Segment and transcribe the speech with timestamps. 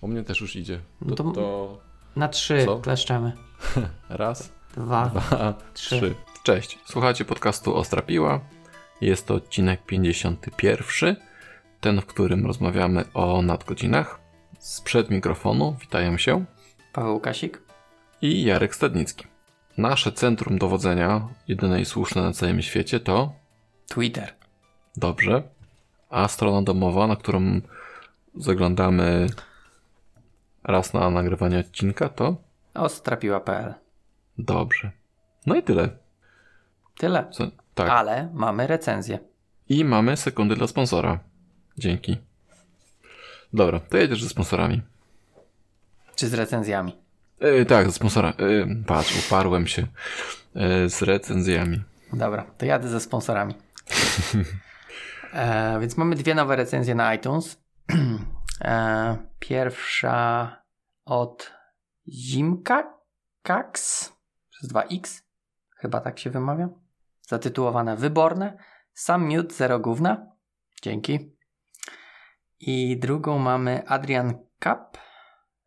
[0.00, 0.80] U mnie też już idzie.
[1.00, 1.78] No To, to- to
[2.16, 2.78] Na trzy Co?
[2.78, 3.32] kleszczemy.
[4.08, 5.06] raz, Dwa.
[5.06, 5.96] dwa, Trzy.
[6.00, 6.14] trzy.
[6.42, 8.40] Cześć, słuchacie podcastu Ostra Piła.
[9.00, 11.16] Jest to odcinek 51,
[11.80, 14.20] ten, w którym rozmawiamy o nadgodzinach.
[14.58, 16.44] Sprzed mikrofonu witają się
[16.92, 17.62] Paweł Kasik.
[18.22, 19.24] i Jarek Stadnicki.
[19.78, 23.32] Nasze centrum dowodzenia, jedyne i słuszne na całym świecie, to
[23.88, 24.34] Twitter.
[24.96, 25.42] dobrze,
[26.10, 27.60] a strona domowa, na którą
[28.34, 29.26] zaglądamy
[30.68, 32.36] raz na nagrywanie odcinka, to
[32.74, 33.74] Ostrapiła.pl.
[34.38, 34.90] dobrze.
[35.46, 35.88] No i tyle.
[36.98, 37.28] Tyle.
[37.30, 37.44] Co?
[37.74, 37.88] Tak.
[37.90, 39.18] Ale mamy recenzję.
[39.68, 41.18] I mamy sekundy dla sponsora.
[41.78, 42.16] Dzięki.
[43.52, 44.82] Dobra, to jedziesz ze sponsorami.
[46.16, 46.96] Czy z recenzjami?
[47.40, 48.32] Yy, tak, ze sponsora.
[48.38, 49.86] Yy, patrz, uparłem się.
[50.54, 51.82] Yy, z recenzjami.
[52.12, 53.54] Dobra, to jadę ze sponsorami.
[55.32, 57.58] e, więc mamy dwie nowe recenzje na iTunes.
[58.60, 60.56] e, pierwsza
[61.04, 61.52] od
[62.08, 62.98] Zimka
[63.42, 64.12] Kax
[64.50, 65.22] przez 2x.
[65.76, 66.68] Chyba tak się wymawia.
[67.22, 68.56] Zatytułowane Wyborne.
[68.92, 70.26] Sam miód, zero gówna.
[70.82, 71.32] Dzięki.
[72.60, 74.98] I drugą mamy Adrian Kap.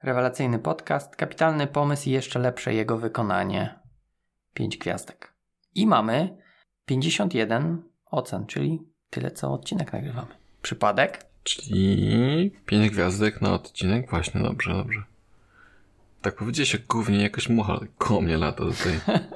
[0.04, 1.16] Rewelacyjny podcast.
[1.16, 3.80] Kapitalny pomysł i jeszcze lepsze jego wykonanie.
[4.54, 5.34] 5 gwiazdek.
[5.76, 6.38] I mamy
[6.86, 10.36] 51 ocen, czyli tyle co odcinek nagrywamy.
[10.62, 11.31] Przypadek?
[11.44, 14.10] Czyli 5 gwiazdek na odcinek.
[14.10, 15.04] Właśnie, dobrze, dobrze.
[16.22, 19.00] Tak powiedziałeś jak głównie jakaś mucha koło mnie lata tutaj.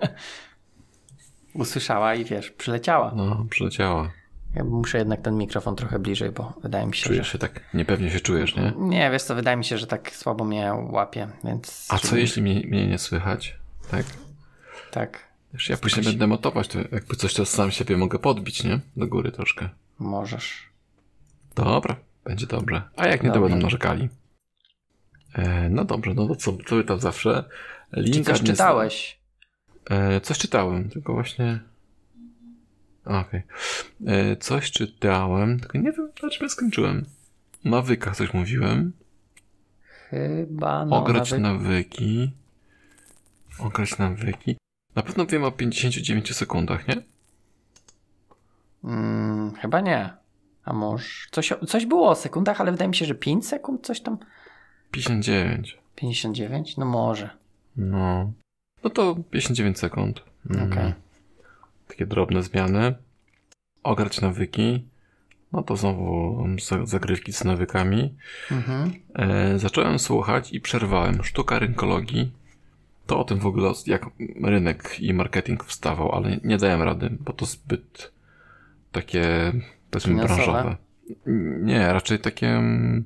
[1.54, 3.14] Usłyszała i wiesz, przyleciała.
[3.16, 4.12] No, przyleciała.
[4.56, 7.32] Ja muszę jednak ten mikrofon trochę bliżej, bo wydaje mi się, Czujesz że...
[7.32, 8.74] się tak, niepewnie się czujesz, nie?
[8.78, 11.88] Nie, wiesz co, wydaje mi się, że tak słabo mnie łapie, więc...
[11.90, 13.58] A co jeśli mnie, mnie nie słychać?
[13.92, 14.06] Tak?
[14.92, 18.64] Tak, Wiesz, ja później Jakoś- będę montować, to jakby coś to sam siebie mogę podbić,
[18.64, 18.80] nie?
[18.98, 19.70] Do góry troszkę.
[20.00, 20.70] możesz.
[21.56, 22.82] Dobra, będzie dobrze.
[22.96, 24.10] A jak nie, to będą narzekali.
[25.34, 27.44] E, no dobrze, no to co, co tam zawsze?
[27.94, 29.20] Czy Linka coś nie- czytałeś?
[29.90, 31.60] E, coś czytałem, tylko właśnie...
[33.06, 33.42] Okej.
[34.08, 37.06] E, Coś czytałem, tylko nie wiem, na czym ja skończyłem.
[37.66, 38.94] O nawykach coś mówiłem.
[40.10, 41.42] Chyba no, Ograć nawet...
[41.42, 42.32] nawyki.
[43.60, 44.58] Ograć nawyki.
[44.96, 46.96] Na pewno wiem o 59 sekundach, nie?
[48.84, 50.14] Mm, chyba nie.
[50.66, 51.06] A może...
[51.32, 54.18] Coś, coś było o sekundach, ale wydaje mi się, że 5 sekund, coś tam...
[54.92, 55.78] 59.
[55.96, 56.78] 59?
[56.78, 57.30] No może.
[57.78, 58.32] No.
[58.84, 60.24] No to 59 sekund.
[60.50, 60.72] Mm.
[60.72, 60.94] Okej.
[61.88, 62.96] Takie drobne zmiany.
[63.84, 64.86] Ograć nawyki.
[65.52, 68.16] No to znowu za- zagrywki z nawykami.
[68.52, 68.94] Mhm.
[69.16, 71.24] E, zacząłem słuchać i przerwałem.
[71.24, 72.32] Sztuka rynkologii.
[73.08, 74.06] To o tym w ogóle, jak
[74.44, 78.12] rynek i marketing wstawał, ale nie dałem rady, bo to zbyt
[78.92, 79.54] takie,
[80.04, 80.52] powiedzmy, Finansowe?
[80.52, 80.76] branżowe.
[81.62, 83.06] Nie, raczej takie mm,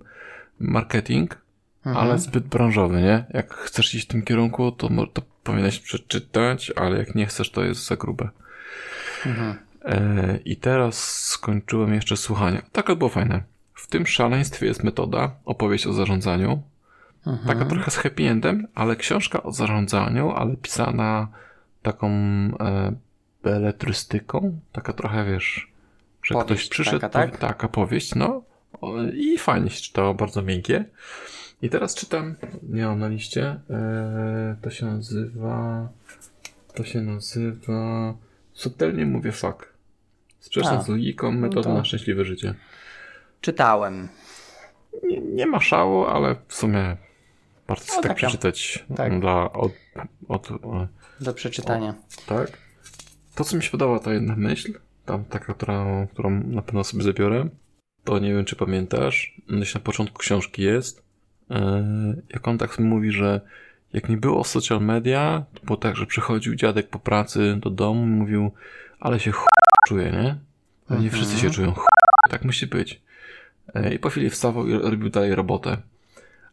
[0.60, 1.38] marketing,
[1.86, 1.98] Mhm.
[1.98, 3.26] ale zbyt branżowy, nie?
[3.30, 7.64] Jak chcesz iść w tym kierunku, to, to powinieneś przeczytać, ale jak nie chcesz, to
[7.64, 8.30] jest za grube.
[9.26, 9.56] Mhm.
[9.86, 12.62] E, I teraz skończyłem jeszcze słuchanie.
[12.72, 13.44] Tak, było fajne.
[13.74, 16.62] W tym szaleństwie jest metoda, opowieść o zarządzaniu.
[17.28, 17.48] Mhm.
[17.48, 21.28] Taka trochę z happy endem, ale książka o zarządzaniu, ale pisana
[21.82, 22.92] taką e,
[23.44, 24.60] beletrystyką.
[24.72, 25.69] Taka trochę, wiesz,
[26.30, 27.38] że Powieść ktoś przyszedł, taka, tak?
[27.38, 28.44] taka powieść, no.
[28.82, 30.86] O, I fajnie się czytało, bardzo miękkie.
[31.62, 35.90] I teraz czytam, nie mam na liście, e, to się nazywa,
[36.76, 38.14] to się nazywa,
[38.54, 39.74] subtelnie mówię fuck.
[40.40, 42.56] Sprzeczna z logiką, metoda to- na szczęśliwe życie.
[43.42, 44.08] Czytałem.
[45.04, 46.98] Nie, nie ma szału, ale w sumie
[47.68, 48.14] warto No, tak taka.
[48.16, 49.20] przeczytać Tak.
[49.20, 49.72] dla od,
[50.28, 50.88] od, e,
[51.22, 51.96] Do przeczytania.
[52.28, 52.58] tak.
[53.36, 54.74] To, co mi się podoba, to jedna myśl,
[55.10, 57.50] tam taka, która, którą na pewno sobie zabiorę,
[58.04, 61.04] to nie wiem, czy pamiętasz, myśl na początku książki jest,
[61.52, 61.84] e,
[62.34, 63.42] jak on tak mówi, że
[63.94, 68.06] jak nie było social media, to było tak, że przychodził dziadek po pracy do domu
[68.06, 68.52] i mówił,
[69.00, 69.46] ale się ch...
[69.88, 70.38] czuje, nie?
[70.90, 71.10] Mhm.
[71.10, 71.86] wszyscy się czują ch...
[72.30, 73.02] tak musi być.
[73.74, 75.78] E, I po chwili wstawał i robił dalej robotę.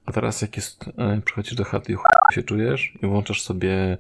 [0.07, 2.03] A teraz jak jest, e, przychodzisz do chaty i ch...
[2.33, 3.97] się czujesz i włączasz sobie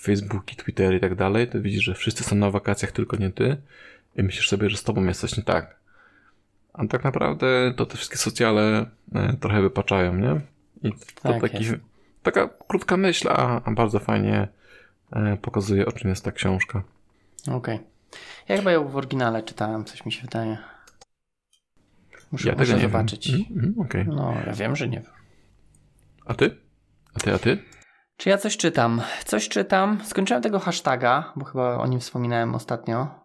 [0.00, 3.56] Facebooki, Twittery i tak dalej, to widzisz, że wszyscy są na wakacjach, tylko nie ty.
[4.20, 5.76] I myślisz sobie, że z tobą jest coś nie tak.
[6.72, 10.40] A tak naprawdę to te wszystkie socjale e, trochę wypaczają, nie?
[10.82, 11.64] I to Tak taki,
[12.22, 14.48] taka krótka myśl, a, a bardzo fajnie
[15.12, 16.82] e, pokazuje, o czym jest ta książka.
[17.50, 17.80] Okej.
[18.48, 20.58] Ja chyba ją w oryginale czytałem, coś mi się wydaje.
[22.32, 23.30] Muszę, ja muszę zobaczyć.
[23.30, 24.06] Mm, mm, okej.
[24.06, 25.12] No, ja wiem, że nie wiem.
[26.26, 26.56] A ty?
[27.14, 27.58] A ty, a ty?
[28.16, 29.02] Czy ja coś czytam?
[29.24, 29.98] Coś czytam.
[30.04, 33.19] Skończyłem tego hashtaga, bo chyba o nim wspominałem ostatnio.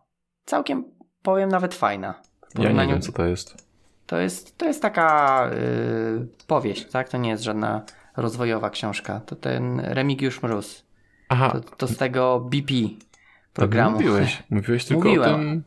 [0.46, 0.84] Całkiem,
[1.22, 2.14] powiem, nawet fajna.
[2.60, 3.66] Ja nie wiem, co to jest.
[4.06, 7.10] To jest, to jest taka yy, powieść, tak?
[7.10, 7.82] To nie jest żadna
[8.18, 9.20] rozwojowa książka.
[9.20, 10.86] To ten Remigiusz Mróz.
[11.30, 13.92] Aha, To, to z tego BP tak programu.
[13.96, 14.44] mówiłeś.
[14.50, 15.30] Mówiłeś tylko Mówiłem.
[15.34, 15.64] o tym...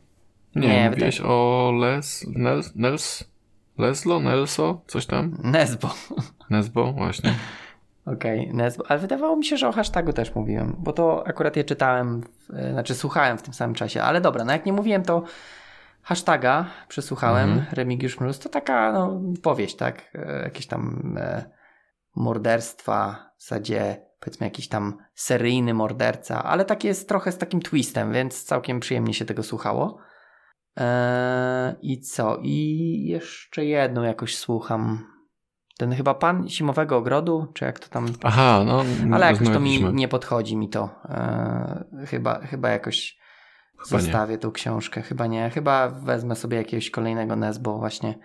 [0.55, 2.25] Nie, Nie, mówiłeś o Les...
[2.35, 2.75] Nels...
[2.75, 3.23] Nels...
[3.77, 4.19] Leslo?
[4.19, 4.81] Nelso?
[4.87, 5.37] Coś tam?
[5.43, 5.93] Nesbo.
[6.49, 6.93] Nesbo?
[6.93, 7.35] Właśnie.
[8.13, 8.83] Okej, Nesbo.
[8.87, 12.21] Ale wydawało mi się, że o hashtagu też mówiłem, bo to akurat je czytałem,
[12.53, 14.03] e, znaczy słuchałem w tym samym czasie.
[14.03, 15.23] Ale dobra, no jak nie mówiłem, to
[16.01, 17.67] hashtaga przesłuchałem, Mhm.
[17.75, 20.11] Remigiusz Mróz, to taka no, powieść, tak?
[20.15, 21.49] E, Jakieś tam e,
[22.15, 28.13] morderstwa, w zasadzie powiedzmy jakiś tam seryjny morderca, ale takie jest trochę z takim twistem,
[28.13, 29.97] więc całkiem przyjemnie się tego słuchało.
[30.75, 32.37] Eee, I co?
[32.41, 35.05] I jeszcze jedną jakoś słucham.
[35.79, 38.05] Ten chyba pan Zimowego Ogrodu, czy jak to tam.
[38.23, 38.83] Aha, no...
[39.13, 40.89] Ale jakoś to mi nie podchodzi mi to.
[41.09, 43.19] Eee, chyba, chyba jakoś
[43.77, 44.03] Chyba nie.
[44.03, 45.01] zostawię tą książkę.
[45.01, 45.49] Chyba nie.
[45.49, 48.19] Chyba wezmę sobie jakiegoś kolejnego Nesbo, właśnie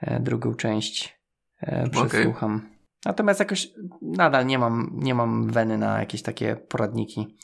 [0.00, 1.18] e, drugą część
[1.62, 2.08] e, Okej.
[2.08, 2.70] przesłucham.
[3.04, 3.68] Natomiast jakoś
[4.02, 7.36] nadal nie mam, nie mam weny na jakieś takie poradniki,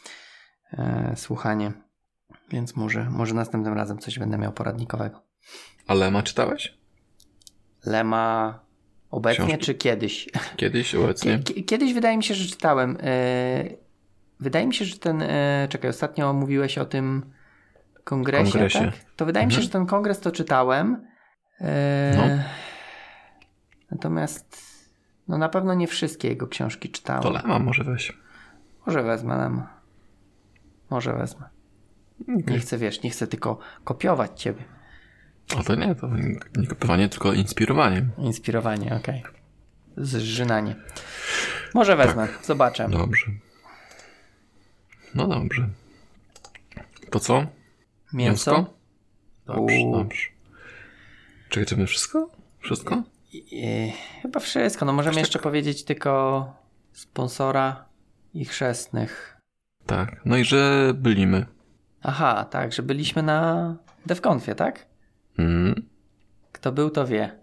[0.72, 1.72] e, słuchanie.
[2.50, 5.22] Więc może, może następnym razem coś będę miał poradnikowego.
[5.86, 6.78] A Lema czytałeś?
[7.86, 8.63] Lema
[9.14, 9.64] obecnie Książki.
[9.64, 10.28] czy kiedyś?
[10.56, 11.38] Kiedyś, obecnie?
[11.38, 12.96] Kie- Kiedyś wydaje mi się, że czytałem.
[13.00, 13.64] e,
[14.40, 15.22] Wydaje mi się, że ten.
[15.22, 17.30] e, Czekaj, ostatnio mówiłeś o tym
[18.04, 18.52] kongresie.
[18.52, 18.78] Kongresie.
[18.78, 18.94] Tak?
[19.16, 19.66] To wydaje mi się, Mhm.
[19.66, 21.06] że ten kongres to czytałem.
[21.60, 22.44] E, No.
[23.90, 24.74] Natomiast
[25.28, 27.22] no na pewno nie wszystkie jego książki czytałem.
[27.22, 28.18] To Lema może weź.
[28.86, 29.80] Może wezmę Lema.
[30.90, 31.48] Może wezmę.
[32.28, 32.58] Nie Okay.
[32.58, 34.64] chcę, wiesz, nie chcę tylko kopiować ciebie.
[35.58, 36.08] A to nie, to
[36.56, 38.06] nie kopiowanie, tylko inspirowanie.
[38.18, 39.22] Inspirowanie, okej.
[39.96, 40.76] Zżynanie.
[41.74, 42.88] Może wezmę, zobaczę.
[42.88, 43.26] Dobrze.
[45.14, 45.68] No dobrze.
[47.10, 47.46] To co?
[48.12, 48.74] Mięso?
[49.46, 49.92] Dobrze, Uuu.
[49.96, 50.28] dobrze.
[51.48, 52.30] Czy my wszystko?
[52.60, 53.02] Wszystko?
[53.32, 53.92] I,
[54.22, 54.84] chyba wszystko.
[54.84, 56.52] No możemy jeszcze powiedzieć tylko
[56.92, 57.84] sponsora
[58.34, 59.36] i chrzestnych.
[59.86, 60.20] Tak.
[60.24, 61.46] No i że byliśmy.
[62.02, 63.76] Aha, tak, że byliśmy na
[64.06, 64.86] DevConfie, tak?
[65.38, 65.82] Mm,
[66.52, 67.38] Kto był, to wie.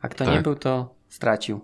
[0.00, 0.34] A kto Tak.
[0.34, 1.60] nie był, to stracił.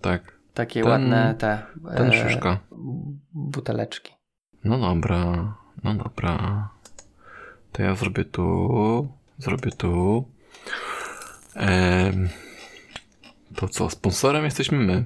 [0.00, 0.34] tak.
[0.54, 1.62] Takie Ten- ładne te
[1.96, 2.60] Ten e, szyszka.
[3.32, 4.12] buteleczki.
[4.64, 5.54] No dobra.
[5.84, 6.68] No dobra.
[7.72, 8.68] To ja zrobię tu.
[9.38, 10.24] Zrobię tu.
[11.54, 12.28] Em,
[13.56, 13.90] to co?
[13.90, 15.04] Sponsorem jesteśmy my.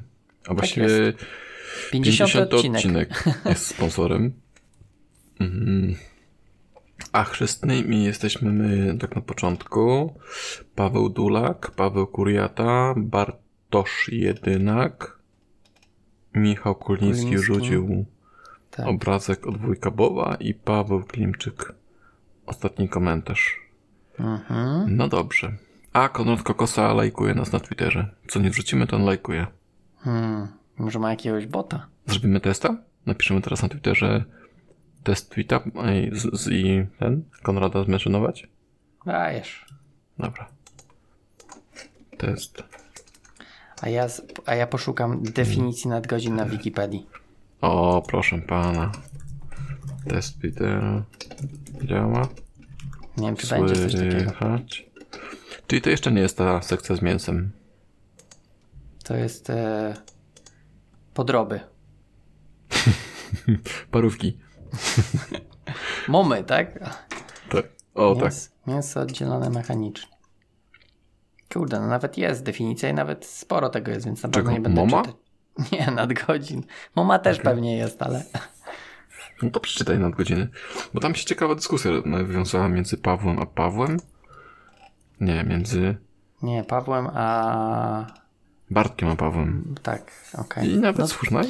[0.49, 0.88] A właściwie
[1.93, 2.76] 50, 50 odcinek.
[2.76, 4.32] odcinek jest sponsorem.
[5.40, 5.94] Mhm.
[7.12, 10.14] A chrzestnymi jesteśmy my tak na początku.
[10.75, 15.19] Paweł Dulak, Paweł Kuriata, Bartosz Jedynak,
[16.34, 17.38] Michał Kuliński.
[17.38, 18.05] rzucił
[18.70, 18.87] Tak.
[18.87, 21.72] obrazek od wujka Boba i Paweł Klimczyk.
[22.46, 23.61] Ostatni komentarz.
[24.19, 24.96] Mhm.
[24.96, 25.52] No dobrze.
[25.93, 28.11] A Konrad Kokosa lajkuje nas na Twitterze.
[28.28, 29.46] Co nie wrzucimy, to on lajkuje.
[29.99, 30.49] Hmm.
[30.78, 31.87] Może ma jakiegoś bota?
[32.06, 32.76] Zrobimy testa?
[33.06, 34.25] Napiszemy teraz na Twitterze
[35.08, 35.60] test tweeta
[35.94, 38.46] i, z, z, i ten Konrada zmentionować?
[39.06, 39.64] Dajesz.
[40.19, 40.49] Dobra.
[42.19, 42.62] Test.
[43.82, 47.06] A ja, z- a ja poszukam definicji nadgodzin na Wikipedii.
[47.60, 48.93] O, proszę pana.
[50.08, 51.02] Test Twittera.
[51.84, 52.28] Działa.
[53.16, 54.31] Nie wiem, czy będzie coś takiego.
[54.31, 54.87] Słychać.
[55.66, 57.50] Czyli to jeszcze nie jest ta sekcja z mięsem.
[59.04, 59.94] To jest e,
[61.14, 61.61] podroby.
[63.90, 64.38] Parówki.
[66.08, 66.78] Momy, tak?
[67.50, 67.64] Tak.
[67.94, 68.22] O, tak.
[68.25, 70.08] Mięs, mięso oddzielone mechanicznie.
[71.52, 74.52] Kurde, no nawet jest definicja i nawet sporo tego jest, więc na pewno Czego?
[74.52, 75.02] nie będę Moma?
[75.02, 75.16] czytać.
[75.72, 76.62] Nie, nadgodzin.
[76.96, 78.25] Moma też pewnie jest, ale
[79.42, 80.48] No to przeczytaj nadgodziny.
[80.94, 83.96] Bo tam się ciekawa dyskusja nawiązała między Pawłem a Pawłem.
[85.20, 85.96] Nie, między
[86.42, 88.06] nie, Pawłem, a
[88.70, 89.75] Bartkiem a Pawłem.
[89.82, 90.70] tak, okej.
[90.72, 91.40] I nawet No, słuszna.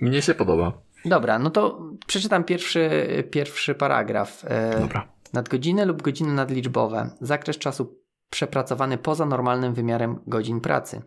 [0.00, 0.72] Mnie się podoba.
[1.04, 2.90] Dobra, no to przeczytam pierwszy,
[3.30, 4.44] pierwszy paragraf.
[4.44, 5.12] E, Dobra.
[5.32, 7.10] Nadgodziny lub godziny nadliczbowe.
[7.20, 11.02] Zakres czasu przepracowany poza normalnym wymiarem godzin pracy.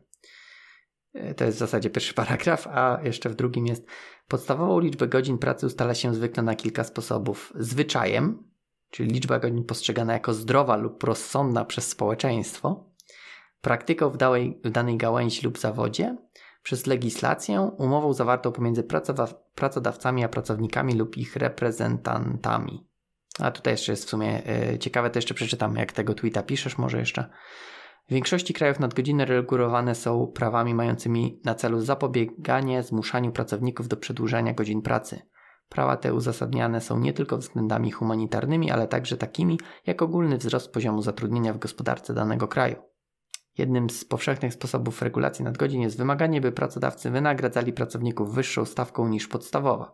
[1.13, 3.85] E, To jest w zasadzie pierwszy paragraf, a jeszcze w drugim jest
[4.27, 7.53] podstawową liczbę godzin pracy ustala się zwykle na kilka sposobów.
[7.55, 8.43] Zwyczajem,
[8.91, 12.89] czyli liczba godzin postrzegana jako zdrowa lub rozsądna przez społeczeństwo,
[13.61, 14.17] praktyką w
[14.63, 16.17] w danej gałęzi lub zawodzie,
[16.65, 18.83] przez legislację, umową zawartą pomiędzy
[19.55, 22.87] pracodawcami a pracownikami lub ich reprezentantami.
[23.39, 26.77] A tutaj jeszcze jest w sumie e, ciekawe, to jeszcze przeczytam, jak tego tweeta piszesz,
[26.77, 27.29] może jeszcze.
[28.07, 34.53] W większości krajów nadgodziny regulowane są prawami mającymi na celu zapobieganie zmuszaniu pracowników do przedłużania
[34.53, 35.21] godzin pracy.
[35.69, 41.01] Prawa te uzasadniane są nie tylko względami humanitarnymi, ale także takimi jak ogólny wzrost poziomu
[41.01, 42.75] zatrudnienia w gospodarce danego kraju.
[43.57, 49.27] Jednym z powszechnych sposobów regulacji nadgodzin jest wymaganie, by pracodawcy wynagradzali pracowników wyższą stawką niż
[49.27, 49.93] podstawowa.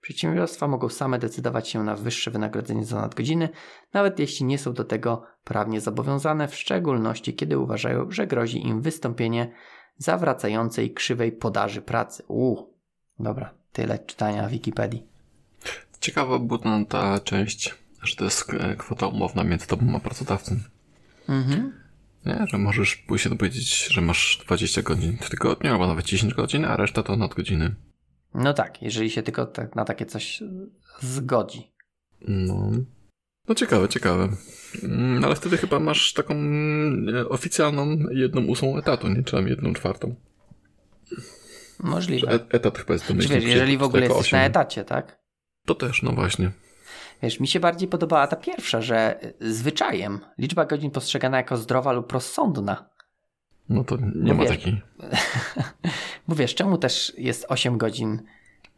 [0.00, 3.48] Przedsiębiorstwa mogą same decydować się na wyższe wynagrodzenie za nadgodziny,
[3.92, 8.80] nawet jeśli nie są do tego prawnie zobowiązane, w szczególności kiedy uważają, że grozi im
[8.80, 9.52] wystąpienie
[9.96, 12.22] zawracającej krzywej podaży pracy.
[12.28, 12.74] Uuu,
[13.18, 15.06] dobra, tyle czytania Wikipedii.
[16.00, 20.56] Ciekawa była ta część, że to jest e, kwota umowna między tobą a pracodawcą.
[21.28, 21.81] Mhm.
[22.26, 26.34] Nie, że możesz pójść się dowiedzieć, że masz 20 godzin w tygodniu, albo nawet 10
[26.34, 27.74] godzin, a reszta to nadgodziny.
[28.34, 30.42] No tak, jeżeli się tylko tak, na takie coś
[31.00, 31.72] zgodzi.
[32.28, 32.70] No.
[33.48, 34.28] No ciekawe, ciekawe.
[34.82, 36.34] Mm, Ale wtedy chyba masz taką
[37.14, 39.22] e, oficjalną jedną ósmą etatu, nie?
[39.22, 40.14] Czy tam jedną czwartą.
[41.78, 42.28] Możliwe.
[42.28, 43.40] et- etat chyba jest domyślny.
[43.40, 44.50] wiesz, jeżeli w ogóle jako jesteś na osiem.
[44.50, 45.18] etacie, tak?
[45.66, 46.50] To też, no właśnie.
[47.22, 52.12] Wiesz, mi się bardziej podobała ta pierwsza, że zwyczajem liczba godzin postrzegana jako zdrowa lub
[52.12, 52.84] rozsądna.
[53.68, 54.82] No to nie ma wiesz, takiej.
[56.28, 58.22] Bo wiesz, czemu też jest 8 godzin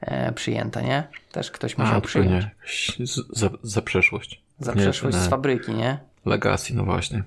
[0.00, 1.08] e, przyjęta, nie?
[1.32, 2.44] Też ktoś musiał A, przyjąć.
[3.30, 4.42] za, za przeszłość.
[4.58, 5.98] Za Nie, przeszłość z fabryki, nie?
[6.24, 7.22] Legacy, no właśnie.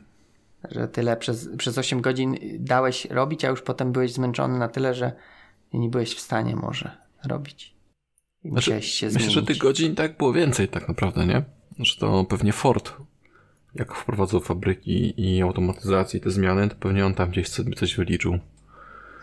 [0.71, 4.93] Że tyle przez, przez 8 godzin dałeś robić, a już potem byłeś zmęczony na tyle,
[4.93, 5.11] że
[5.73, 7.76] nie byłeś w stanie może robić.
[8.47, 9.33] I Znaczy, musiałeś się Myślę, zmienić.
[9.33, 11.43] że tych godzin tak było więcej tak naprawdę, nie?
[11.79, 12.93] Że to pewnie Ford,
[13.75, 17.95] jak wprowadzał fabryki i automatyzację i te zmiany, to pewnie on tam gdzieś sobie coś
[17.95, 18.39] wyliczył.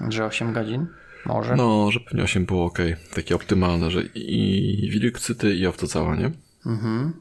[0.08, 0.86] Że 8 godzin?
[1.26, 1.56] Może.
[1.56, 2.78] No, że pewnie 8 było ok,
[3.14, 6.30] takie optymalne, że i wilk cyty i owca cała, nie?
[6.66, 7.12] Mhm.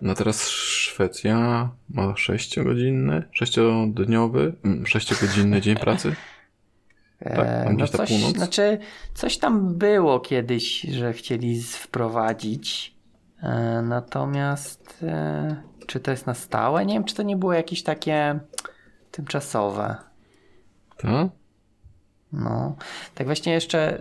[0.00, 6.16] No teraz Szwecja ma 6-godzinny, 6-dniowy, 6-godzinny dzień pracy.
[7.24, 8.36] E, tam no coś, północ?
[8.36, 8.78] znaczy,
[9.14, 12.96] coś tam było kiedyś, że chcieli wprowadzić.
[13.42, 16.86] E, natomiast e, czy to jest na stałe?
[16.86, 18.40] Nie wiem, czy to nie było jakieś takie
[19.10, 19.96] tymczasowe.
[20.96, 21.10] Tak?
[22.32, 22.76] No,
[23.14, 23.98] tak właśnie jeszcze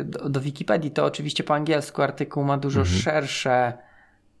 [0.00, 2.98] y, do, do Wikipedii to oczywiście po angielsku artykuł ma dużo Mhm.
[2.98, 3.72] szersze,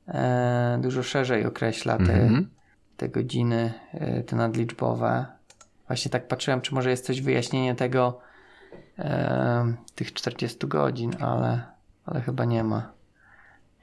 [0.08, 2.50] e, dużo szerzej określa te, Mhm.
[2.96, 3.72] te godziny,
[4.18, 5.26] y, te nadliczbowe.
[5.88, 8.20] Właśnie tak patrzyłem, czy może jest coś wyjaśnienie tego,
[8.98, 11.62] e, tych 40 godzin, ale,
[12.04, 12.92] ale chyba nie ma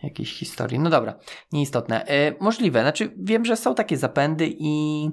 [0.03, 0.79] jakiejś historii.
[0.79, 1.13] No dobra,
[1.51, 2.05] nieistotne.
[2.05, 5.09] E, możliwe, znaczy wiem, że są takie zapędy i,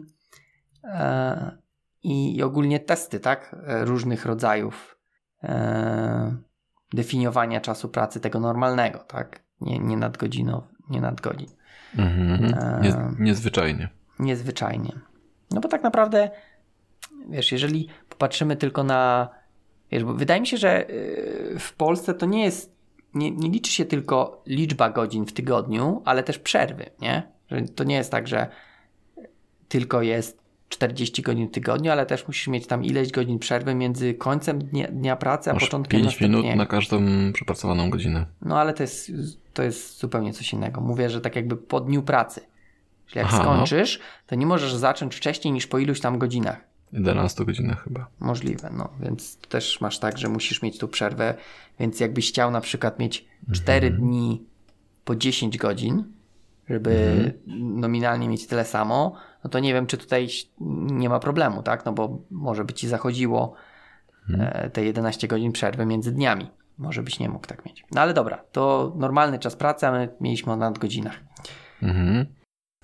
[0.84, 1.56] e,
[2.02, 3.56] i, ogólnie testy, tak?
[3.66, 4.98] E, różnych rodzajów
[5.44, 6.36] e,
[6.92, 9.40] definiowania czasu pracy tego normalnego, tak?
[9.60, 11.48] Nie, nie nadgodzinow, nie nadgodzin.
[11.98, 12.46] Mhm.
[12.82, 13.16] Nie, Ehm.
[13.18, 13.88] niezwyczajnie.
[14.18, 14.92] Niezwyczajnie.
[15.50, 16.30] No bo tak naprawdę,
[17.28, 19.28] wiesz, jeżeli popatrzymy tylko na.
[19.92, 22.72] Wiesz, bo wydaje mi się, że yy, w Polsce to nie jest.
[23.14, 27.22] Nie, nie liczy się tylko liczba godzin w tygodniu, ale też przerwy, nie?
[27.50, 28.48] Że to nie jest tak, że
[29.68, 34.14] tylko jest 40 godzin w tygodniu, ale też musisz mieć tam ileś godzin przerwy między
[34.14, 37.00] końcem dnia, dnia pracy, a Masz początkiem 5 minut na każdą
[37.32, 38.26] przepracowaną godzinę.
[38.42, 39.12] No ale to jest,
[39.54, 40.80] to jest zupełnie coś innego.
[40.80, 42.40] Mówię, że tak jakby po dniu pracy.
[43.06, 43.44] Czyli jak Aha, no.
[43.44, 46.71] skończysz, to nie możesz zacząć wcześniej niż po iluś tam godzinach.
[46.92, 48.06] 11 godzinach chyba.
[48.20, 48.88] Możliwe, no.
[49.00, 51.34] Więc też masz tak, że musisz mieć tu przerwę.
[51.80, 54.42] Więc jakbyś chciał na przykład mieć 4 dni
[55.04, 56.04] po 10 godzin,
[56.68, 60.28] żeby nominalnie mieć tyle samo, no to nie wiem, czy tutaj
[60.90, 61.84] nie ma problemu, tak?
[61.84, 63.54] No bo może by ci zachodziło
[64.38, 66.50] e, te 11 godzin przerwy między dniami.
[66.78, 67.84] Może byś nie mógł tak mieć.
[67.92, 71.20] No ale dobra, to normalny czas pracy, a my mieliśmy o nadgodzinach.
[71.82, 72.26] Mhm.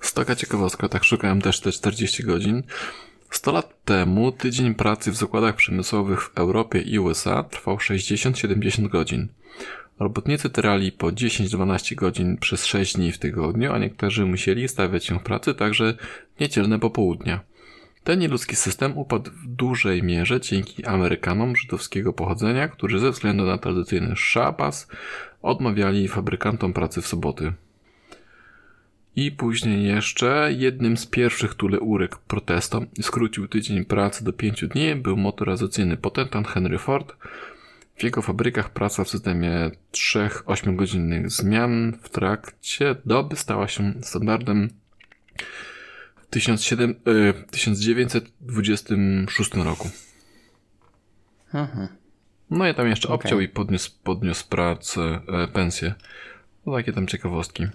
[0.01, 2.63] Z taka ciekawostka, tak szukałem też te 40 godzin.
[3.29, 9.27] 100 lat temu tydzień pracy w zakładach przemysłowych w Europie i USA trwał 60-70 godzin.
[9.99, 15.19] Robotnicy tyrali po 10-12 godzin przez 6 dni w tygodniu, a niektórzy musieli stawiać się
[15.19, 15.93] w pracy także
[16.35, 17.39] w niedzielne popołudnia.
[18.03, 23.57] Ten nieludzki system upadł w dużej mierze dzięki Amerykanom żydowskiego pochodzenia, którzy ze względu na
[23.57, 24.87] tradycyjny szabas
[25.41, 27.53] odmawiali fabrykantom pracy w soboty.
[29.19, 34.95] I później jeszcze jednym z pierwszych, uległ protestom i skrócił tydzień pracy do 5 dni,
[34.95, 37.13] był motoryzacyjny potentat Henry Ford.
[37.97, 44.69] W jego fabrykach praca w systemie 3-8 godzinnych zmian w trakcie doby stała się standardem
[46.15, 49.89] w 1700 e, 1926 roku.
[52.49, 53.15] No i tam jeszcze Okej.
[53.15, 55.93] obciął i podniósł, podniósł pracę, e, pensję.
[56.65, 57.67] No takie tam ciekawostki.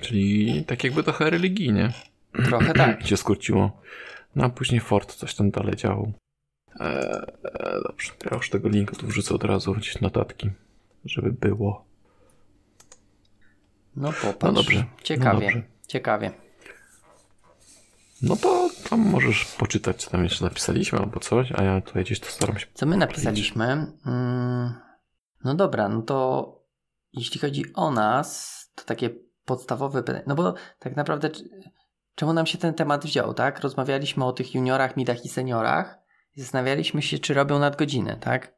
[0.00, 1.92] Czyli tak jakby trochę religijnie
[2.44, 3.02] Trochę tak.
[3.06, 3.80] się skróciło.
[4.36, 6.12] No a później Ford coś tam dalej działał.
[6.80, 7.20] Eee,
[7.88, 10.50] dobrze, ja już tego linku tu wrzucę od razu, gdzieś notatki,
[11.04, 11.84] żeby było.
[13.96, 14.42] No popatrz.
[14.42, 14.84] No dobrze.
[15.02, 15.62] Ciekawie, No dobrze.
[15.86, 16.30] ciekawie.
[18.22, 22.20] No to tam możesz poczytać, co tam jeszcze napisaliśmy albo coś, a ja tutaj gdzieś
[22.20, 22.66] to staram się.
[22.74, 23.64] Co my napisaliśmy?
[24.06, 24.72] Mm,
[25.44, 26.48] no dobra, no to
[27.12, 29.10] jeśli chodzi o nas, to takie
[29.48, 30.24] podstawowe pytanie.
[30.26, 31.30] No bo tak naprawdę,
[32.14, 33.60] czemu nam się ten temat wziął, tak?
[33.60, 35.98] Rozmawialiśmy o tych juniorach, midach i seniorach.
[36.36, 38.54] i Zastanawialiśmy się, czy robią nadgodziny, tak?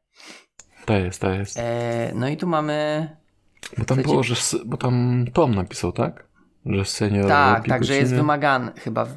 [0.85, 1.59] To jest, to jest.
[1.59, 3.09] E, no i tu mamy.
[3.77, 4.35] Bo tam było, że.
[4.65, 6.27] Bo tam Tom napisał, tak?
[6.65, 7.27] Że senior.
[7.27, 8.71] tak, tak, że jest wymagane.
[8.77, 9.07] Chyba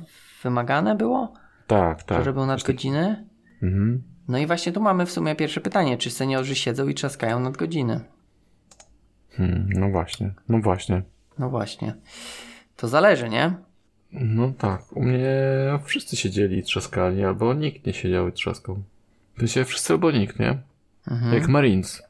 [0.43, 1.33] wymagane było,
[1.67, 2.25] Tak, że tak.
[2.27, 3.29] robią nadgodziny?
[3.63, 4.03] Mhm.
[4.29, 8.01] No i właśnie tu mamy w sumie pierwsze pytanie, czy seniorzy siedzą i trzaskają nadgodziny?
[9.31, 11.03] Hmm, no właśnie, no właśnie.
[11.39, 11.95] No właśnie.
[12.77, 13.53] To zależy, nie?
[14.13, 15.27] No tak, u mnie
[15.85, 18.79] wszyscy siedzieli i trzaskali, albo nikt nie siedział i trzaskał.
[19.39, 20.59] Sensie wszyscy albo nikt, nie?
[21.11, 21.35] Mhm.
[21.35, 22.03] Jak Marines.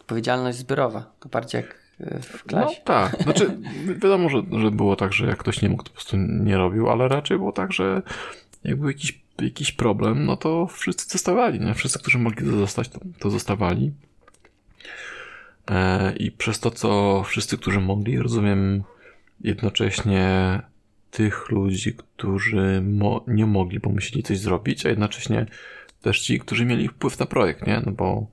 [0.00, 1.12] Odpowiedzialność zbiorowa.
[1.20, 2.80] To bardziej jak y, w No klasie.
[2.84, 5.94] tak, znaczy wi- wiadomo, że, że było tak, że jak ktoś nie mógł, to po
[5.94, 8.02] prostu nie robił, ale raczej było tak, że
[8.64, 11.74] jak był jakiś, jakiś problem, no to wszyscy zostawali, nie?
[11.74, 13.92] Wszyscy, którzy mogli zostać, to, to zostawali.
[15.72, 18.82] E, I przez to, co wszyscy, którzy mogli, rozumiem
[19.40, 20.60] jednocześnie
[21.10, 25.46] tych ludzi, którzy mo- nie mogli, bo musieli coś zrobić, a jednocześnie
[26.02, 27.82] też ci, którzy mieli wpływ na projekt, nie?
[27.86, 28.26] No bo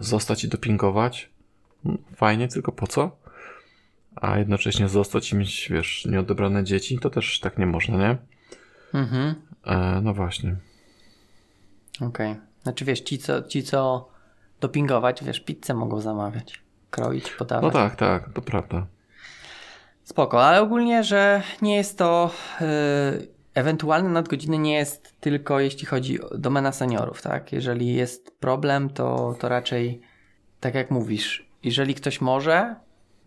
[0.00, 1.30] zostać i dopingować,
[1.86, 3.16] mm, fajnie, tylko po co?
[4.16, 8.16] A jednocześnie zostać i mieć, wiesz, nieodebrane dzieci, to też tak nie można, nie?
[8.94, 9.34] Mhm.
[9.66, 10.56] E, no właśnie.
[12.00, 12.36] Okej.
[12.62, 14.08] Znaczy wiesz, ci co, ci co
[14.60, 16.63] dopingować, wiesz, pizzę mogą zamawiać.
[16.94, 17.74] Kroić, podawać.
[17.74, 18.86] No tak, tak, to prawda.
[20.04, 22.66] Spoko, ale ogólnie, że nie jest to yy,
[23.54, 27.52] ewentualne nadgodziny nie jest tylko jeśli chodzi o domena seniorów, tak?
[27.52, 30.00] Jeżeli jest problem, to, to raczej
[30.60, 32.76] tak jak mówisz, jeżeli ktoś może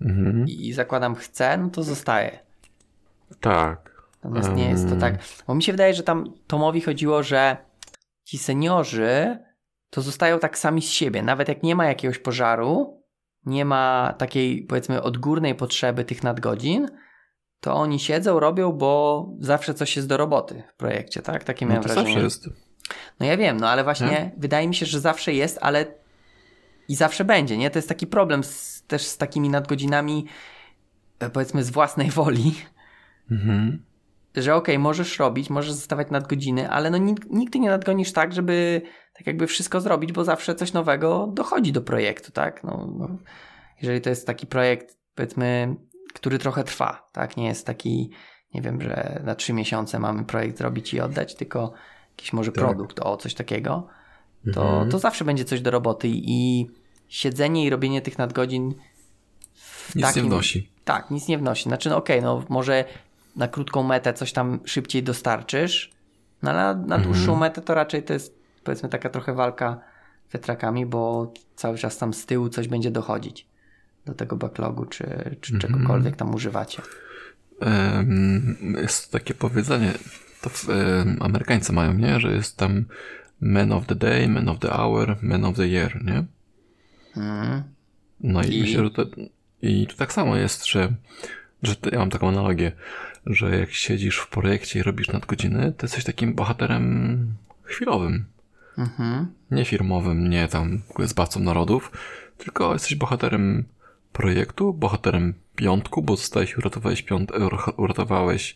[0.02, 0.46] Mhm.
[0.48, 2.40] i zakładam chce, no to zostaje.
[3.40, 3.92] Tak.
[4.24, 5.16] Natomiast nie jest to tak,
[5.48, 7.58] bo mi się wydaje, że tam Tomowi chodziło, że
[8.24, 9.38] ci seniorzy
[9.90, 12.97] to zostają tak sami z siebie, nawet jak nie ma jakiegoś pożaru,
[13.48, 16.88] nie ma takiej powiedzmy odgórnej potrzeby tych nadgodzin,
[17.60, 21.44] to oni siedzą, robią, bo zawsze coś jest do roboty w projekcie, tak?
[21.44, 22.08] Takie No miałem to wrażenie.
[22.14, 22.50] zawsze jest.
[23.20, 24.32] No ja wiem, no ale właśnie Nie?
[24.38, 25.86] wydaje mi się, że zawsze jest, ale
[26.90, 27.70] i zawsze będzie, nie?
[27.70, 30.26] To jest taki problem z, też z takimi nadgodzinami
[31.20, 32.56] e, powiedzmy z własnej woli,
[33.32, 33.84] Mhm.
[34.36, 38.82] że okej, możesz robić, możesz zostawiać nadgodziny, ale no nig- nigdy nie nadgonisz tak, żeby
[39.18, 42.64] tak jakby wszystko zrobić, bo zawsze coś nowego dochodzi do projektu, tak?
[42.64, 43.08] No, no,
[43.82, 45.76] jeżeli to jest taki projekt, powiedzmy,
[46.14, 47.38] który trochę trwa, tak?
[47.38, 48.10] Nie jest taki,
[48.54, 51.74] nie wiem, że na trzy miesiące mamy projekt zrobić i oddać, tylko
[52.10, 52.64] jakiś może Tak.
[52.64, 53.88] produkt, o coś takiego,
[54.54, 54.90] to, Mhm.
[54.92, 56.68] to zawsze będzie coś do roboty i,
[57.08, 58.74] siedzenie i robienie tych nadgodzin
[59.54, 60.72] w Nic takim, nie wnosi.
[60.86, 61.64] tak, nic nie wnosi.
[61.64, 62.86] Znaczy, no okej, no może
[63.36, 65.92] na krótką metę coś tam szybciej dostarczysz,
[66.44, 67.40] no ale na, na dłuższą Mhm.
[67.40, 68.37] metę to raczej to jest
[68.68, 69.80] powiedzmy taka trochę walka
[70.34, 73.48] wiatrakami, bo cały czas tam z tyłu coś będzie dochodzić
[74.06, 75.04] do tego backlogu, czy,
[75.42, 75.60] czy Mhm.
[75.60, 76.82] czegokolwiek tam używacie.
[78.82, 79.94] Jest takie powiedzenie,
[80.42, 80.68] to w,
[81.20, 82.20] Amerykańcy mają, nie?
[82.20, 82.86] Że jest tam
[83.42, 86.24] man of the day, man of the hour, man of the year, nie?
[87.18, 87.64] Mhm.
[88.20, 88.62] No i, I?
[88.62, 89.06] myślę, że to,
[89.62, 90.94] i tu tak samo jest, że,
[91.64, 92.72] że to, ja mam taką analogię,
[93.26, 98.26] że jak siedzisz w projekcie i robisz nadgodziny, to jesteś takim bohaterem chwilowym,
[98.78, 99.28] Mhm.
[99.52, 101.92] nie firmowym, nie tam zbawcą narodów,
[102.38, 103.64] tylko jesteś bohaterem
[104.14, 107.32] projektu, bohaterem piątku, bo zostałeś i uratowałeś, piąt,
[107.78, 108.56] uratowałeś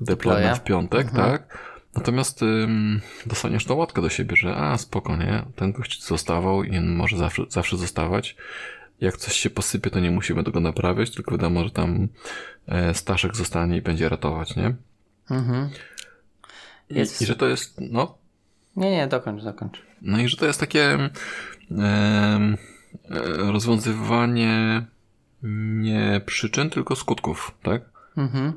[0.00, 0.60] deployment Deploya.
[0.60, 1.30] w piątek, Mhm.
[1.30, 1.58] tak?
[1.94, 5.42] Natomiast ym, dostaniesz tą łatkę do siebie, że a spoko, nie?
[5.56, 8.36] Ten gość zostawał i on może zawsze, zawsze zostawać.
[9.00, 12.08] Jak coś się posypie, to nie musimy tego naprawiać, tylko wiadomo, że tam
[12.68, 14.74] e, Staszek zostanie i będzie ratować, nie?
[15.30, 15.68] Mhm.
[16.90, 18.18] I, Jest- I że to jest, no,
[18.76, 19.82] Nie, nie, dokończ, dokończ.
[20.02, 20.98] no i że to jest takie
[21.78, 22.56] e,
[23.52, 24.86] rozwiązywanie
[25.42, 27.82] nie przyczyn, tylko skutków, tak?
[28.16, 28.52] Mhm.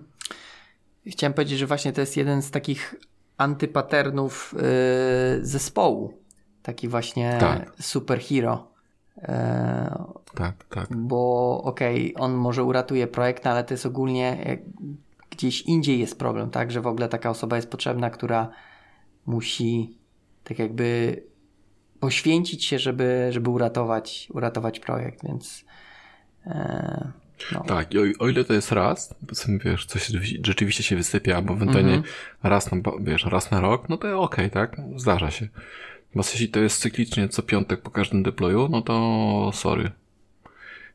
[1.08, 2.96] Chciałem powiedzieć, że właśnie to jest jeden z takich
[3.38, 6.14] antypaternów yy, zespołu.
[6.64, 7.72] Taki właśnie Tak.
[7.80, 8.68] superhero.
[9.18, 9.24] Yy,
[10.36, 10.88] Tak, tak.
[10.98, 14.58] bo okej, on może uratuje projekt, ale to jest ogólnie
[15.30, 16.72] gdzieś indziej jest problem, tak?
[16.72, 18.50] Że w ogóle taka osoba jest potrzebna, która
[19.26, 19.98] musi
[20.50, 21.22] tak jakby
[22.00, 25.66] poświęcić się, żeby, żeby uratować, uratować projekt, więc
[26.46, 27.12] e,
[27.52, 27.64] no.
[27.64, 29.16] Tak, i o, o ile to jest raz,
[29.66, 30.12] wiesz, coś
[30.44, 32.14] rzeczywiście się wysypia, albo ewentualnie Mhm.
[32.44, 34.78] raz, na, wiesz, raz na rok, no to okej, tak?
[34.96, 35.48] Zdarza się.
[36.08, 39.92] Natomiast jeśli to jest cyklicznie co piątek po każdym deployu, no to sorry.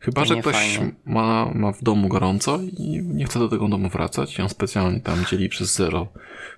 [0.04, 0.94] Chyba, że ktoś fajnie.
[1.04, 5.00] ma, ma w domu gorąco i nie chce do tego domu wracać i on specjalnie
[5.00, 6.08] tam dzieli przez zero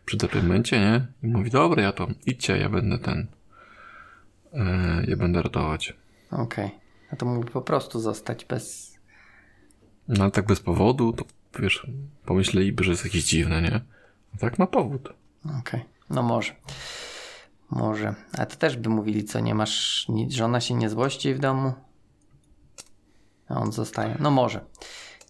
[0.04, 1.06] przy deploymencie, nie?
[1.22, 3.26] I mówi, dobra, ja to idźcie, ja będę ten,
[4.52, 5.94] e, ja będę ratować.
[6.30, 6.70] Okej.
[7.12, 8.94] No to mógłby po prostu zostać bez...
[10.08, 11.24] No ale tak bez powodu, to
[11.58, 11.86] wiesz,
[12.24, 13.80] pomyśleliby, że jest jakieś dziwne, nie?
[14.34, 15.08] A tak ma powód.
[15.60, 15.80] Okej.
[16.10, 16.52] No może.
[17.70, 18.14] Może.
[18.38, 20.06] Ale to też by mówili, co nie masz...
[20.08, 21.72] Nic, żona się nie złości w domu?
[23.48, 24.16] A on zostaje.
[24.20, 24.60] No może.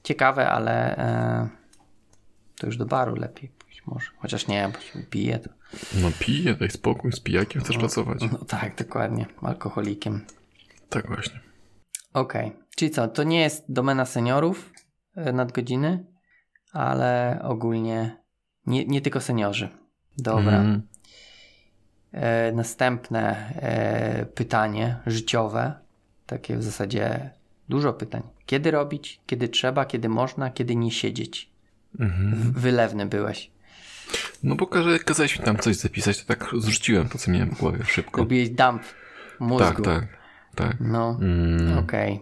[0.02, 0.96] Ciekawe, ale...
[0.96, 1.48] E,
[2.59, 4.11] to już do baru lepiej pójść może.
[4.18, 5.50] Chociaż nie, bo się pije to...
[5.94, 8.18] No pije, daj spokój, z pijakiem chcesz pracować.
[8.33, 9.26] No tak, dokładnie.
[9.42, 10.26] Alkoholikiem.
[10.88, 11.40] Tak właśnie.
[12.14, 12.52] Okej.
[12.76, 14.72] Czyli co, to nie jest domena seniorów
[15.16, 16.07] e, nadgodziny,
[16.72, 18.16] ale ogólnie
[18.66, 19.68] nie, nie tylko seniorzy.
[20.18, 20.57] Dobra.
[20.57, 20.83] Mhm.
[22.12, 25.74] E, następne e, pytanie życiowe,
[26.26, 27.31] takie w zasadzie
[27.68, 28.22] dużo pytań.
[28.46, 31.50] Kiedy robić, kiedy trzeba, kiedy można, kiedy nie siedzieć.
[32.00, 32.52] Mhm.
[32.52, 33.50] Wylewny byłeś.
[34.42, 34.66] No bo
[35.05, 38.20] kazałeś mi tam coś zapisać, to tak zrzuciłem to, co miałem w głowie szybko.
[38.20, 38.83] Robiłeś dump
[39.40, 39.83] mózgu.
[39.83, 40.09] Tak, tak,
[40.55, 40.76] tak.
[40.81, 41.79] No, Mm.
[41.79, 42.20] okej.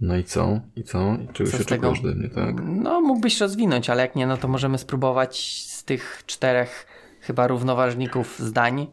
[0.00, 0.60] No i co?
[0.76, 1.16] I co?
[1.24, 1.90] I czego Co się tego?
[1.90, 2.54] ode mnie, tak?
[2.64, 6.86] No, mógłbyś rozwinąć, ale jak nie, no to możemy spróbować z tych czterech
[7.20, 8.86] chyba równoważników zdań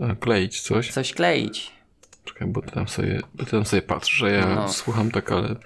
[0.00, 0.92] E, Kleić coś?
[0.92, 1.72] coś kleić.
[2.26, 4.68] Czekaj, bo ty tam sobie, bo ty tam sobie patrzysz, że ja No.
[4.68, 5.56] słucham tak, ale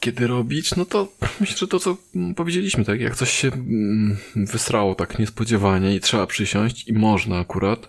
[0.00, 0.76] kiedy robić?
[0.76, 1.08] No to
[1.40, 1.96] myślę, że to, co
[2.36, 3.00] powiedzieliśmy, tak?
[3.00, 7.88] Jak coś się mm, wysrało tak niespodziewanie i trzeba przysiąść i można akurat,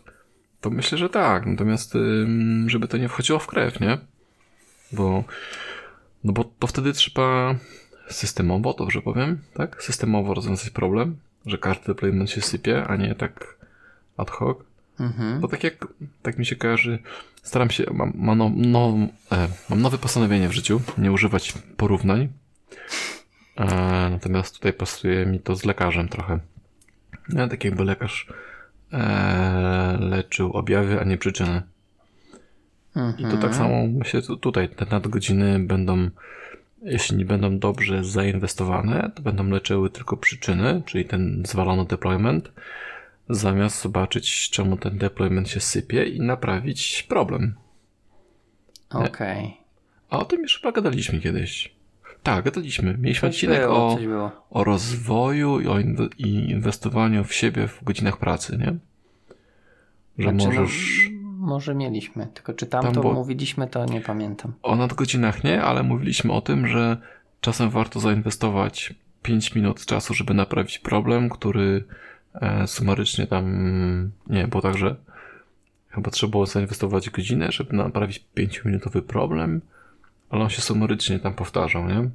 [0.61, 1.45] to myślę, że tak.
[1.45, 1.93] Natomiast,
[2.67, 3.97] żeby to nie wchodziło w krew, nie?
[4.91, 5.23] Bo,
[6.23, 7.55] no bo to wtedy trzeba
[8.09, 9.83] systemowo, dobrze powiem, tak?
[9.83, 13.55] Systemowo rozwiązać problem, że każdy deployment się sypie, a nie tak
[14.17, 14.57] ad hoc.
[14.99, 15.39] Mhm.
[15.39, 15.87] Bo tak jak,
[16.21, 16.99] tak mi się kojarzy,
[17.43, 18.97] staram się, mam, mam, no, no,
[19.31, 22.29] e, mam nowe postanowienie w życiu, nie używać porównań.
[23.57, 23.65] E,
[24.11, 26.39] natomiast tutaj pasuje mi to z lekarzem trochę.
[27.29, 28.27] No, tak jakby lekarz
[28.93, 31.61] e, leczył objawy, a nie przyczyny.
[33.17, 36.09] I to tak samo myślę tu- tutaj, te nadgodziny będą,
[36.81, 42.51] jeśli nie będą dobrze zainwestowane, to będą leczyły tylko przyczyny, czyli ten zwalony deployment,
[43.29, 47.55] zamiast zobaczyć, czemu ten deployment się sypie i naprawić problem.
[48.89, 49.57] Okej.
[50.09, 51.75] A o tym już chyba gadaliśmy kiedyś.
[52.23, 52.97] Tak, gadaliśmy.
[52.97, 55.79] Mieliśmy Coś odcinek było, o, o rozwoju i o
[56.17, 58.75] i inwestowaniu w siebie w godzinach pracy, nie?
[60.17, 61.09] Że Znaczy, możesz...
[61.11, 64.53] No, może mieliśmy, tylko czy tam, Tam to było- mówiliśmy, to nie pamiętam.
[64.63, 66.97] O nadgodzinach nie, ale mówiliśmy o tym, że
[67.41, 71.83] czasem warto zainwestować 5 minut czasu, żeby naprawić problem, który
[72.65, 74.95] sumarycznie tam, nie, bo także
[75.89, 79.61] chyba trzeba było zainwestować godzinę, żeby naprawić 5-minutowy problem,
[80.29, 82.09] ale on się sumarycznie tam powtarzał, nie?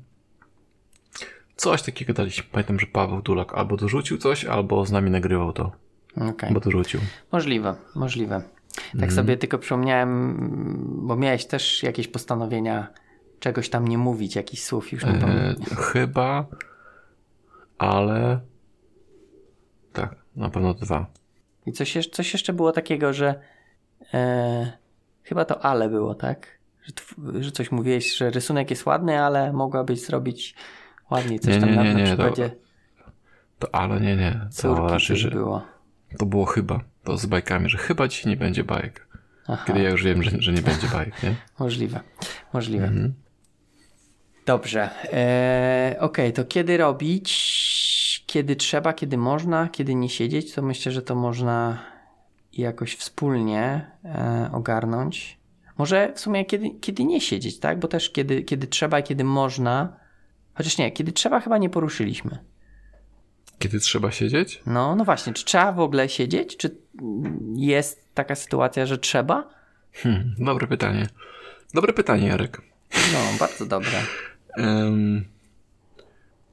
[1.56, 2.44] Coś takiego daliśmy.
[2.52, 5.72] Pamiętam, że Paweł Dulak albo dorzucił coś, albo z nami nagrywał to,
[6.30, 6.54] Okej.
[6.54, 7.00] bo dorzucił.
[7.32, 8.42] Możliwe, możliwe.
[8.74, 9.12] Tak Mhm.
[9.12, 10.36] sobie tylko przypomniałem,
[11.06, 12.86] bo miałeś też jakieś postanowienia
[13.40, 15.54] czegoś tam nie mówić, jakichś słów, już nie E,
[15.92, 16.46] chyba,
[17.78, 18.40] ale
[19.92, 21.06] tak, na pewno dwa.
[21.66, 23.40] I coś, jeszcze- coś jeszcze było takiego, że
[24.14, 24.72] e,
[25.22, 26.46] chyba to ale było, tak?
[26.82, 26.92] Że,
[27.42, 30.54] że coś mówiłeś, że rysunek jest ładny, ale mogłabyś zrobić
[31.10, 31.40] ładniej.
[31.40, 32.50] Coś Nie, tam nie, na, nie, na nie, to- przykładzie
[33.58, 34.40] To ale nie, nie.
[34.62, 35.62] To raczej, coś że było.
[36.18, 36.80] to było chyba.
[37.04, 39.06] To z bajkami, że chyba dzisiaj nie będzie bajek.
[39.48, 41.34] Aha, Kiedy ja już wiem, że, że nie będzie bajek, nie?
[41.58, 42.00] możliwe,
[42.52, 42.84] możliwe.
[42.86, 43.14] Mhm.
[44.46, 44.90] Dobrze.
[45.12, 47.30] E, Okej, to kiedy robić?
[48.30, 51.78] Kiedy trzeba, kiedy można, kiedy nie siedzieć, to myślę, że to można
[52.52, 55.38] jakoś wspólnie e, ogarnąć.
[55.78, 57.78] Może w sumie kiedy, kiedy nie siedzieć, tak?
[57.78, 59.96] Bo też kiedy, kiedy trzeba i kiedy można.
[60.54, 62.38] Chociaż nie, kiedy trzeba chyba nie poruszyliśmy.
[63.58, 64.62] Kiedy trzeba siedzieć?
[64.66, 66.56] No, no właśnie, czy trzeba w ogóle siedzieć?
[66.56, 66.76] Czy
[67.56, 69.48] jest taka sytuacja, że trzeba?
[69.92, 71.06] Hmm, dobre pytanie.
[71.74, 72.62] Dobre pytanie, Jarek.
[73.12, 74.02] No, bardzo dobre.
[74.56, 75.24] Em,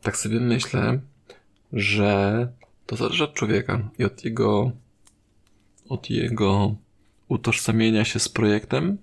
[0.02, 1.00] tak sobie myślę,
[1.74, 2.48] że
[2.86, 4.72] to zależy od człowieka i od jego
[5.90, 6.76] od jego
[7.28, 8.98] utożsamienia się z projektem.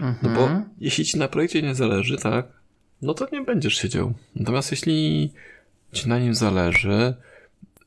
[0.00, 0.64] No bo Mhm.
[0.80, 2.46] jeśli ci na projekcie nie zależy, tak,
[3.02, 4.14] no to nie będziesz siedział.
[4.36, 5.30] Natomiast jeśli
[5.92, 7.14] ci na nim zależy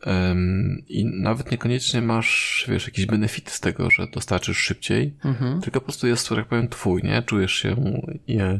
[0.05, 5.61] em, i nawet niekoniecznie masz, wiesz, jakiś benefit z tego, że dostarczysz szybciej, Mhm.
[5.61, 7.21] tylko po prostu jest, tak powiem, twój, nie?
[7.21, 8.59] Czujesz się, je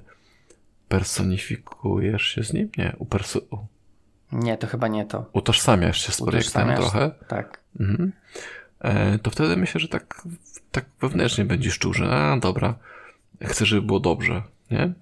[0.87, 2.69] personifikujesz się z nim?
[2.77, 3.65] Nie, uperso-
[4.31, 5.25] Nie, to chyba nie to.
[5.33, 7.11] utożsamiasz się z projektem trochę.
[7.27, 7.59] Tak.
[7.79, 8.11] Mhm.
[8.79, 10.23] E, to wtedy myślę, że tak,
[10.71, 12.75] tak wewnętrznie będziesz czuł, że a dobra,
[13.43, 14.93] chcę, żeby było dobrze, nie?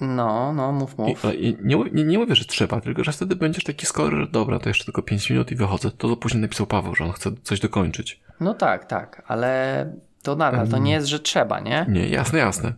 [0.00, 1.24] No, no, mów, I, mów.
[1.24, 4.26] ale i nie, nie, nie mówię, że trzeba, tylko że wtedy będziesz taki skory, że
[4.26, 5.90] dobra, to jeszcze tylko 5 minut i wychodzę.
[5.90, 8.20] To, to później napisał Paweł, że on chce coś dokończyć.
[8.40, 11.86] No tak, tak, ale to nadal, to nie jest, że trzeba, nie?
[11.88, 12.72] Nie, jasne, jasne.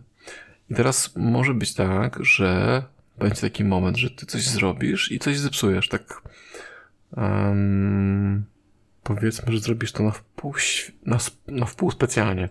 [0.69, 2.83] I teraz może być tak, że
[3.17, 6.21] będzie taki moment, że ty coś zrobisz i coś zepsujesz, tak
[7.17, 8.45] em,
[9.03, 10.53] powiedzmy, że zrobisz to na wpół,
[11.05, 12.49] na, na wpół specjalnie.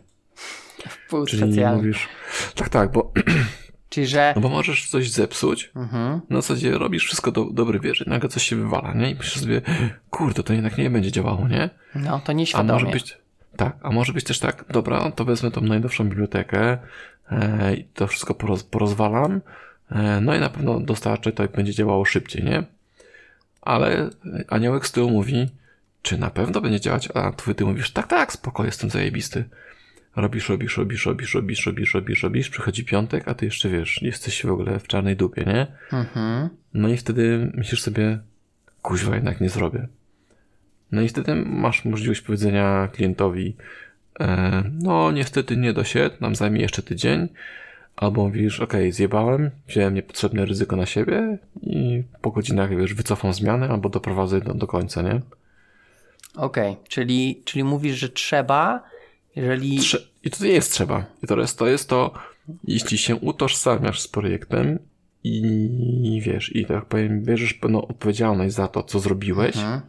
[1.08, 1.76] Pół Czyli specjalnie.
[1.76, 2.08] mówisz,
[2.54, 3.12] tak, tak, bo,
[3.88, 4.32] Czyli, że...
[4.36, 6.20] no bo możesz coś zepsuć, Mhm.
[6.30, 9.10] na zasadzie robisz wszystko do dobrej wierzy, nagle coś się wywala, nie?
[9.10, 9.62] I myślisz sobie,
[10.10, 11.70] kurde, to jednak nie będzie działało, nie?
[11.94, 12.72] No, to A nieświadomie.
[12.72, 13.18] może być,
[13.56, 16.78] tak, a może być też tak, dobra, to wezmę tą najnowszą bibliotekę
[17.30, 19.40] e, i to wszystko poroz, porozwalam, e,
[20.20, 22.62] no i na pewno dostarczę to i będzie działało szybciej, nie?
[23.62, 24.10] Ale
[24.48, 25.48] aniołek z tyłu mówi,
[26.02, 29.44] czy na pewno będzie działać, a ty, ty mówisz, tak, tak, spoko, jestem zajebisty.
[30.16, 34.42] Robisz, robisz, robisz, robisz, robisz, robisz, robisz, robisz, przychodzi piątek, a ty jeszcze wiesz, jesteś
[34.42, 35.66] w ogóle w czarnej dupie, nie?
[35.92, 36.48] Mhm.
[36.74, 38.18] No i wtedy myślisz sobie,
[38.82, 39.88] kuźwa, jednak nie zrobię.
[40.92, 43.56] No i wtedy masz możliwość powiedzenia klientowi,
[44.20, 47.28] e, no niestety nie dosiedł, nam zajmie jeszcze tydzień,
[47.96, 53.68] albo mówisz, ok, zjebałem, wziąłem niepotrzebne ryzyko na siebie i po godzinach, wiesz, wycofam zmianę
[53.68, 55.20] albo doprowadzę do, do końca, nie?
[56.36, 58.82] Okej, czyli, czyli mówisz, że trzeba,
[59.36, 59.78] jeżeli...
[59.78, 61.04] Trze- I to nie jest trzeba.
[61.22, 62.14] I to jest to, jest to
[62.64, 64.78] jeśli się utożsamiasz z projektem
[65.24, 69.80] i wiesz, i tak powiem, bierzesz pełną odpowiedzialność za to, co zrobiłeś, Mhm.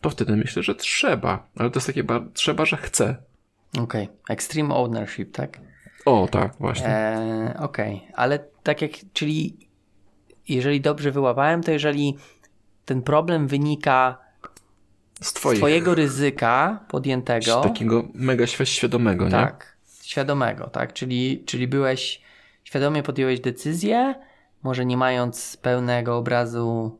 [0.00, 1.46] to wtedy myślę, że trzeba.
[1.56, 3.16] Ale to jest takie trzeba, że chcę.
[3.78, 5.60] Okej, extreme ownership, tak?
[6.04, 6.86] O, tak, właśnie.
[6.88, 9.56] E, Okej, ale tak jak, czyli
[10.48, 12.16] jeżeli dobrze wyłapałem, to jeżeli
[12.84, 14.18] ten problem wynika
[15.20, 19.30] z z twoich, twojego ryzyka podjętego, z takiego mega świ- świadomego, nie?
[19.30, 22.20] tak, świadomego, tak, czyli, czyli byłeś,
[22.64, 24.14] świadomie podjąłeś decyzję,
[24.62, 26.98] może nie mając pełnego obrazu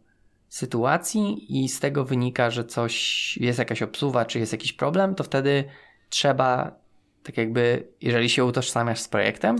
[0.48, 5.24] sytuacji i z tego wynika, że coś, jest jakaś obsuwa, czy jest jakiś problem, to
[5.24, 5.64] wtedy
[6.08, 6.72] trzeba,
[7.22, 9.56] tak jakby, jeżeli się utożsamiasz z projektem,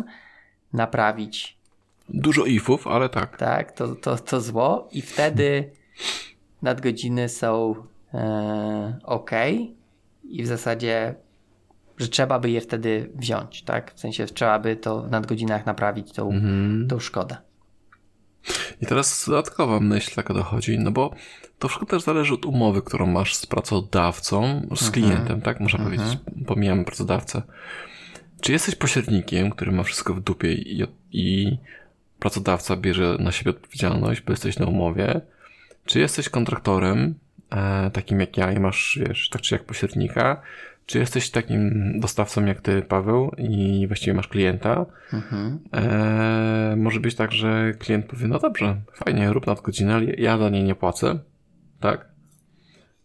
[0.72, 1.60] naprawić
[2.08, 3.36] Dużo ifów, ale tak.
[3.36, 5.70] tak, to, to, to zło i wtedy
[6.62, 7.74] nadgodziny są
[8.14, 9.30] e, ok
[10.24, 11.14] i w zasadzie,
[11.98, 13.94] że trzeba by je wtedy wziąć, tak?
[13.94, 16.88] W sensie trzeba by to w nadgodzinach naprawić tą, Mhm.
[16.88, 17.36] tą szkodę.
[18.80, 21.14] I teraz dodatkowa myśl taka dochodzi, no bo
[21.60, 24.92] to wszystko też zależy od umowy, którą masz z pracodawcą, z Mhm.
[24.92, 25.60] klientem, tak?
[25.60, 27.42] Można powiedzieć, pomijamy pracodawcę.
[28.40, 31.56] Czy jesteś pośrednikiem, który ma wszystko w dupie i, i
[32.18, 35.20] pracodawca bierze na siebie odpowiedzialność, bo jesteś na umowie?
[35.84, 37.14] Czy jesteś kontraktorem,
[37.50, 40.42] e, takim jak ja i masz, wiesz, tak czy jak pośrednika?
[40.86, 44.86] Czy jesteś takim dostawcą jak ty, Paweł, i właściwie masz klienta?
[45.12, 45.58] Mhm.
[45.72, 50.48] Eee, może być tak, że klient powie, no dobrze, fajnie, rób nadgodzinę, ale ja za
[50.48, 51.18] nie nie płacę,
[51.80, 52.08] tak?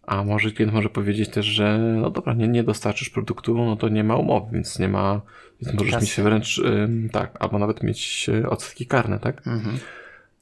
[0.04, 3.90] A może klient może powiedzieć też, że no dobra, nie, nie dostarczysz produktu, no to
[3.90, 5.22] nie ma umowy, więc nie ma,
[5.62, 6.06] więc możesz Kasy.
[6.06, 9.48] mieć wręcz, ym, tak, albo nawet mieć e, odsetki karne, tak?
[9.48, 9.78] Mhm.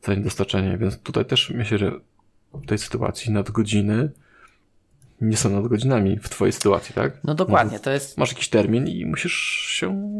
[0.01, 1.91] Za niedostarczenie, więc tutaj też myślę, że
[2.53, 4.11] w tej sytuacji nadgodziny
[5.21, 7.23] nie są nadgodzinami w twojej sytuacji, tak?
[7.23, 9.33] No dokładnie, to jest Masz jakiś termin i musisz
[9.67, 10.19] się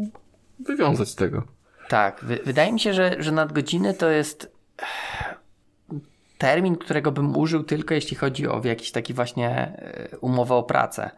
[0.60, 1.42] wywiązać z tego.
[1.88, 2.24] tak.
[2.24, 4.52] Wy, wydaje mi się, że, że nadgodziny to jest
[6.38, 11.10] termin, którego bym użył tylko jeśli chodzi o jakiś taki właśnie e, umowę o pracę.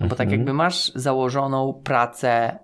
[0.00, 0.40] No bo tak Mhm.
[0.40, 2.58] jakby masz założoną pracę,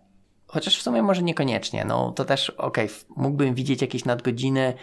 [0.46, 4.74] chociaż w sumie może niekoniecznie, no to też okej, f- mógłbym widzieć jakieś nadgodziny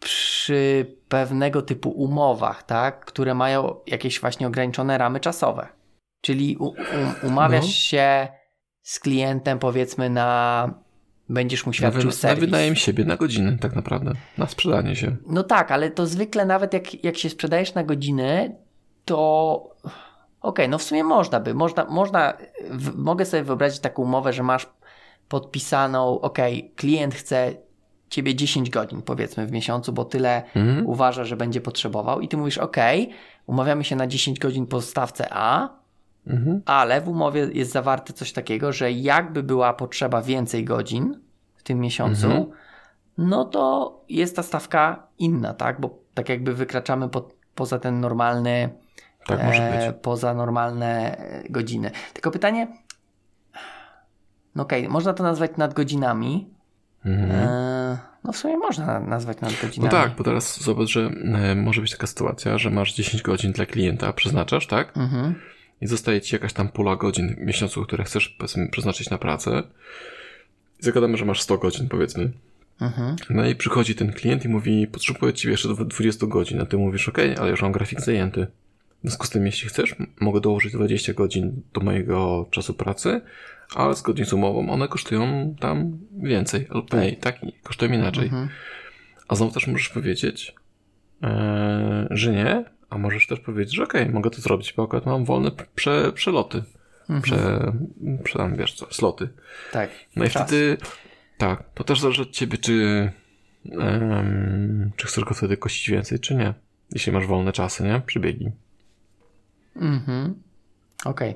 [0.00, 5.68] przy pewnego typu umowach, tak, które mają jakieś właśnie ograniczone ramy czasowe.
[6.20, 6.76] Czyli u, um,
[7.22, 7.70] umawiasz No.
[7.72, 8.28] się
[8.82, 10.70] z klientem powiedzmy na
[11.30, 12.44] będziesz mu Na, świadczył na serwis.
[12.44, 15.16] wynajem siebie, na godzinę tak naprawdę, na sprzedanie się.
[15.26, 18.56] No tak, ale to zwykle nawet jak, jak się sprzedajesz na godziny,
[19.04, 19.70] to
[20.40, 22.32] okej, no w sumie można by, można, można
[22.70, 24.66] w, mogę sobie wyobrazić taką umowę, że masz
[25.28, 27.52] podpisaną, okej, klient chce
[28.08, 30.86] ciebie 10 godzin powiedzmy w miesiącu, bo tyle Mhm.
[30.86, 33.10] uważa, że będzie potrzebował i ty mówisz, okej,
[33.46, 35.68] umawiamy się na 10 godzin po stawce A,
[36.26, 36.62] Mhm.
[36.66, 41.20] ale w umowie jest zawarte coś takiego, że jakby była potrzeba więcej godzin
[41.56, 42.46] w tym miesiącu, Mhm.
[43.18, 45.80] no to jest ta stawka inna, tak?
[45.80, 48.68] Bo tak jakby wykraczamy po, poza ten normalny,
[49.26, 51.90] Tak może e, poza normalne e, godziny.
[52.12, 52.66] Tylko pytanie,
[54.54, 56.50] no okej, można to nazwać nadgodzinami.
[57.04, 57.30] Mhm.
[57.30, 59.90] E, no w sumie można nazwać No nadgodzinami.
[59.90, 61.00] tak, bo teraz zobacz, że
[61.34, 64.96] e, może być taka sytuacja, że masz 10 godzin dla klienta, przeznaczasz, tak?
[64.96, 65.34] Mhm.
[65.80, 68.36] I zostaje ci jakaś tam pula godzin w miesiącu, które chcesz
[68.70, 69.62] przeznaczyć na pracę.
[70.78, 72.32] Zakładamy, że masz 100 godzin, powiedzmy.
[72.80, 73.16] Mhm.
[73.30, 76.78] No i przychodzi ten klient i mówi, potrzebuję ciebie jeszcze do 20 godzin, a ty
[76.78, 78.46] mówisz, ok, ale już mam grafik zajęty.
[78.98, 83.20] W związku z tym, jeśli chcesz, mogę dołożyć 20 godzin do mojego czasu pracy,
[83.74, 87.44] ale zgodnie z umową one kosztują tam więcej lub mniej, tak?
[87.44, 88.24] I kosztują inaczej.
[88.24, 88.48] Mhm.
[89.28, 90.54] A znowu też możesz powiedzieć,
[91.22, 95.24] e, że nie, a możesz też powiedzieć, że okej, mogę to zrobić, bo akurat mam
[95.24, 96.62] wolne prze, przeloty,
[97.10, 97.22] Mhm.
[97.22, 97.72] prze,
[98.24, 99.28] prze, tam, wiesz co, sloty.
[99.72, 99.90] Tak.
[100.16, 100.46] No i Czas.
[100.46, 100.76] wtedy,
[101.38, 103.10] tak, to też zależy od ciebie, czy,
[103.80, 106.54] em, czy chcesz go wtedy kościć więcej, czy nie.
[106.92, 108.02] Jeśli masz wolne czasy, nie?
[108.06, 108.50] Przybiegi.
[109.76, 110.34] Mhm.
[111.04, 111.34] Okej.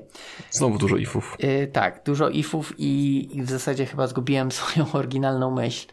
[0.51, 1.37] Znowu dużo ifów.
[1.43, 5.87] Y, tak, dużo ifów i, i w zasadzie chyba zgubiłem swoją oryginalną myśl.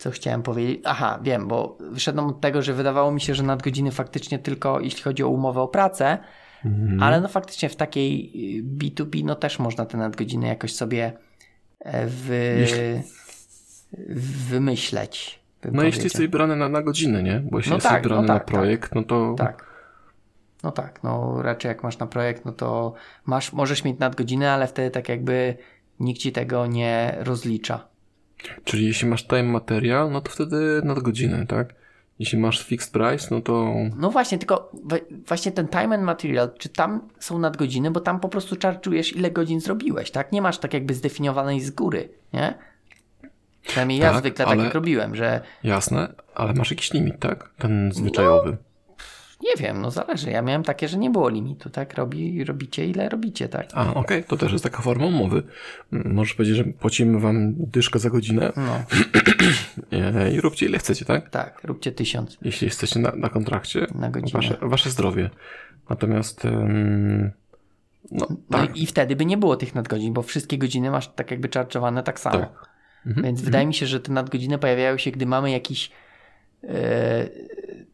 [0.00, 0.80] Co chciałem powiedzieć?
[0.84, 5.02] Aha, wiem, bo wyszedłem od tego, że wydawało mi się, że nadgodziny faktycznie tylko jeśli
[5.02, 6.18] chodzi o umowę o pracę,
[6.64, 7.02] Mhm.
[7.02, 11.12] ale no faktycznie w takiej y, B2B no też można te nadgodziny jakoś sobie
[11.80, 12.56] e, wy...
[12.60, 13.02] Jeśli-
[14.48, 15.40] wymyśleć.
[15.72, 17.40] No jeśli jesteś brany na, na godzinę, nie?
[17.50, 18.46] Bo jeśli No jesteś tak, no brany tak, na tak.
[18.46, 19.64] projekt, no to Tak.
[20.62, 22.92] No tak, no raczej jak masz na projekt, no to
[23.26, 25.56] masz, możesz mieć nadgodziny, ale wtedy tak jakby
[26.00, 27.89] nikt ci tego nie rozlicza.
[28.64, 31.74] Czyli jeśli masz time material, no to wtedy nadgodziny, tak?
[32.18, 34.72] Jeśli masz fixed price, no to No właśnie, tylko
[35.26, 39.30] właśnie ten time and material, czy tam są nadgodziny, bo tam po prostu czarczujesz ile
[39.30, 40.32] godzin zrobiłeś, tak?
[40.32, 42.54] Nie masz tak jakby zdefiniowanej z góry, nie?
[43.62, 47.50] Przynajmniej ja Tak, zwykle tak ale- jak robiłem, że jasne, ale masz jakiś limit, tak?
[47.58, 48.56] Ten zwyczajowy.
[49.42, 50.30] Nie wiem, no zależy.
[50.30, 51.94] Ja miałem takie, że nie było limitu, tak?
[51.94, 53.66] Robi, robicie ile robicie, tak?
[53.74, 55.42] A, okej, to też jest taka forma umowy.
[55.92, 58.82] Możesz powiedzieć, że płacimy wam dyszkę za godzinę No,
[60.32, 61.30] i róbcie ile chcecie, tak?
[61.30, 64.32] tak, róbcie tysiąc Jeśli jesteście na, na kontrakcie, na godzinę.
[64.42, 65.30] wasze, wasze zdrowie.
[65.90, 66.44] Natomiast
[68.10, 71.30] no, No tak, i wtedy by nie było tych nadgodzin, bo wszystkie godziny masz tak
[71.30, 72.38] jakby czarczowane tak samo.
[72.38, 72.68] Tak.
[73.06, 75.90] Mhm, Więc wydaje mi się, że te nadgodziny pojawiają się, gdy mamy jakiś
[76.64, 77.28] e,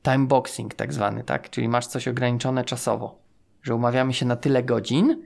[0.07, 1.51] time boxing tak zwany, tak?
[1.51, 3.19] Czyli masz coś ograniczone czasowo,
[3.63, 5.23] że umawiamy się na tyle godzin,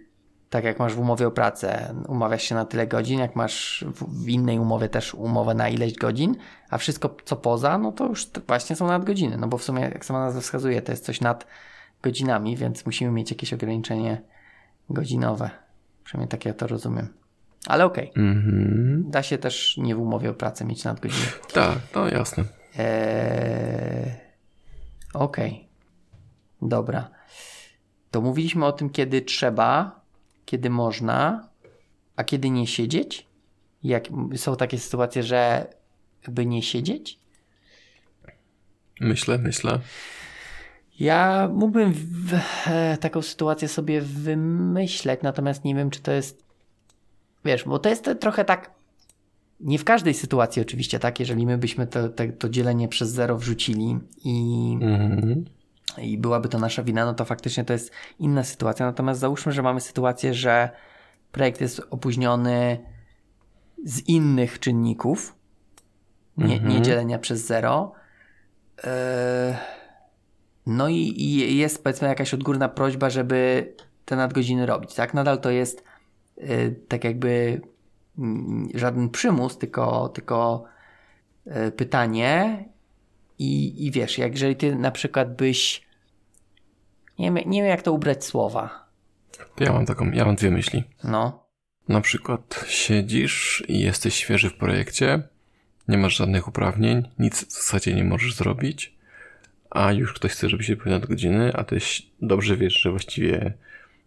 [0.51, 4.29] tak jak masz w umowie o pracę, umawiasz się na tyle godzin, jak masz w,
[4.29, 6.37] innej umowie też umowę na ileś godzin,
[6.71, 10.05] a wszystko co poza, no to już właśnie są nadgodziny, no bo w sumie jak
[10.05, 11.47] sama nazwa wskazuje, to jest coś nad
[12.03, 14.23] godzinami, więc musimy mieć jakieś ograniczenie
[14.91, 15.51] godzinowe.
[16.05, 17.09] Przynajmniej tak ja to rozumiem.
[17.67, 18.13] Ale okej.
[18.17, 19.05] Mhm.
[19.11, 21.27] Da się też nie w umowie o pracę mieć nadgodziny.
[21.53, 22.45] tak, to jasne.
[22.79, 24.30] Eee,
[25.15, 25.69] Okej.
[26.63, 27.11] Dobra.
[28.11, 30.01] To mówiliśmy o tym, kiedy trzeba,
[30.45, 31.49] kiedy można,
[32.17, 33.27] a kiedy nie siedzieć.
[33.83, 34.05] Jak
[34.37, 35.67] są takie sytuacje, że
[36.29, 37.19] by nie siedzieć?
[39.01, 39.81] Myślę, myślę.
[40.99, 42.35] Ja mógłbym w,
[42.67, 46.45] e, taką sytuację sobie wymyśleć, natomiast nie wiem, czy to jest.
[47.45, 48.80] Wiesz, bo to jest trochę tak.
[49.61, 51.21] Nie w każdej sytuacji, oczywiście, tak?
[51.21, 55.45] Jeżeli my byśmy to, to, dzielenie przez zero wrzucili i, Mhm.
[55.99, 58.87] i byłaby to nasza wina, no to faktycznie to jest inna sytuacja.
[58.87, 60.71] Natomiast załóżmy, że mamy sytuację, że
[61.33, 62.79] projekt jest opóźniony
[63.85, 65.35] z innych czynników,
[66.37, 66.85] nie, nie Mhm.
[66.85, 67.93] dzielenia przez zero.
[68.85, 69.55] Eee,
[70.67, 73.73] no i, i jest powiedzmy jakaś odgórna prośba, żeby
[74.05, 75.15] te nadgodziny robić, tak?
[75.15, 75.85] Nadal to jest
[76.39, 77.61] e, tak jakby
[78.75, 80.65] żaden przymus, tylko, tylko
[81.47, 82.65] e, pytanie.
[83.39, 85.87] I, i wiesz, jak jeżeli ty na przykład byś
[87.19, 88.89] nie wiem, nie wiem jak to ubrać słowa,
[89.57, 90.85] To ja mam taką, ja mam dwie myśli.
[91.05, 91.45] no,
[91.89, 95.23] Na przykład siedzisz i jesteś świeży w projekcie,
[95.89, 98.95] nie masz żadnych uprawnień, nic w zasadzie nie możesz zrobić,
[99.71, 101.79] a już ktoś chce, żebyś robił nadgodziny, a ty
[102.23, 103.53] dobrze wiesz, że właściwie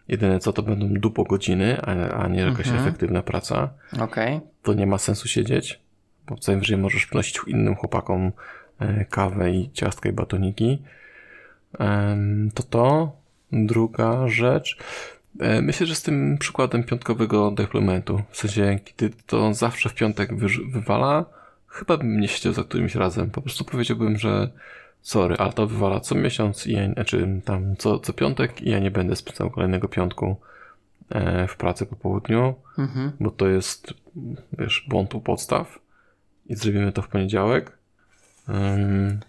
[0.08, 2.88] jedyne co to będą dupo godziny, a, a nie jakaś Mhm.
[2.88, 5.80] efektywna praca, okej, to nie ma sensu siedzieć,
[6.28, 8.32] bo co najwyżej możesz przynosić innym chłopakom
[8.80, 10.82] e, kawę i ciastka i batoniki.
[12.56, 13.12] To to.
[13.52, 14.78] Druga rzecz.
[15.39, 20.30] E, Myślę, że z tym przykładem piątkowego deploymentu, w sensie, kiedy to zawsze w piątek
[20.72, 21.26] wywala,
[21.68, 23.30] chyba bym nie siedział za którymś razem.
[23.30, 24.50] Po prostu powiedziałbym, że
[25.04, 28.80] sorry, ale to wywala co miesiąc, i ja, znaczy tam co, co piątek i ja
[28.80, 30.36] nie będę spędzał kolejnego piątku
[31.10, 33.12] e, w pracy po południu mhm.
[33.20, 33.93] bo to jest,
[34.60, 35.80] wiesz, błąd u podstaw
[36.45, 37.78] i zrobimy to w poniedziałek.
[38.49, 39.20] Ym,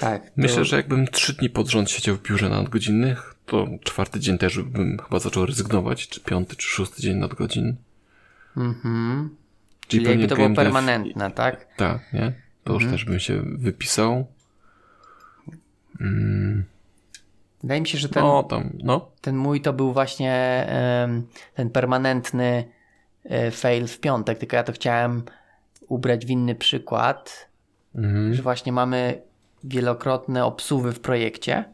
[0.00, 0.24] tak.
[0.24, 4.38] to- myślę, że jakbym trzy dni pod rząd siedział w biurze nadgodzinnych, to czwarty dzień
[4.38, 7.76] też bym chyba zaczął rezygnować, czy piąty, czy szósty dzień nadgodzin.
[8.56, 9.36] Mhm.
[9.88, 11.66] Czyli pewnie jakby to było permanentne, tak?
[11.76, 12.32] Tak, nie?
[12.64, 12.98] To już Mhm.
[12.98, 14.26] też bym się wypisał.
[16.00, 16.64] Ym,
[17.62, 19.10] Wydaje mi się, że ten, no, tam, no.
[19.20, 20.66] ten mój to był właśnie
[21.54, 22.64] ten permanentny
[23.24, 25.22] e, fail w piątek, tylko ja to chciałem
[25.88, 27.48] ubrać w inny przykład.
[27.94, 28.34] Mhm.
[28.34, 29.22] że właśnie mamy
[29.64, 31.64] wielokrotne obsuwy w projekcie,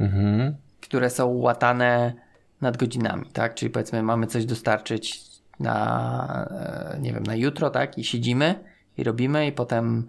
[0.00, 0.56] Mhm.
[0.80, 2.12] które są łatane
[2.60, 3.54] nadgodzinami, tak?
[3.54, 5.20] Czyli powiedzmy mamy coś dostarczyć
[5.60, 6.48] na,
[6.94, 7.98] e, nie wiem, na jutro, tak?
[7.98, 8.54] I siedzimy
[8.98, 10.08] i robimy i potem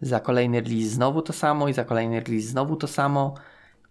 [0.00, 3.34] za kolejny release znowu to samo i za kolejny release znowu to samo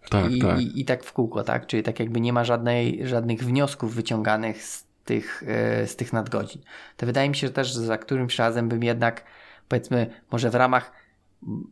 [0.09, 0.59] Tak, i, tak.
[0.59, 1.67] i, i tak w kółko, tak?
[1.67, 6.61] Czyli tak jakby nie ma żadnej, żadnych wniosków wyciąganych z tych, e, z tych nadgodzin.
[6.97, 9.23] To wydaje mi się że też, że za którymś razem bym jednak,
[9.67, 10.91] powiedzmy, może w ramach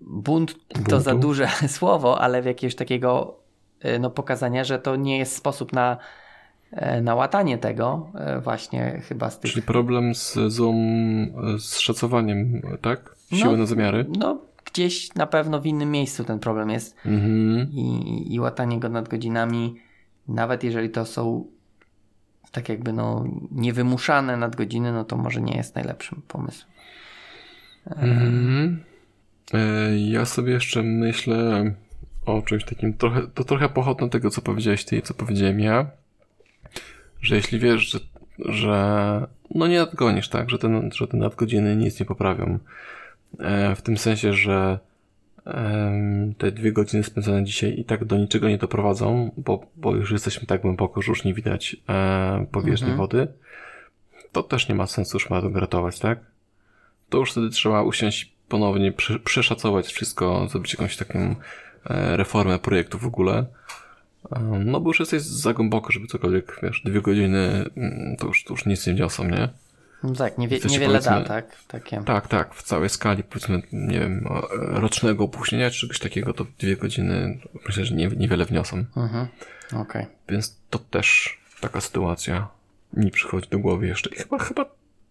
[0.02, 1.00] bunt to Buntu?
[1.00, 3.40] za duże słowo, ale w jakiegoś takiego
[3.80, 5.98] e, no, pokazania, że to nie jest sposób na,
[7.02, 9.52] na łatanie tego e, właśnie chyba z tych...
[9.52, 10.74] Czyli problem z złą,
[11.60, 13.16] z szacowaniem, tak?
[13.34, 13.58] Siły No.
[13.58, 14.06] na zamiary?
[14.20, 16.96] No, gdzieś na pewno w innym miejscu ten problem jest.
[17.06, 17.68] Mhm.
[17.72, 19.76] i, i łatanie go nadgodzinami,
[20.28, 21.46] nawet jeżeli to są
[22.52, 26.72] tak jakby no niewymuszane nadgodziny, no to może nie jest najlepszym pomysłem.
[27.96, 28.84] Mhm.
[29.54, 31.72] E, Ja sobie jeszcze myślę
[32.26, 35.88] o czymś takim, trochę, to trochę pochodne tego, co powiedziałeś ty i co powiedziałem ja,
[37.22, 38.00] że jeśli wiesz, że,
[38.40, 42.60] że no nie nadgonisz, tak, że te, że te nadgodziny nic nie poprawią,
[43.40, 44.80] e, w tym sensie, że
[45.46, 50.12] em, te dwie godziny spędzone dzisiaj i tak do niczego nie doprowadzą, bo, bo już
[50.12, 52.98] jesteśmy tak głęboko, że już nie widać e, powierzchni Mhm.
[52.98, 53.28] wody,
[54.32, 56.20] to też nie ma sensu już ma ratować, tak?
[57.10, 61.36] To już wtedy trzeba usiąść ponownie, prze, przeszacować wszystko, zrobić jakąś taką
[61.90, 63.46] e, reformę projektu w ogóle.
[64.66, 68.54] No bo już jesteś za głęboko, żeby cokolwiek, wiesz, dwie godziny, mm, to już, to
[68.54, 69.50] już nic nie wniosą, nie?
[70.04, 71.64] No tak, niewie, niewiele da, tak?
[71.68, 72.04] Takie.
[72.04, 74.28] Tak, tak, w całej skali, powiedzmy, nie wiem,
[74.60, 78.86] rocznego opóźnienia czy czegoś takiego, to dwie godziny myślę, że nie, niewiele wniosą.
[78.96, 79.28] Mhm.
[79.76, 80.06] Okej.
[80.30, 82.48] Więc to też taka sytuacja
[82.94, 84.10] mi przychodzi do głowy jeszcze.
[84.10, 84.66] I chyba, chyba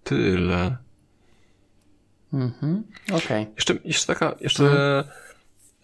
[0.05, 0.77] tyle.
[2.33, 2.83] Mhm.
[3.13, 3.47] Okej.
[3.57, 5.05] Jeszcze, jeszcze taka, jeszcze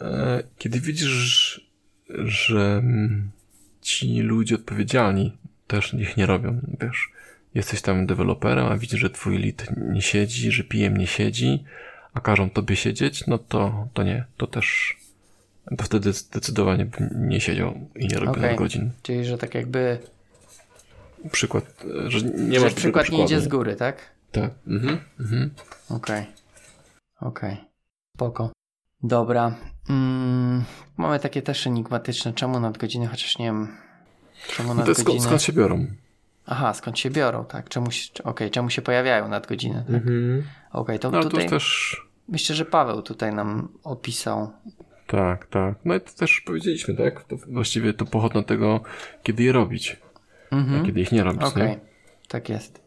[0.00, 1.60] e, kiedy widzisz,
[2.08, 3.30] że mm,
[3.80, 5.36] ci ludzie odpowiedzialni
[5.66, 7.10] też ich nie robią, wiesz,
[7.54, 11.64] jesteś tam deweloperem, a widzisz, że twój lead nie siedzi, że PM nie siedzi,
[12.14, 14.96] a każą tobie siedzieć, no to, to nie, to też
[15.78, 18.56] to wtedy zdecydowanie bym nie siedział i nie robił Okej.
[18.56, 18.90] godzin.
[19.02, 19.98] Czyli, że tak jakby
[21.30, 23.96] Przykład, że nie że masz przykład nie idzie z góry, tak?
[24.32, 24.50] Tak.
[24.66, 25.50] Mhm, mhm.
[25.90, 26.26] Okej.
[27.20, 27.56] Okej.
[28.16, 28.52] Spoko.
[29.02, 29.54] Dobra.
[29.90, 30.64] Mm,
[30.96, 32.32] mamy takie też enigmatyczne.
[32.32, 33.68] Czemu nadgodziny, chociaż nie wiem.
[34.48, 35.26] Czemu No to jest skąd, nadgodziny?
[35.26, 35.86] skąd się biorą?
[36.46, 37.68] Aha, skąd się biorą, tak?
[37.68, 39.84] Czemu się, okej, czemu się pojawiają nadgodziny?
[39.86, 39.94] Tak?
[39.96, 40.42] Mhm.
[40.72, 41.96] Okej, to No to tutaj jest też
[42.28, 44.52] myślę, że Paweł tutaj nam opisał.
[45.06, 45.74] Tak, tak.
[45.84, 47.24] No i to też powiedzieliśmy, tak?
[47.24, 48.80] To właściwie to pochodne od tego,
[49.22, 49.96] kiedy je robić,
[50.50, 50.86] a Mhm.
[50.86, 51.80] kiedy ich nie robić, Okej, nie?
[52.28, 52.82] tak jest.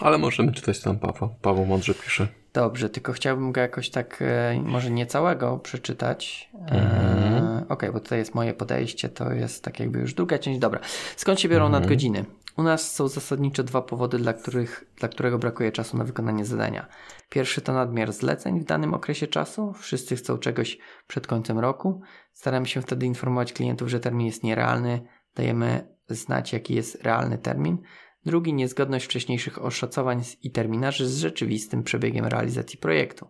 [0.00, 1.34] Ale możemy czytać tam Paweł.
[1.42, 2.28] Paweł mądrze pisze.
[2.52, 6.50] Dobrze, tylko chciałbym go jakoś tak, e, może nie całego przeczytać.
[6.68, 7.64] E, Mhm.
[7.68, 10.58] Okej, bo tutaj jest moje podejście, to jest tak jakby już druga część.
[10.58, 10.80] Dobra,
[11.16, 11.82] skąd się biorą Mhm.
[11.82, 12.24] nadgodziny?
[12.56, 16.86] U nas są zasadniczo dwa powody, dla, których, dla którego brakuje czasu na wykonanie zadania.
[17.28, 19.72] Pierwszy to nadmiar zleceń w danym okresie czasu.
[19.72, 22.00] Wszyscy chcą czegoś przed końcem roku.
[22.32, 25.00] Staramy się wtedy informować klientów, że termin jest nierealny.
[25.34, 27.78] Dajemy znać, jaki jest realny termin.
[28.26, 33.28] Drugi niezgodność wcześniejszych oszacowań i terminarzy z rzeczywistym przebiegiem realizacji projektu.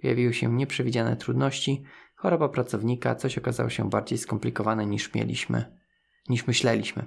[0.00, 1.82] Pojawiły się nieprzewidziane trudności,
[2.14, 5.78] choroba pracownika, coś okazało się bardziej skomplikowane niż mieliśmy,
[6.28, 7.06] niż myśleliśmy.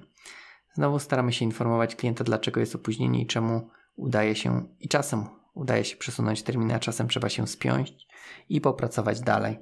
[0.73, 5.85] Znowu staramy się informować klienta, dlaczego jest opóźnienie i czemu udaje się, i czasem udaje
[5.85, 8.07] się przesunąć terminy, a czasem trzeba się spiąć
[8.49, 9.59] i popracować dalej.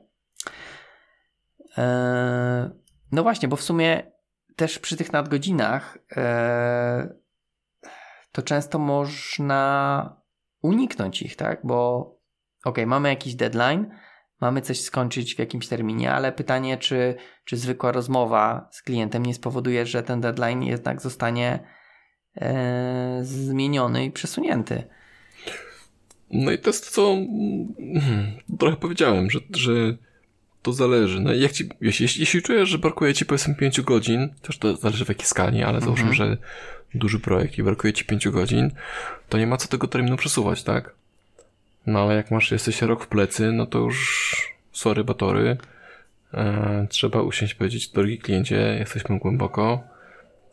[1.78, 2.70] Eee,
[3.12, 4.12] no właśnie, bo w sumie
[4.56, 7.10] też przy tych nadgodzinach eee,
[8.38, 10.22] to często można
[10.62, 11.60] uniknąć ich, tak?
[11.64, 12.10] Bo
[12.66, 13.90] ok, mamy jakiś deadline,
[14.42, 17.16] mamy coś skończyć w jakimś terminie, ale pytanie, czy,
[17.46, 21.60] czy zwykła rozmowa z klientem nie spowoduje, że ten deadline jednak zostanie
[22.36, 24.84] e, zmieniony i przesunięty.
[26.32, 27.74] No i to jest to, co mm,
[28.60, 29.72] trochę powiedziałem, że, że
[30.62, 31.20] to zależy.
[31.20, 35.06] No jak ci, jeśli, jeśli, czujesz, że brakuje ci powiedzmy 5 godzin, też to zależy
[35.06, 36.38] w jakiej skali, ale załóżmy, że
[36.94, 38.72] duży projekt i brakuje ci 5 godzin,
[39.30, 40.96] to nie ma co tego terminu przesuwać, tak?
[41.88, 45.58] No ale jak masz, jesteś rok w plecy, no to już sorry batory,
[46.34, 49.84] e, trzeba usiąść powiedzieć, drogi kliencie, jesteśmy głęboko,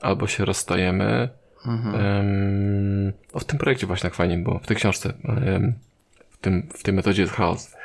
[0.01, 1.28] albo się rozstajemy,
[1.66, 1.95] Mhm.
[1.95, 5.12] Em, o, w tym projekcie właśnie tak fajnie było, w tej książce,
[6.30, 7.76] w, tym, w tej metodzie jest chaos.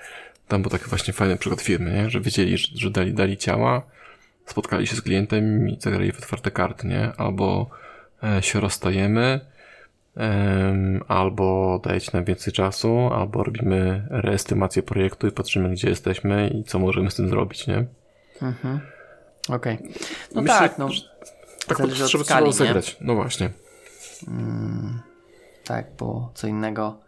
[0.47, 2.09] Tam był taki właśnie fajny przykład firmy, nie?
[2.09, 3.81] że wiedzieli, że, że dali, dali ciała,
[4.45, 7.11] spotkali się z klientem i zagrali w otwarte karty, nie?
[7.17, 7.69] Albo
[8.41, 9.39] się rozstajemy,
[10.15, 16.63] em, albo dajecie nam więcej czasu, albo robimy reestymację projektu i patrzymy, gdzie jesteśmy i
[16.63, 17.85] co możemy z tym zrobić, nie?
[18.41, 18.79] Mhm.
[19.49, 19.77] Okej.
[20.35, 20.89] No Myślę, tak, no.
[21.67, 22.97] Tak Zależy od trzeba skali, trzeba zagrać.
[23.01, 23.49] No właśnie.
[24.27, 24.99] Mm,
[25.63, 26.99] tak, bo co innego,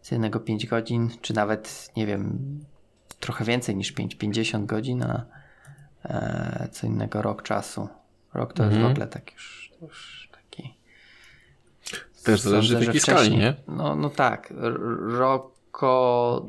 [0.00, 2.38] co innego 5 godzin, czy nawet, nie wiem,
[3.20, 5.24] trochę więcej niż 5, 50 godzin, a
[6.04, 7.88] e, co innego rok czasu.
[8.34, 8.92] Rok to jest w Mhm.
[8.92, 10.27] ogóle tak już, już.
[12.28, 13.54] Też zależy w jakiej skali, nie?
[13.68, 14.52] No, no tak,
[15.18, 16.46] roko...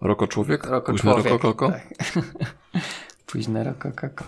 [0.00, 0.64] Roko człowiek?
[0.66, 1.32] Roko Późne człowiek.
[1.32, 1.68] roko koko?
[1.72, 1.88] Tak.
[3.32, 4.24] Późne roko koko.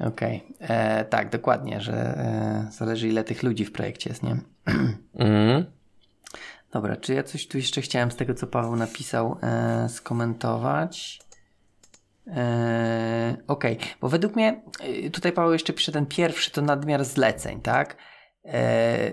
[0.00, 4.36] Okej, E, tak, dokładnie, że e, zależy ile tych ludzi w projekcie jest, nie?
[5.14, 5.64] Mhm.
[6.72, 11.20] Dobra, czy ja coś tu jeszcze chciałem z tego, co Paweł napisał, e, skomentować?
[12.26, 17.60] E, Okej, bo według mnie, e, tutaj Paweł jeszcze pisze ten pierwszy, to nadmiar zleceń,
[17.60, 17.96] tak?
[18.52, 19.12] E,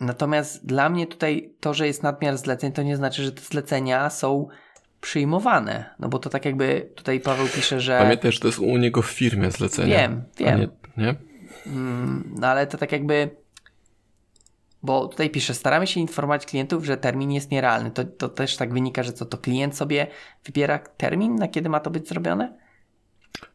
[0.00, 4.10] natomiast dla mnie tutaj to, że jest nadmiar zleceń, to nie znaczy, że te zlecenia
[4.10, 4.48] są
[5.00, 5.94] przyjmowane.
[5.98, 7.98] No bo to tak jakby tutaj Paweł pisze, że.
[7.98, 9.88] Pamiętaj, że to jest u niego w firmie zlecenie.
[9.96, 10.58] Wiem, wiem.
[10.60, 10.68] Nie,
[11.04, 11.14] nie?
[11.66, 13.30] Mm, No ale to tak jakby.
[14.82, 17.90] Bo tutaj pisze, staramy się informować klientów, że termin jest nierealny.
[17.90, 20.06] To, to też tak wynika, że co to klient sobie
[20.44, 22.58] wybiera termin, na kiedy ma to być zrobione?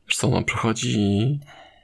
[0.07, 1.39] Wiesz co, no przychodzi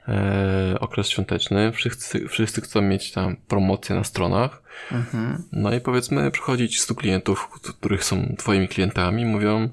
[0.08, 5.42] e, okres świąteczny, wszyscy, wszyscy chcą mieć tam promocje na stronach, Mhm.
[5.52, 9.68] no i powiedzmy przychodzi ci 100 klientów, których są twoimi klientami, mówią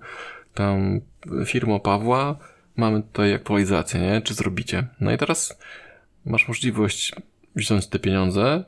[0.54, 1.02] tam
[1.46, 2.36] firmo Pawła,
[2.78, 4.22] mamy tutaj aktualizację, nie?
[4.22, 4.88] Czy zrobicie?
[5.00, 5.60] No i teraz
[6.26, 7.16] masz możliwość
[7.56, 8.64] wziąć te pieniądze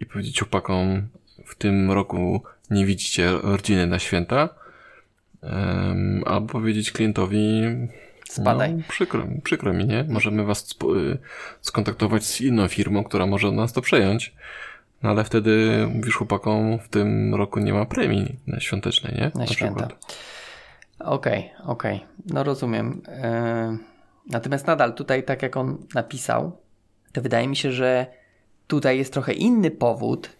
[0.00, 1.08] i powiedzieć chłopakom,
[1.46, 4.48] w tym roku nie widzicie rodziny na święta,
[5.42, 7.62] em, albo powiedzieć klientowi,
[8.32, 8.74] Spadaj.
[8.74, 10.04] no, przykro, przykro mi, nie?
[10.08, 11.18] Możemy was y,
[11.60, 14.34] skontaktować z inną firmą, która może nas to przejąć.
[15.02, 19.30] No ale wtedy mówisz chłopakom, w tym roku nie ma premii na świątecznej, nie?
[19.34, 19.86] Na święta.
[19.86, 20.16] przykład.
[20.98, 22.04] Okej, okej.
[22.26, 23.02] No rozumiem.
[23.08, 23.78] Yy,
[24.30, 26.56] Natomiast nadal tutaj, tak jak on napisał,
[27.12, 28.06] to wydaje mi się, że
[28.66, 30.30] tutaj jest trochę inny powód,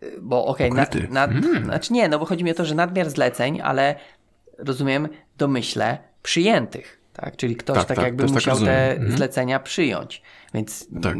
[0.00, 1.12] yy, bo okej, nad, Ukryty.
[1.12, 1.64] nad, Mm.
[1.64, 3.94] znaczy nie, no bo chodzi mi o to, że nadmiar zleceń, ale
[4.58, 7.36] rozumiem domyśle przyjętych, tak?
[7.36, 8.74] Czyli ktoś Tak, tak, tak, jakby tak musiał rozumiem.
[8.74, 9.16] te Mhm.
[9.16, 10.22] zlecenia przyjąć.
[10.54, 11.16] Więc Tak.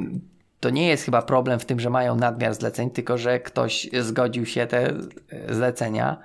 [0.60, 4.46] to nie jest chyba problem w tym, że mają nadmiar zleceń, tylko że ktoś zgodził
[4.46, 4.92] się te
[5.50, 6.18] zlecenia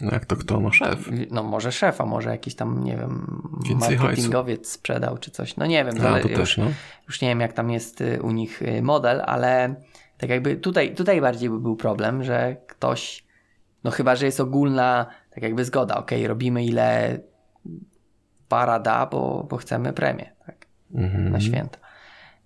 [0.00, 0.60] No jak to kto?
[0.60, 1.08] No szef.
[1.30, 5.56] no może szefa, może jakiś tam, nie wiem, Więcej marketingowiec sprzedał czy coś.
[5.56, 6.66] No nie wiem, A, zale- to już, też, no.
[7.08, 9.74] już nie wiem jak tam jest y, u nich y, model, ale
[10.18, 13.24] tak jakby tutaj, tutaj bardziej by był problem, że ktoś,
[13.84, 17.18] no chyba, że jest ogólna tak jakby zgoda, okej, robimy ile
[18.50, 21.32] para da, bo, bo chcemy premię, tak, Mhm.
[21.32, 21.78] na święta.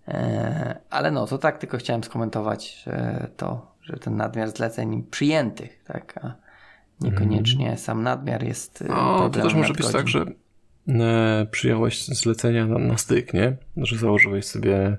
[0.09, 5.85] E, ale no, to tak tylko chciałem skomentować że to, że ten nadmiar zleceń przyjętych,
[5.85, 6.35] tak, a
[7.01, 10.25] niekoniecznie sam nadmiar jest y, No, to też może być tak, że
[10.89, 13.57] e, przyjąłeś zlecenia na, na styk, nie?
[13.77, 14.97] Że założyłeś sobie,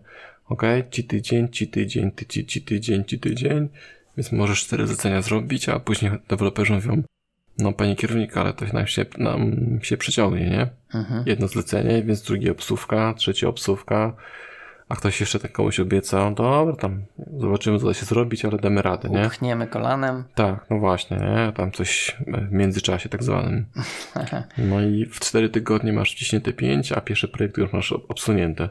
[0.50, 3.70] ok, ci tydzień, ci tydzień, ty, ci, ci tydzień, ci tydzień,
[4.18, 7.04] więc możesz cztery zlecenia zrobić, a później deweloperzy mówią,
[7.58, 10.68] no panie kierownik, ale to nam się, nam się przeciągnie, nie?
[11.00, 11.24] Mhm.
[11.26, 14.14] Jedno zlecenie, więc drugie obsówka, trzecie obsówka,
[14.90, 17.02] a ktoś jeszcze tak komuś obiecał, dobra, tam
[17.38, 19.26] zobaczymy, co da się zrobić, ale damy radę, nie?
[19.26, 20.24] Upchniemy kolanem.
[20.36, 21.54] Tak, no właśnie, nie?
[21.54, 23.66] Tam coś w międzyczasie tak zwanym.
[24.58, 28.70] No i w 4 tygodnie masz wciśnięte 5, a pierwsze projekty już masz ob- obsunięte.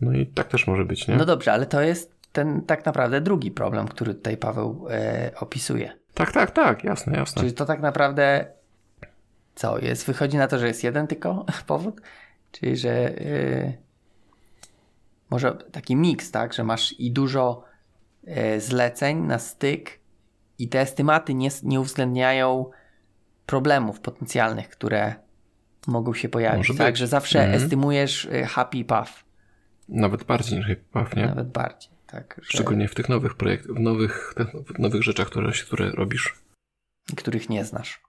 [0.00, 1.16] No i tak też może być, nie?
[1.16, 5.92] No dobrze, ale to jest ten tak naprawdę drugi problem, który tutaj Paweł e, opisuje.
[6.18, 7.40] Tak, tak, tak, jasne, jasne.
[7.40, 8.46] Czyli to tak naprawdę
[9.54, 10.06] co jest?
[10.06, 12.00] Wychodzi na to, że jest jeden tylko powód?
[12.52, 12.90] Czyli, że
[13.20, 13.72] e,
[15.30, 16.52] może taki miks, tak?
[16.52, 17.64] Że masz i dużo
[18.26, 19.98] e, zleceń na styk
[20.58, 22.70] i te estymaty nie, nie uwzględniają
[23.46, 25.14] problemów potencjalnych, które
[25.86, 26.68] mogą się pojawić.
[26.68, 26.98] Może Tak, być.
[26.98, 27.62] że zawsze Mhm.
[27.62, 29.12] estymujesz e, happy path.
[29.88, 31.26] Nawet bardziej niż HipPath, nie?
[31.26, 31.97] Nawet bardziej.
[32.12, 34.34] Tak, Szczególnie w tych nowych projektach, w nowych,
[34.74, 36.36] w nowych rzeczach, które, które robisz.
[37.16, 38.00] których nie znasz.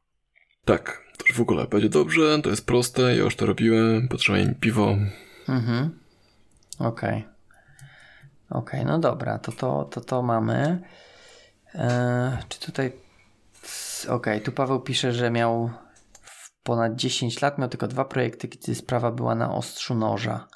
[0.66, 4.46] Tak, to już w ogóle będzie dobrze, to jest proste, ja już to robiłem, potrzebuję
[4.46, 4.98] mi piwo.
[5.48, 6.00] Mhm.
[6.80, 7.28] Okej.
[8.50, 10.82] Okej, no dobra, to to, to, to mamy.
[11.74, 12.92] Eee, czy tutaj.
[14.10, 15.72] Okej, tu Paweł pisze, że miał
[16.64, 20.48] ponad 10 lat, miał tylko dwa projekty, gdzie sprawa była na ostrzu noża.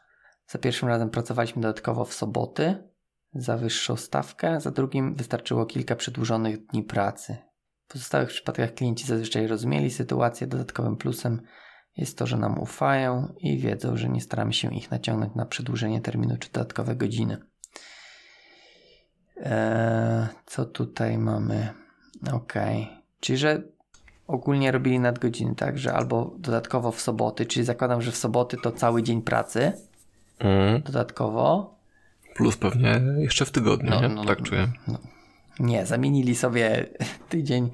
[0.48, 2.93] Za pierwszym razem pracowaliśmy dodatkowo w soboty
[3.36, 7.38] za wyższą stawkę, za drugim wystarczyło kilka przedłużonych dni pracy.
[7.88, 10.48] W pozostałych przypadkach klienci zazwyczaj rozumieli sytuację.
[10.48, 11.42] Dodatkowym plusem
[11.98, 16.02] jest to, że nam ufają i wiedzą, że nie staramy się ich naciągnąć na przedłużenie
[16.02, 17.38] terminu czy dodatkowe godziny.
[19.38, 21.74] Eee, co tutaj mamy?
[22.34, 22.88] Okay.
[23.20, 23.64] Czyli, że
[24.28, 25.78] ogólnie robili nadgodziny, tak?
[25.78, 29.72] Że albo dodatkowo w soboty, czyli zakładam, że w soboty to cały dzień pracy.
[30.40, 30.82] Mm.
[30.82, 31.73] Dodatkowo.
[32.36, 34.08] Plus pewnie jeszcze w tygodniu, No, nie?
[34.10, 34.68] no, tak czuję.
[35.60, 36.86] Nie, zamienili sobie
[37.30, 37.70] tydzień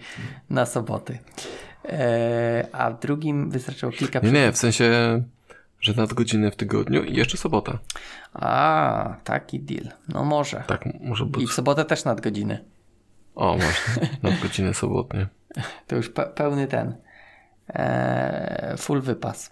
[0.49, 1.19] na soboty.
[1.85, 4.19] Eee, a w drugim wystarczyło kilka...
[4.19, 4.91] Nie, nie, w sensie,
[5.79, 7.79] że nadgodziny w tygodniu i jeszcze sobota.
[8.33, 9.87] A, taki deal.
[10.09, 10.63] No może.
[10.67, 11.49] Tak, może I być.
[11.49, 12.65] w sobotę też nadgodziny.
[13.35, 15.27] O, właśnie, nadgodziny sobotnie.
[15.87, 16.95] To już pe- pełny ten.
[17.69, 19.51] Eee, full wypas.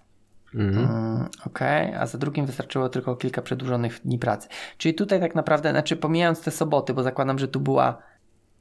[0.57, 0.85] Mhm.
[0.85, 4.47] Mm, Okej, a za drugim wystarczyło tylko kilka przedłużonych dni pracy.
[4.77, 7.97] Czyli tutaj tak naprawdę, znaczy pomijając te soboty, bo zakładam, że tu była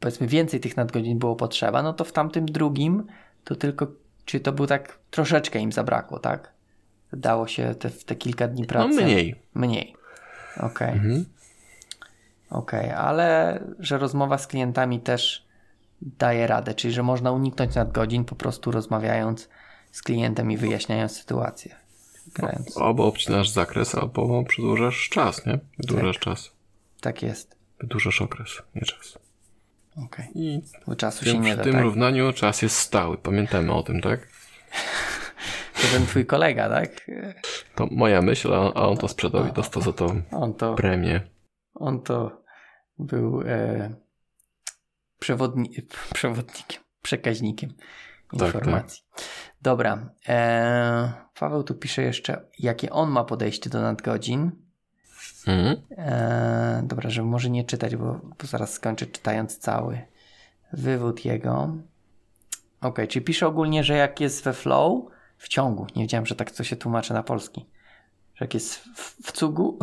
[0.00, 3.06] powiedzmy więcej tych nadgodzin było potrzeba, no to w tamtym drugim
[3.44, 3.86] to tylko,
[4.24, 6.52] czy to był tak troszeczkę im zabrakło, tak?
[7.12, 9.04] Dało się te, te kilka dni No pracy.
[9.04, 9.34] mniej.
[9.54, 9.94] Mniej.
[10.60, 11.24] Okej, Mhm.
[12.50, 15.46] okej, ale że rozmowa z klientami też
[16.02, 19.48] daje radę, czyli że można uniknąć nadgodzin po prostu rozmawiając
[19.92, 21.76] z klientem i wyjaśniając sytuację.
[22.34, 22.76] Grając.
[22.76, 25.58] Albo obcinasz zakres, albo przedłużasz czas, nie?
[25.78, 26.50] Wydłużasz czas.
[27.00, 27.56] Tak jest.
[27.80, 29.18] Wydłużasz okres, nie czas.
[30.04, 30.28] Okej.
[30.34, 31.82] I Bo czasu w się tym, nie w da, tym tak?
[31.82, 33.18] równaniu czas jest stały.
[33.18, 34.20] Pamiętamy o tym, tak?
[35.82, 37.10] To ten twój kolega, tak?
[37.74, 41.20] To moja myśl, a a on to sprzedał i dostał za to On to, premię.
[41.74, 42.42] on to
[42.98, 43.90] był e,
[45.18, 45.70] przewodni,
[46.14, 47.74] przewodnikiem, przekaźnikiem
[48.38, 48.54] tak.
[48.54, 49.02] informacji.
[49.66, 50.10] Dobra.
[50.28, 54.50] E, Paweł tu pisze jeszcze, jakie on ma podejście do nadgodzin.
[55.46, 55.76] Mhm.
[55.90, 60.00] E, dobra, żeby może nie czytać, bo, bo zaraz skończę czytając cały
[60.72, 61.76] wywód jego.
[62.80, 65.04] Ok, czyli pisze ogólnie, że jak jest we flow,
[65.38, 67.66] w ciągu, nie wiedziałem, że tak to się tłumaczy na polski,
[68.34, 69.78] że jak jest w, w cugu,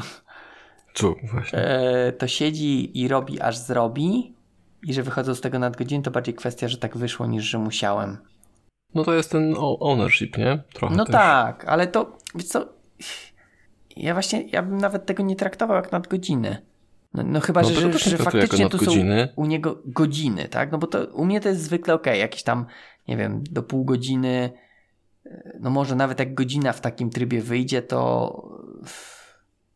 [1.32, 1.60] właśnie.
[1.60, 4.36] e, to siedzi i robi aż zrobi
[4.84, 8.33] i że wychodzą z tego nadgodziny, to bardziej kwestia, że tak wyszło niż, że musiałem.
[8.96, 10.64] No to jest ten ownership, nie?
[10.74, 11.14] Trochę No też.
[11.14, 12.66] tak, ale to, wiesz co,
[13.98, 16.58] ja właśnie, ja bym nawet tego nie traktował jak nadgodziny.
[17.14, 18.92] No, no chyba, No że, że, że faktycznie tu są
[19.36, 20.72] u niego godziny, tak?
[20.72, 22.66] No bo to u mnie to jest zwykle ok, jakieś tam,
[23.08, 24.52] nie wiem, do pół godziny,
[25.26, 28.32] e, no może nawet jak godzina w takim trybie wyjdzie, to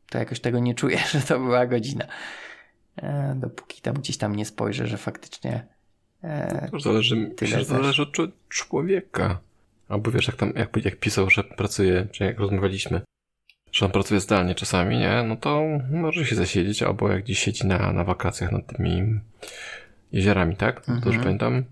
[0.09, 2.05] to jakoś tego nie czuję, że to była godzina.
[2.97, 5.68] E, dopóki tam gdzieś tam nie spojrzę, że faktycznie
[6.24, 8.18] e, To zależy, myślę, że zależy od
[8.49, 9.39] człowieka.
[9.89, 13.01] Albo wiesz, jak tam, jak, jak pisał, że pracuje, czy jak rozmawialiśmy,
[13.72, 15.24] że on pracuje zdalnie czasami, nie?
[15.28, 19.20] No to może się zasiedzieć, albo jak gdzieś siedzi na, na wakacjach nad tymi
[20.11, 20.86] jeziorami, tak?
[20.86, 21.24] To już Mhm.
[21.24, 21.63] pamiętam.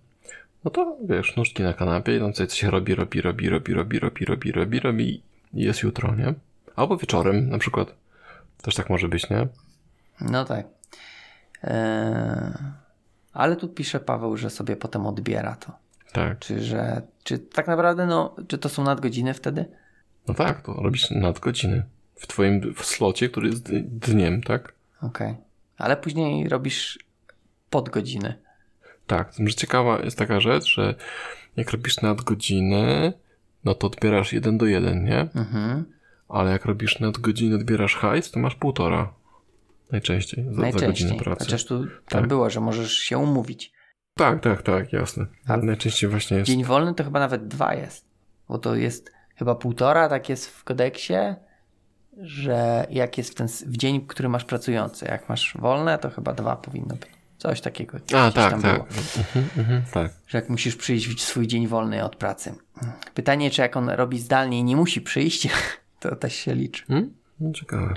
[0.64, 4.26] No to wiesz, nóżki na kanapie, no coś, coś robi, robi, robi, robi, robi, robi,
[4.26, 5.22] robi, robi, robi
[5.54, 6.34] i jest jutro, nie?
[6.76, 7.96] Albo wieczorem na przykład.
[8.62, 9.48] Też tak może być, nie?
[10.22, 10.66] No tak.
[11.64, 12.52] Eee,
[13.36, 15.72] ale tu pisze Paweł, że sobie potem odbiera to.
[16.14, 16.40] Tak.
[16.40, 19.66] Czy, że, czy tak naprawdę, no, czy to są nadgodziny wtedy?
[20.28, 21.84] No tak, to robisz nadgodziny.
[22.16, 24.74] W twoim w slocie, który jest dniem, tak?
[25.02, 25.36] Okej.
[25.78, 27.00] Ale później robisz
[27.70, 28.34] podgodziny.
[29.08, 30.96] Tak, tym, że ciekawa jest taka rzecz, że
[31.56, 33.14] jak robisz nadgodziny,
[33.66, 35.20] no to odbierasz jeden do jeden, nie?
[35.20, 35.86] Mhm.
[36.30, 39.14] Ale jak robisz nadgodziny, odbierasz hajs, to masz półtora.
[39.92, 41.18] Najczęściej za, za godzinę Najczęściej.
[41.20, 41.46] pracy.
[41.46, 42.28] Chociaż tu tam Tak.
[42.28, 43.74] było, że możesz się umówić.
[44.18, 45.26] Tak, tak, tak, jasne.
[45.48, 46.48] A najczęściej właśnie jest.
[46.48, 48.06] Dzień wolny to chyba nawet dwa jest.
[48.50, 51.14] Bo to jest chyba półtora, tak jest w kodeksie,
[52.22, 55.06] że jak jest w, ten, w dzień, który masz pracujący.
[55.06, 57.10] Jak masz wolne, to chyba dwa powinno być.
[57.38, 57.98] Coś takiego.
[58.16, 58.82] A, tak, tam tak.
[59.18, 60.12] Mhm, mhm, tak.
[60.28, 62.56] że jak musisz przyjść w swój dzień wolny od pracy.
[63.14, 65.48] Pytanie, czy jak on robi zdalnie i nie musi przyjść,
[66.00, 66.86] to też się liczy.
[66.86, 67.14] Hmm?
[67.40, 67.94] No, ciekawe.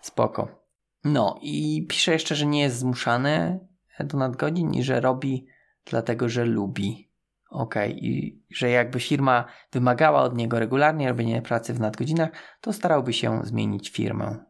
[0.00, 0.57] Spoko.
[1.04, 3.60] No i pisze jeszcze, że nie jest zmuszany
[4.00, 5.46] do nadgodzin i że robi
[5.84, 7.08] dlatego, że lubi.
[7.50, 12.30] Okej, i że jakby firma wymagała od niego regularnie robienia pracy w nadgodzinach,
[12.60, 14.44] to starałby się zmienić firmę.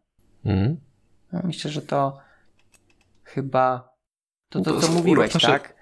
[0.44, 0.80] Mhm.
[1.32, 2.18] No, myślę, że to
[3.24, 3.94] chyba
[4.48, 5.74] to, to to mówiłeś, urok naszej- tak?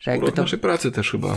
[0.00, 1.36] Że jakby to, naszej pracy też chyba.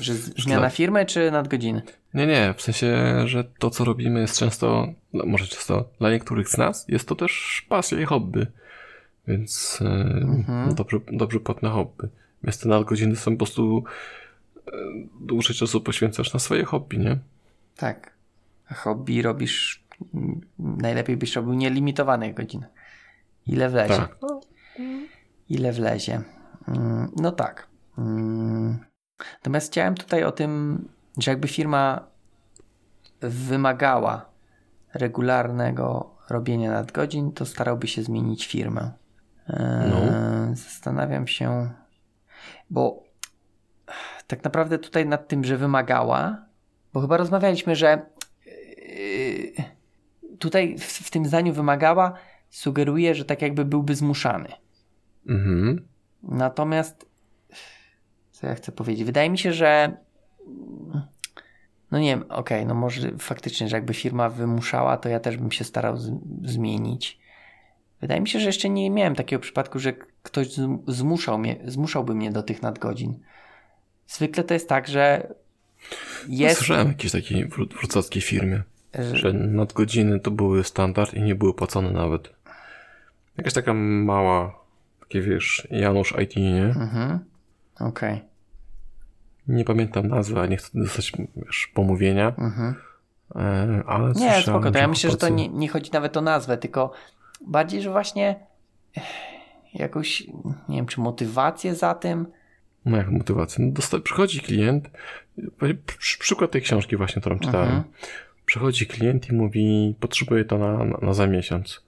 [0.00, 1.82] Że zmiana dla- firmy czy nadgodziny?
[2.14, 6.48] Nie, nie, w sensie, że to co robimy jest często, no, może często dla niektórych
[6.48, 8.46] z nas, jest to też pasja i hobby.
[9.28, 9.84] Więc e,
[10.22, 10.74] Mhm.
[10.74, 12.08] dobrze, dobrze płatne hobby.
[12.44, 13.84] Więc te nadgodziny są po prostu
[14.66, 14.70] e,
[15.20, 17.18] dłuższe czasu poświęcasz na swoje hobby, nie?
[17.76, 18.12] Tak.
[18.68, 19.82] A hobby robisz.
[20.14, 22.66] mm, Najlepiej byś robił nielimitowanych godzin.
[23.46, 23.96] Ile wlezie.
[23.96, 24.16] Tak.
[25.48, 26.20] Ile wlezie.
[26.68, 27.66] Mm, No tak.
[29.34, 30.84] Natomiast chciałem tutaj o tym,
[31.18, 32.06] że jakby firma
[33.20, 34.30] wymagała
[34.94, 38.90] regularnego robienia nadgodzin, to starałby się zmienić firmę.
[39.48, 40.56] E, No.
[40.56, 41.70] Zastanawiam się,
[42.70, 43.02] bo
[44.26, 46.44] tak naprawdę tutaj nad tym, że wymagała,
[46.92, 48.06] bo chyba rozmawialiśmy, że
[48.46, 52.12] yy, tutaj w, w tym zdaniu wymagała
[52.50, 54.48] sugeruje, że tak jakby byłby zmuszany.
[55.28, 55.88] Mhm.
[56.22, 57.09] Natomiast,
[58.40, 59.04] co ja chcę powiedzieć?
[59.04, 59.92] Wydaje mi się, że.
[61.90, 65.52] No nie wiem, okej, no może faktycznie, że jakby firma wymuszała, to ja też bym
[65.52, 66.12] się starał z,
[66.44, 67.18] zmienić.
[68.00, 72.14] Wydaje mi się, że jeszcze nie miałem takiego przypadku, że ktoś zm- zmuszał mnie, zmuszałby
[72.14, 73.18] mnie do tych nadgodzin.
[74.08, 75.34] Zwykle to jest tak, że
[76.28, 76.58] Ja jest.
[76.58, 78.62] Słyszałem o jakiejś takiej wrocławskiej firmie,
[78.94, 82.32] że- że nadgodziny to były standard i nie były płacone nawet.
[83.38, 84.58] Jakaś taka mała,
[85.00, 86.64] takie wiesz, Janusz IT, nie?
[86.64, 87.18] Mhm.
[87.80, 88.20] Okej.
[89.50, 92.74] Nie pamiętam nazwy, a nie chcę dostać wiesz, pomówienia, Mhm.
[93.36, 96.58] e, ale Nie, spoko, to ja myślę, że to nie, nie chodzi nawet o nazwę,
[96.58, 96.92] tylko
[97.46, 98.36] bardziej, że właśnie
[99.74, 100.26] jakąś,
[100.68, 102.26] nie wiem, czy motywację za tym.
[102.84, 103.64] No jak motywację?
[103.66, 104.90] No dosta- przychodzi klient,
[105.98, 107.68] przy, przykład tej książki właśnie, którą czytałem.
[107.68, 107.84] Mhm.
[108.44, 111.82] Przychodzi klient i mówi, potrzebuję to na, na, na za miesiąc.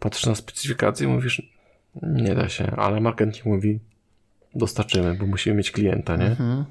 [0.00, 1.42] Patrzysz na specyfikację i mówisz,
[2.02, 3.80] nie da się, ale marketing mówi,
[4.54, 6.26] dostarczymy, bo musimy mieć klienta, nie?
[6.26, 6.64] Mhm.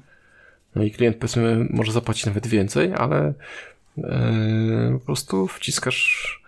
[0.74, 3.32] No i klient powiedzmy może zapłacić nawet więcej, ale
[3.98, 6.40] e, po prostu wciskasz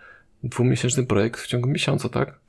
[0.43, 2.39] dwumiesięczny projekt w ciągu miesiąca, tak?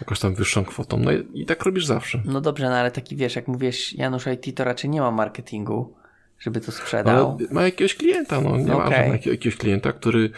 [0.00, 0.98] Jakoś tam wyższą kwotą.
[0.98, 2.22] No i, i tak robisz zawsze.
[2.24, 5.94] No dobrze, no ale taki wiesz, jak mówisz Janusz IT, to raczej nie ma marketingu,
[6.40, 7.36] żeby to sprzedał.
[7.38, 9.10] Ale ma jakiegoś klienta, no nie ma Okej.
[9.10, 10.30] jakiego- jakiegoś klienta, który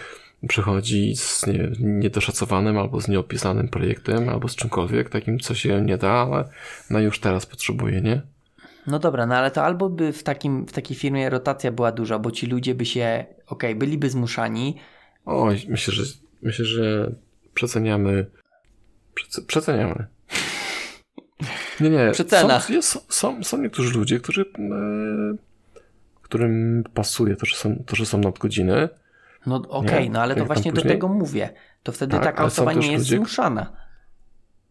[0.48, 5.98] przychodzi z nie, niedoszacowanym albo z nieopisanym projektem, albo z czymkolwiek takim, co się nie
[5.98, 6.48] da, ale
[6.90, 8.22] no już teraz potrzebuje, nie?
[8.86, 12.18] No dobra, no ale to albo by w, takim, w takiej firmie rotacja była duża,
[12.18, 14.76] bo ci ludzie by się, okej, byliby zmuszani.
[15.24, 16.02] Oj, myślę, że
[16.42, 17.12] myślę, że
[17.54, 18.26] przeceniamy
[19.14, 20.06] przece, przeceniamy.
[21.80, 22.10] Nie, nie.
[22.12, 22.60] Przecena.
[22.60, 25.36] Są, jest, są, są niektórzy ludzie, którzy e,
[26.22, 28.88] którym pasuje to, że są, to, że są nadgodziny.
[29.46, 30.10] No okej, Nie?
[30.10, 30.94] no ale to właśnie do później?
[30.94, 31.50] tego mówię.
[31.82, 33.72] To wtedy Tak, taka osoba nie jest ludzie- zmuszana.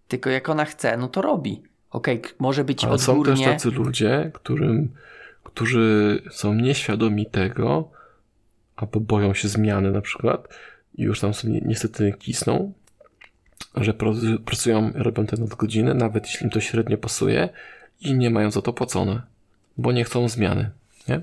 [0.07, 1.63] Tylko jak ona chce, no to robi.
[1.95, 3.45] Okej, k- może być Ale są też odgórnie.
[3.45, 4.89] tacy ludzie, którym,
[5.43, 7.89] którzy są nieświadomi tego,
[8.75, 10.47] albo boją się zmiany na przykład
[10.95, 12.73] i już tam sobie niestety kisną,
[13.75, 13.93] że
[14.45, 17.49] pracują, robią te nadgodziny, nawet jeśli im to średnio pasuje
[18.01, 19.21] i nie mają za to płacone,
[19.77, 20.71] bo nie chcą zmiany,
[21.07, 21.21] nie?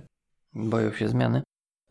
[0.55, 1.43] Boją się zmiany.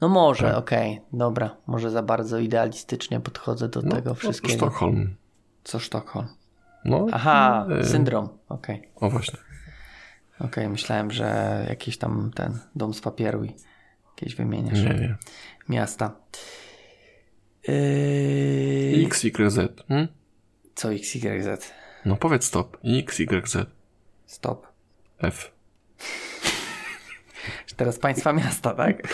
[0.01, 0.57] No może, Tak.
[0.57, 1.57] okej, dobra.
[1.67, 4.53] Może za bardzo idealistycznie podchodzę do No, tego no, wszystkiego.
[4.57, 5.15] Sztokholm.
[5.63, 6.27] Co Sztokholm?
[6.85, 8.29] No, Aha, e, syndrom.
[8.49, 9.39] Okej, O właśnie.
[10.39, 10.69] okej.
[10.69, 13.51] Myślałem, że jakiś tam ten dom z papieru i
[14.09, 14.79] jakieś wymieniasz.
[14.79, 15.15] Nie, nie.
[15.69, 16.15] Miasta.
[17.67, 19.05] Yy...
[19.05, 19.83] X, Y, Z.
[19.87, 20.07] Hmm?
[20.75, 21.73] Co XYZ?
[22.05, 22.77] No powiedz stop.
[22.83, 23.69] X, Y, Z.
[24.25, 24.67] Stop.
[25.19, 25.51] F.
[27.77, 29.07] Teraz państwa miasta, tak?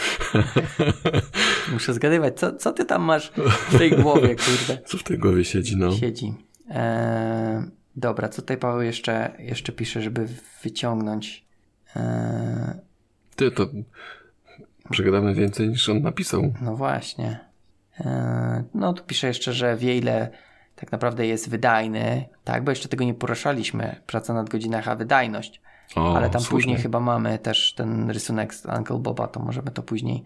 [1.74, 2.40] Muszę zgadywać.
[2.40, 3.32] Co, co ty tam masz
[3.70, 4.82] w tej głowie, kurde?
[4.86, 5.92] Co w tej głowie siedzi, no?
[5.92, 6.34] Siedzi.
[6.70, 7.64] Eee,
[7.96, 10.28] dobra, co tutaj Paweł jeszcze, jeszcze pisze, żeby
[10.64, 11.46] wyciągnąć.
[11.96, 12.04] Eee,
[13.36, 13.68] Ty, to
[14.90, 16.54] przegadamy więcej niż on napisał.
[16.62, 17.40] no właśnie.
[18.00, 20.30] Eee, no tu pisze jeszcze, że wie ile
[20.76, 22.26] tak naprawdę jest wydajny.
[22.44, 23.96] Tak, bo jeszcze tego nie poruszaliśmy.
[24.08, 25.62] Praca nad godzinach, a wydajność.
[25.96, 26.56] O, Ale tam słusznie.
[26.58, 30.24] później chyba mamy też ten rysunek z Uncle Boba, to możemy to później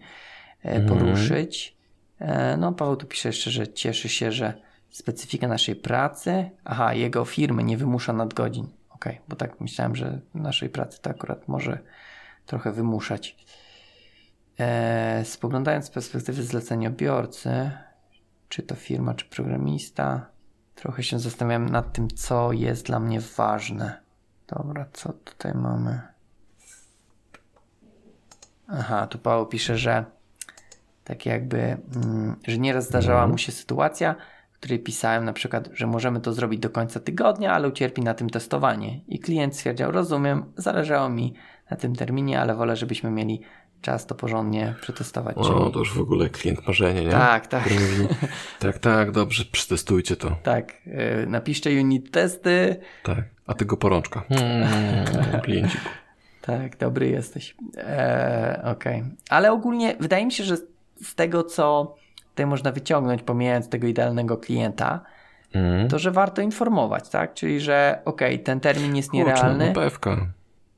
[0.64, 0.88] e, Mhm.
[0.98, 1.76] poruszyć.
[2.18, 4.54] E, No, Paweł tu pisze jeszcze, że cieszy się, że
[4.92, 8.68] specyfika naszej pracy, aha, jego firmy nie wymusza nadgodzin.
[8.90, 11.78] Okej, bo tak myślałem, że naszej pracy to akurat może
[12.46, 13.36] trochę wymuszać.
[14.58, 17.70] E, spoglądając z perspektywy zleceniobiorcy,
[18.48, 20.26] czy to firma, czy programista,
[20.74, 24.02] trochę się zastanawiam nad tym, co jest dla mnie ważne.
[24.46, 26.00] Dobra, co tutaj mamy?
[28.68, 30.04] Aha, tu Paweł pisze, że
[31.04, 31.58] tak jakby,
[31.96, 34.16] mm, że nieraz zdarzała mu się sytuacja,
[34.62, 38.30] której pisałem na przykład, że możemy to zrobić do końca tygodnia, ale ucierpi na tym
[38.30, 39.00] testowanie.
[39.08, 41.34] I klient stwierdził, rozumiem, zależało mi
[41.70, 43.40] na tym terminie, ale wolę, żebyśmy mieli
[43.80, 45.36] czas to porządnie przetestować.
[45.36, 47.10] O, Czyli- to już w ogóle klient marzenie, nie?
[47.10, 47.70] Tak, tak.
[47.70, 48.14] Mówi,
[48.58, 50.36] tak, tak, dobrze, przetestujcie to.
[50.42, 52.76] Tak, yy, napiszcie unit testy.
[53.02, 53.24] Tak.
[53.46, 54.22] A ty go porączka.
[54.28, 55.68] Hmm.
[56.40, 57.54] Tak, dobry jesteś.
[57.76, 59.04] Eee, Okej.
[59.28, 60.56] Ale ogólnie wydaje mi się, że
[61.02, 61.94] z tego, co
[62.32, 65.00] tutaj można wyciągnąć, pomijając tego idealnego klienta,
[65.54, 65.88] Mm.
[65.88, 67.34] to że warto informować, tak?
[67.34, 70.26] Czyli, że okej, ten termin jest Kurczę, nierealny, no pewka.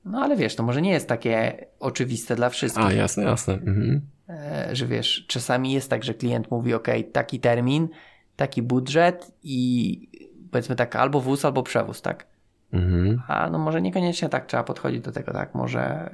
[0.05, 3.55] no ale wiesz, to może nie jest takie oczywiste dla wszystkich, A, jasne, jasne.
[3.55, 4.00] Mhm.
[4.28, 7.88] e, że wiesz, czasami jest tak, że klient mówi, ok, taki termin,
[8.36, 10.09] taki budżet i
[10.50, 12.26] powiedzmy tak, albo wóz, albo przewóz, tak?
[12.72, 13.22] Mhm.
[13.28, 15.55] A no może niekoniecznie tak trzeba podchodzić do tego, tak?
[15.55, 16.11] Może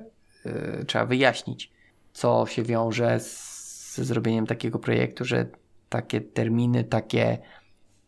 [0.47, 1.72] y, trzeba wyjaśnić,
[2.12, 3.49] co się wiąże z,
[4.01, 5.46] ze zrobieniem takiego projektu, że
[5.88, 7.38] takie terminy, takie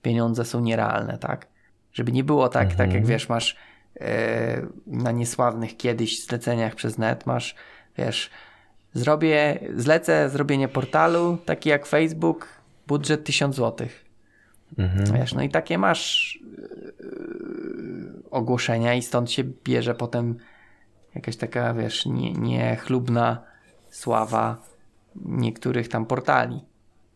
[0.02, 1.46] pieniądze są nierealne, tak?
[1.92, 3.04] Żeby nie było tak, tak jak Mhm.
[3.04, 3.56] wiesz, masz
[3.96, 4.00] y,
[4.86, 7.54] na niesławnych kiedyś zleceniach przez net, masz,
[7.98, 8.30] wiesz,
[8.94, 12.48] zrobię, zlecę zrobienie portalu, taki jak Facebook,
[12.86, 14.04] budżet 1000 złotych.
[14.78, 15.04] Mhm.
[15.20, 16.38] Wiesz, no i takie masz
[17.00, 20.36] yy, ogłoszenia i stąd się bierze potem
[21.14, 23.42] jakaś taka, wiesz, nie- niechlubna
[23.90, 24.62] sława
[25.16, 26.60] niektórych tam portali.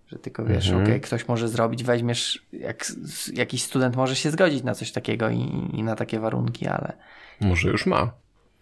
[0.08, 0.84] Że tylko wiesz, Mhm.
[0.84, 2.86] okej, ktoś może zrobić, weźmiesz, jak
[3.32, 6.92] jakiś student może się zgodzić na coś takiego i, i na takie warunki, ale
[7.40, 8.10] Może już ma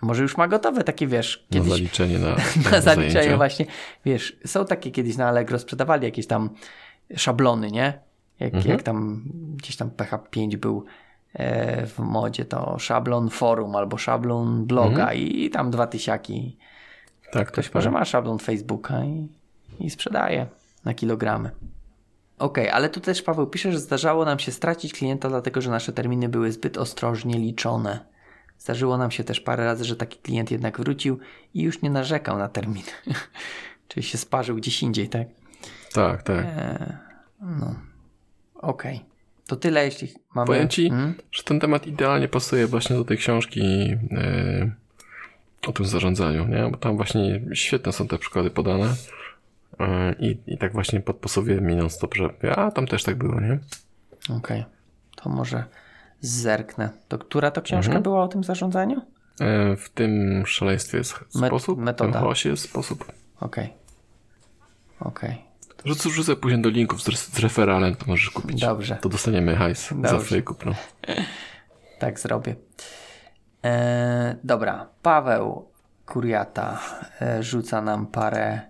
[0.02, 2.30] może już ma gotowe takie, wiesz, na kiedyś zaliczenie na,
[2.70, 3.36] na zaliczenie zajęcia.
[3.36, 3.66] właśnie,
[4.04, 6.50] wiesz, są takie kiedyś na Allegro sprzedawali jakieś tam
[7.16, 7.98] szablony, nie?
[8.40, 8.72] Jak, Mhm.
[8.72, 9.22] jak tam
[9.56, 10.84] gdzieś tam PH5 był
[11.34, 15.18] e, w modzie, to szablon forum albo szablon bloga Mhm.
[15.18, 16.56] i, i tam dwa tysiaki.
[17.34, 17.92] Tak, Ktoś tak, może tak.
[17.98, 19.28] ma szablon Facebooka i,
[19.80, 20.46] i sprzedaje
[20.84, 21.50] na kilogramy.
[22.38, 25.92] Okej, ale tu też Paweł pisze, że zdarzało nam się stracić klienta, dlatego że nasze
[25.92, 28.00] terminy były zbyt ostrożnie liczone.
[28.58, 31.18] Zdarzyło nam się też parę razy, że taki klient jednak wrócił
[31.54, 32.82] i już nie narzekał na termin.
[33.88, 35.28] Czyli się sparzył gdzieś indziej, tak?
[35.92, 36.44] Tak, tak.
[36.46, 36.92] Eee,
[37.40, 37.74] no.
[38.54, 39.00] Okej.
[39.46, 40.46] To tyle, jeśli mamy...
[40.46, 41.14] Powiem ci, Mm?
[41.32, 43.60] że ten temat idealnie pasuje właśnie do tej książki
[44.10, 44.70] e,
[45.68, 46.68] o tym zarządzaniu, nie?
[46.70, 48.94] Bo tam właśnie świetne są te przykłady podane.
[49.80, 53.40] E, I, I tak właśnie podpasowuje mi non stop, że a tam też tak było,
[53.40, 53.58] nie?
[54.36, 54.64] Okej.
[55.16, 55.64] To może
[56.20, 56.90] zerknę.
[57.08, 58.02] To która to książka Mhm.
[58.02, 59.00] była o tym zarządzaniu?
[59.40, 62.12] E, w tym szaleństwie jest Met- sposób, w metoda.
[62.12, 63.12] tym chaosie jest sposób.
[63.40, 63.72] Okej.
[65.00, 65.44] Okej.
[65.84, 68.60] Rzucę, rzucę później do linków z, z referalem, to możesz kupić.
[68.60, 68.96] Dobrze.
[69.00, 70.26] To dostaniemy hajs za Dobrze.
[70.26, 70.74] twoje kupno.
[71.98, 72.56] Tak zrobię.
[73.64, 75.68] E, dobra, Paweł
[76.06, 76.80] Kuriata
[77.22, 78.60] e, rzuca nam parę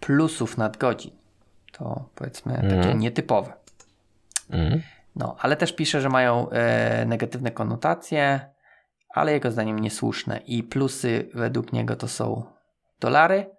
[0.00, 1.10] plusów nadgodzin.
[1.72, 2.98] To powiedzmy takie Mhm.
[2.98, 3.52] nietypowe.
[4.50, 4.82] Mhm.
[5.16, 8.40] No, ale też pisze, że mają e, negatywne konotacje,
[9.14, 10.38] ale jego zdaniem niesłuszne.
[10.38, 12.44] I plusy według niego to są
[13.00, 13.50] dolary,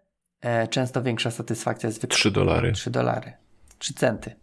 [0.42, 2.72] e, często większa satysfakcja z 3 dolary.
[2.72, 3.34] 3 dolary.
[3.78, 4.36] 3 centy.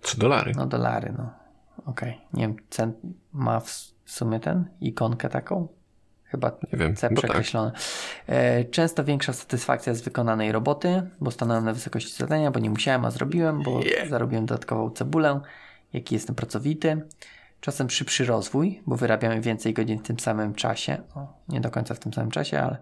[0.00, 0.52] 3 dolary.
[0.56, 1.30] No dolary, no.
[1.86, 2.20] Okej.
[2.32, 2.96] Nie wiem, cent
[3.32, 5.68] ma w sumie ten ikonkę taką?
[6.24, 7.30] Chyba Nie wiem, C bo tak.
[7.30, 7.72] przekreślone.
[8.26, 13.04] E, Często większa satysfakcja z wykonanej roboty, bo stanąłem na wysokości zadania, bo nie musiałem,
[13.04, 14.08] a zrobiłem, bo Yeah.
[14.08, 15.40] zarobiłem dodatkową cebulę,
[15.92, 17.02] jaki jestem pracowity.
[17.60, 20.96] Czasem szybszy rozwój, bo wyrabiamy więcej godzin w tym samym czasie.
[21.14, 22.76] O, nie do końca w tym samym czasie, ale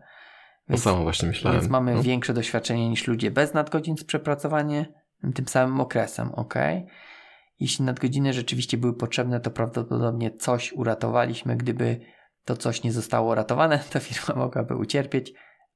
[0.70, 1.60] To samo właśnie myślałem.
[1.60, 2.02] więc mamy No.
[2.02, 4.84] większe doświadczenie niż ludzie bez nadgodzin z przepracowaniem
[5.34, 6.54] tym samym okresem, ok?
[7.60, 11.56] Jeśli nadgodziny rzeczywiście były potrzebne, to prawdopodobnie coś uratowaliśmy.
[11.56, 12.00] Gdyby
[12.44, 15.32] to coś nie zostało uratowane, to firma mogłaby ucierpieć,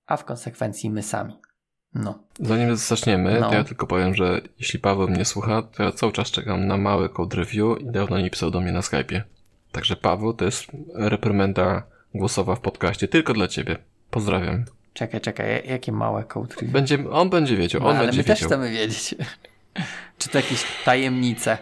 [0.07, 1.35] a w konsekwencji my sami.
[1.95, 3.49] No, Zanim zaczniemy, No.
[3.51, 6.77] to ja tylko powiem, że jeśli Paweł mnie słucha, to ja cały czas czekam na
[6.77, 9.23] mały code review i dał na nie pisał do mnie na Skype'ie.
[9.73, 11.83] Także Paweł, to jest reprymenda
[12.15, 13.77] głosowa w podcaście tylko dla ciebie.
[14.11, 14.65] Pozdrawiam.
[14.95, 16.71] czekaj, czekaj, jakie małe code review?
[16.73, 18.49] Będzie, on będzie wiedział, No, on ale będzie my też wiedział.
[18.49, 19.15] chcemy wiedzieć.
[20.19, 21.59] Czy to jakieś tajemnice?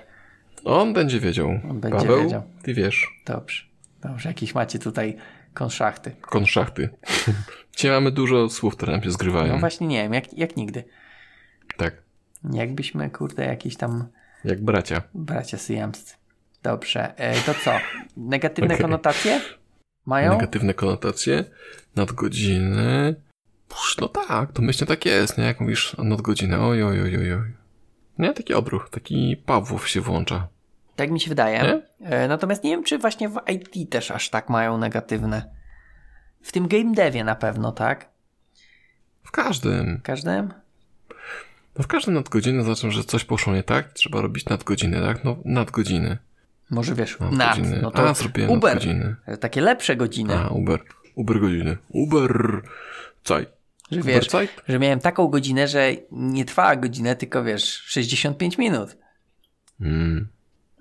[0.65, 1.49] On będzie wiedział.
[1.71, 2.43] On będzie Paweł, wiedział.
[2.63, 3.65] ty wiesz, Dobrze,
[4.03, 5.17] dobrze, jakieś macie tutaj
[5.55, 6.11] konszachty.
[6.21, 6.89] konszachty.
[7.77, 9.53] Dzisiaj mamy dużo słów, które nam się zgrywają.
[9.53, 10.85] No właśnie nie wiem, jak, jak nigdy.
[11.77, 12.03] Tak,
[12.53, 14.09] Jakbyśmy, kurde, jakieś tam
[14.45, 15.03] jak bracia.
[15.15, 16.15] bracia syjamscy.
[16.63, 17.73] Dobrze, e, to co?
[18.17, 18.83] Negatywne Okej.
[18.85, 19.41] konotacje?
[20.07, 20.33] Mają?
[20.33, 21.45] Negatywne konotacje,
[21.97, 23.15] nadgodziny.
[23.69, 25.45] Pusz, No tak, to myślę tak jest, nie?
[25.45, 27.53] Jak mówisz nadgodzinę, oj, oj, oj, oj, oj.
[28.19, 30.49] Nie, taki odruch, taki Pawłów się włącza.
[30.97, 31.59] Tak mi się wydaje.
[32.01, 32.07] Nie?
[32.07, 35.51] E, natomiast nie wiem, czy właśnie w IT też aż tak mają negatywne.
[36.43, 38.09] W tym game devie na pewno, tak?
[39.23, 39.99] W każdym.
[39.99, 40.53] W każdym?
[41.79, 45.25] No w każdym nadgodziny znaczą, że coś poszło nie tak, trzeba robić nadgodziny, tak?
[45.25, 46.19] No nadgodziny.
[46.71, 47.79] Może wiesz, nad, Nadgodziny.
[47.83, 48.75] no to A, zrobiłem Uber.
[48.75, 49.17] nadgodziny.
[49.41, 50.35] Takie lepsze godziny.
[50.39, 50.81] A, Uber.
[51.15, 51.77] Uber godziny.
[51.89, 52.63] Uber.
[53.25, 53.56] Zeit.
[53.91, 54.29] Że wiesz,
[54.69, 58.97] że miałem taką godzinę, że nie trwała godzinę, tylko wiesz, 65 minut.
[59.81, 60.29] Mm.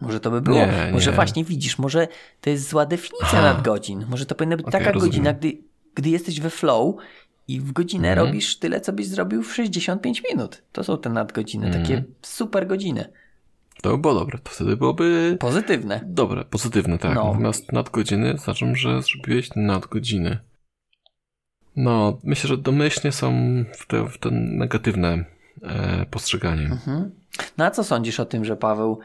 [0.02, 0.58] Może to by było.
[0.58, 1.16] Nie, może nie.
[1.16, 2.08] właśnie widzisz, może
[2.42, 3.42] to jest zła definicja Aha.
[3.42, 4.06] nadgodzin.
[4.10, 5.12] Może to powinna być Okej, taka rozumiem.
[5.12, 5.58] godzina, gdy,
[5.96, 6.96] gdy jesteś we flow
[7.48, 8.28] i w godzinę Mhm.
[8.28, 10.64] robisz tyle, co byś zrobił w 65 minut.
[10.72, 11.84] To są te nadgodziny, Mhm.
[11.86, 13.06] takie super godziny.
[13.82, 14.40] To by było dobre.
[14.40, 16.02] To wtedy byłoby Pozytywne.
[16.06, 17.16] dobre, pozytywne, tak.
[17.16, 17.26] No.
[17.28, 20.38] Natomiast nadgodziny znaczą, że zrobiłeś nadgodziny.
[21.76, 23.34] No, myślę, że domyślnie są
[23.74, 25.26] w te, w te negatywne
[25.64, 26.66] e, postrzeganie.
[26.66, 27.12] Mhm.
[27.58, 29.00] No a co sądzisz o tym, że Paweł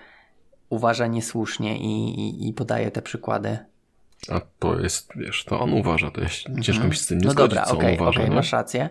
[0.68, 3.58] uważa niesłusznie i, i, i podaje te przykłady.
[4.28, 7.24] A to jest, wiesz, to on uważa, to jest ciężko mi się z tym nie
[7.24, 8.22] no zgodzić, dobra, co okej, on uważa.
[8.24, 8.30] nie?
[8.30, 8.88] masz rację.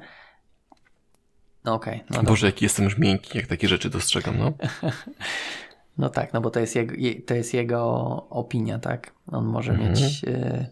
[1.66, 2.30] No okej, no dobra.
[2.30, 4.52] Boże, jaki jestem już miękki, jak takie rzeczy dostrzegam, no.
[5.98, 7.82] No tak, no bo to jest jego, je- to jest jego
[8.30, 9.12] opinia, tak?
[9.32, 9.90] On może Mhm.
[9.90, 10.24] mieć.
[10.24, 10.66] Y,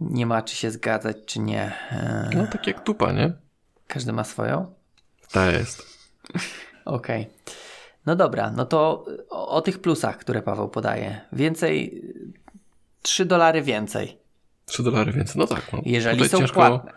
[0.00, 1.72] nie ma czy się zgadzać, czy nie.
[2.32, 3.32] Y, No tak jak tupa, nie?
[3.86, 4.74] Każdy ma swoją?
[5.32, 5.82] Ta jest.
[6.84, 7.30] Okej.
[8.06, 11.20] No dobra, no to o, o tych plusach, które Paweł podaje.
[11.32, 12.02] Więcej,
[13.02, 14.18] 3 dolary więcej,
[14.66, 15.72] 3 dolary więcej, no tak.
[15.72, 15.80] No.
[15.84, 16.92] jeżeli Tutaj są ciężko- płatne.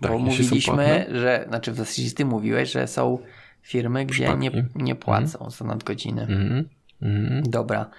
[0.00, 3.18] Tak, Bo mówiliśmy, że, znaczy w zasadzie ty mówiłeś, że są
[3.62, 4.82] firmy, gdzie nie, Przypadki.
[4.82, 6.22] nie płacą za nadgodziny.
[6.22, 6.68] Mhm.
[7.02, 7.42] Mhm.
[7.42, 7.90] Dobra.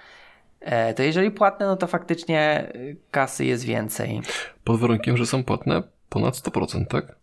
[0.64, 4.22] E, to jeżeli płatne, no to faktycznie y, kasy jest więcej.
[4.64, 7.16] Pod warunkiem, że są płatne ponad 100%, tak?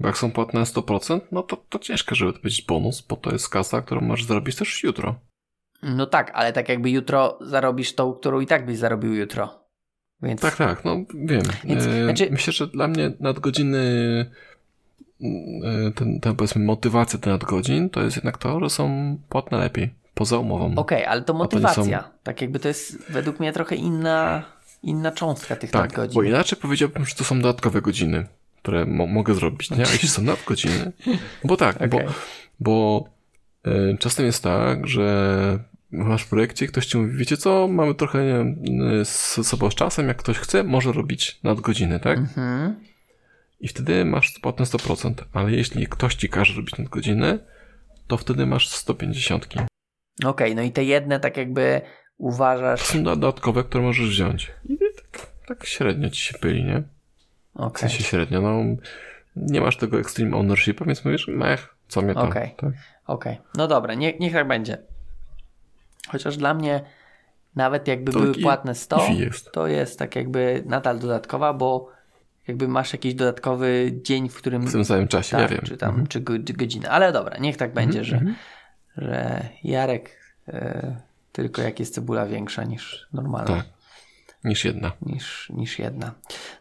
[0.00, 3.32] Bo jak są płatne 100%, no to, to ciężko, żeby to być bonus, bo to
[3.32, 5.14] jest kasa, którą możesz zrobić też jutro.
[5.82, 9.64] No tak, ale tak jakby jutro zarobisz tą, którą i tak byś zarobił jutro.
[10.22, 11.42] Więc Tak, tak, no wiem.
[11.64, 13.78] Więc, E, znaczy- Myślę, że dla mnie nadgodziny,
[15.20, 19.94] e, ten, ten powiedzmy motywacja do nadgodzin, to jest jednak to, że są płatne lepiej,
[20.18, 20.74] poza umową.
[20.76, 22.02] Okej, ale to motywacja.
[22.02, 24.42] są- Tak jakby to jest według mnie trochę inna,
[24.82, 26.14] inna cząstka tych Tak, nadgodzin.
[26.14, 28.26] bo inaczej powiedziałbym, że to są dodatkowe godziny,
[28.62, 29.76] które mo- mogę zrobić, nie?
[29.86, 30.92] A jeśli są nadgodziny,
[31.44, 32.08] bo tak, bo, Okej.
[32.60, 33.04] bo
[33.64, 35.58] e, czasem jest tak, że
[35.90, 38.56] masz w projekcie, ktoś ci mówi, wiecie co, mamy trochę wiem,
[39.00, 42.18] e, z sobą z czasem, jak ktoś chce, może robić nadgodziny, tak?
[42.18, 42.74] Mhm.
[43.60, 47.38] I wtedy masz płatne 100%, ale jeśli ktoś ci każe robić nadgodziny,
[48.06, 49.46] to wtedy masz 150.
[50.24, 51.80] Okej, no i te jedne tak jakby
[52.18, 52.80] uważasz...
[52.82, 54.52] są dodatkowe, które możesz wziąć.
[54.68, 54.78] I
[55.12, 56.82] tak, tak średnio ci się pyli, nie?
[57.54, 58.62] W Okej, sensie średnio, no
[59.36, 62.20] nie masz tego extreme ownershipa, więc mówisz, mech, co mnie to.
[62.22, 62.54] Okej.
[62.56, 62.70] Tak?
[63.06, 63.38] okej.
[63.54, 64.78] No dobra, nie, niech tak będzie.
[66.08, 66.80] Chociaż dla mnie
[67.56, 69.52] nawet jakby To były taki płatne 100, iffy jest.
[69.52, 71.90] to jest tak jakby nadal dodatkowa, bo
[72.48, 74.62] jakby masz jakiś dodatkowy dzień, w którym...
[74.66, 75.64] W tym samym czasie, tak, ja wiem.
[75.66, 76.06] Czy tam, Mhm.
[76.06, 76.90] czy, go, czy godzinę.
[76.90, 78.26] Ale dobra, niech tak będzie, Mhm.
[78.28, 78.34] że
[79.64, 80.10] Jarek
[80.48, 80.96] e,
[81.32, 83.56] tylko jak jest cebula większa niż normalna.
[83.56, 83.66] Tak.
[84.44, 84.92] Niż jedna.
[85.02, 86.12] Niż, niż jedna.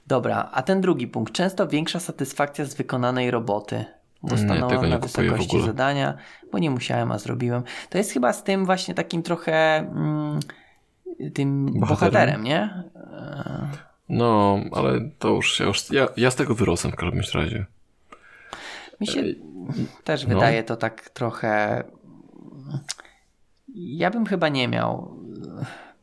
[0.08, 1.34] Dobra, a ten drugi punkt.
[1.34, 3.86] Często większa satysfakcja z wykonanej roboty.
[4.24, 6.18] Bo Nie, stanąłem tego nie na wysokości zadania,
[6.52, 7.64] bo nie musiałem, a zrobiłem.
[7.90, 10.40] To jest chyba z tym właśnie takim trochę mm,
[11.34, 12.44] tym bohaterem, Bohaterem?
[12.44, 12.84] nie?
[14.10, 17.66] No, ale to już, ja, już ja, ja z tego wyrosłem w każdym razie.
[19.02, 19.42] Mi się Ej,
[20.04, 20.36] też no.
[20.36, 21.84] wydaje to tak trochę.
[23.76, 25.20] Ja bym chyba nie miał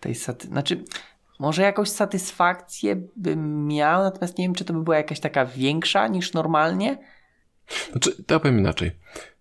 [0.00, 0.46] tej saty...
[0.46, 0.84] Znaczy,
[1.38, 6.08] może jakąś satysfakcję bym miał, natomiast nie wiem, czy to by była jakaś taka większa
[6.08, 6.98] niż normalnie.
[7.90, 8.90] Znaczy, to ja powiem inaczej.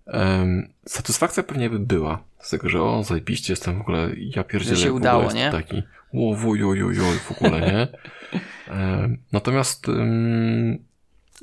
[0.08, 2.24] Em, satysfakcja pewnie by była.
[2.40, 5.52] Z tego, że o, zajebiście jestem w ogóle, ja pierdzielę, Że się udało, nie?
[5.52, 7.88] taki o, wujujujuj, w ogóle, nie?
[8.68, 10.78] Em, natomiast em,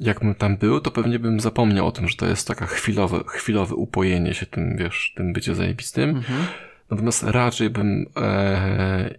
[0.01, 3.75] jakbym tam był, to pewnie bym zapomniał o tym, że to jest taka chwilowe, chwilowe
[3.75, 6.11] upojenie się tym, wiesz, tym bycie zajebistym.
[6.11, 6.47] Mhm.
[6.91, 9.15] Natomiast raczej bym e,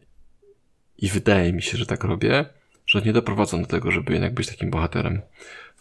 [0.97, 2.45] i wydaje mi się, że tak robię,
[2.88, 5.21] że nie doprowadzam do tego, żeby jednak być takim bohaterem.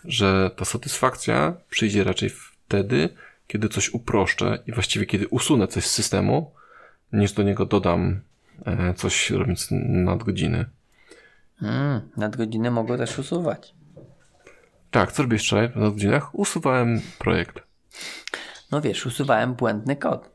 [0.04, 3.08] Że ta satysfakcja przyjdzie raczej wtedy,
[3.46, 6.50] kiedy coś uproszczę i właściwie kiedy usunę coś z systemu,
[7.12, 8.20] niż do niego dodam
[8.66, 10.64] e, coś robiąc nadgodziny.
[11.62, 13.79] Mm, nadgodziny mogą też usuwać.
[14.90, 16.34] Tak, co robię wczoraj w nadgodzinach?
[16.34, 17.62] Usuwałem projekt.
[18.72, 20.30] No wiesz, usuwałem błędny kod.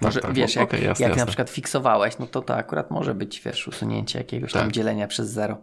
[0.00, 1.26] Może tak, wiesz, no, jak, okej, jasne, jak na jasne.
[1.26, 4.72] przykład fiksowałeś, no to to akurat może być, wiesz, usunięcie jakiegoś tam Tak.
[4.72, 5.58] dzielenia przez zero.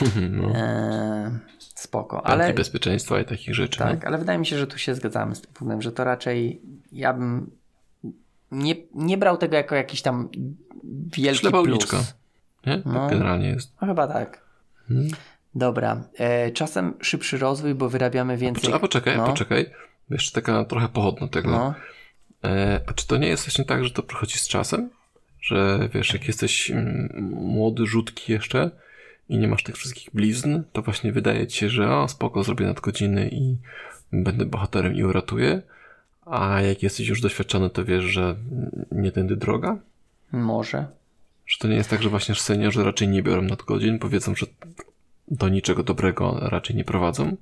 [0.30, 2.44] no, Eee, spoko, ale...
[2.44, 3.78] ale bezpieczeństwa i takich rzeczy.
[3.78, 4.06] tak, nie?
[4.06, 7.12] ale wydaje mi się, że tu się zgadzamy z tym punktem, że to raczej ja
[7.12, 7.50] bym
[8.50, 10.28] nie, nie brał tego jako jakiś tam
[11.16, 11.92] wielki plus.
[12.66, 12.76] Nie?
[12.76, 13.06] Tak No.
[13.08, 13.72] generalnie jest.
[13.80, 14.42] No chyba tak.
[14.88, 15.08] Hmm.
[15.54, 18.72] Dobra, e, czasem szybszy rozwój, bo wyrabiamy więcej.
[18.72, 19.66] A poczekaj, no, poczekaj.
[20.10, 21.50] Wiesz, taka trochę pochodna tego.
[21.50, 21.74] No,
[22.44, 24.90] E, a czy to nie jest właśnie tak, że to przychodzi z czasem?
[25.40, 28.70] Że wiesz, jak jesteś mm, młody, rzutki jeszcze
[29.28, 32.66] i nie masz tych wszystkich blizn, to właśnie wydaje ci się, że o, spoko, zrobię
[32.66, 33.56] nadgodziny i
[34.12, 35.62] będę bohaterem i uratuję.
[36.26, 38.36] A jak jesteś już doświadczony, to wiesz, że
[38.92, 39.78] nie tędy droga?
[40.32, 40.86] może.
[41.46, 44.46] Że to nie jest tak, że właśnie seniorzy raczej nie biorą nadgodzin, powiedzą, że
[45.28, 47.36] do niczego dobrego raczej nie prowadzą?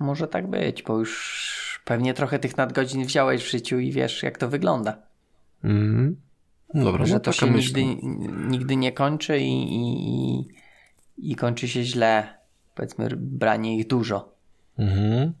[0.00, 4.38] Może tak być, bo już pewnie trochę tych nadgodzin wziąłeś w życiu i wiesz, jak
[4.38, 4.96] to wygląda.
[5.64, 6.16] Mhm.
[6.74, 7.74] No Dobra, że no to się myśl.
[7.76, 8.06] nigdy,
[8.48, 10.48] nigdy nie kończy i, i,
[11.18, 12.38] i, kończy się źle.
[12.74, 14.32] Powiedzmy, branie ich dużo.
[14.78, 15.32] Mhm.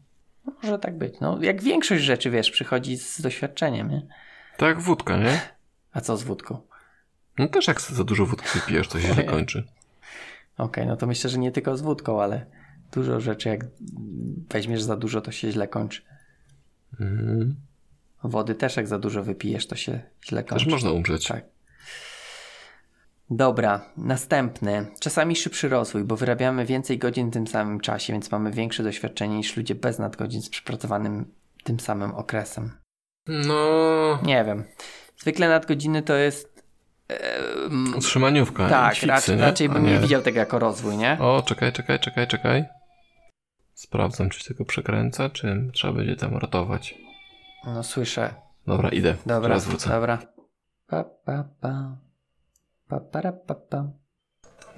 [0.46, 1.20] No, może tak być.
[1.20, 4.06] No, jak większość rzeczy, wiesz, przychodzi z doświadczeniem, nie?
[4.56, 5.40] Tak, wódka, nie?
[5.92, 6.60] A co z wódką?
[7.38, 9.64] No też jak za dużo wódki wypijesz, to się źle kończy.
[10.58, 12.46] Okej, no to myślę, że nie tylko z wódką, ale
[12.92, 13.64] dużo rzeczy, jak
[14.50, 16.02] weźmiesz za dużo, to się źle kończy.
[17.00, 17.56] Mhm.
[18.24, 20.64] Wody też jak za dużo wypijesz, to się źle kończy.
[20.64, 21.26] Też można umrzeć.
[21.26, 21.44] Tak.
[23.30, 24.86] Dobra, następny.
[25.00, 29.36] Czasami szybszy rozwój, bo wyrabiamy więcej godzin w tym samym czasie, więc mamy większe doświadczenie
[29.36, 31.32] niż ludzie bez nadgodzin z przepracowanym
[31.64, 32.70] tym samym okresem.
[33.26, 34.64] No, Nie wiem.
[35.18, 36.55] Zwykle nadgodziny to jest.
[37.96, 38.68] Utrzymaniówka.
[38.68, 39.42] tak, fiksy, raczej, nie?
[39.42, 41.18] raczej bym nie widział tego jako rozwój, nie?
[41.20, 42.64] O, czekaj, czekaj, czekaj, czekaj.
[43.74, 46.94] Sprawdzam, czy się tego przekręca, czy trzeba będzie tam ratować.
[47.64, 48.34] No słyszę.
[48.66, 49.16] Dobra, idę.
[49.26, 49.90] Dobra, Teraz wrócę.
[49.90, 50.18] dobra.
[50.86, 51.96] Pa, pa, pa.
[52.88, 53.84] Pa, para, pa, pa.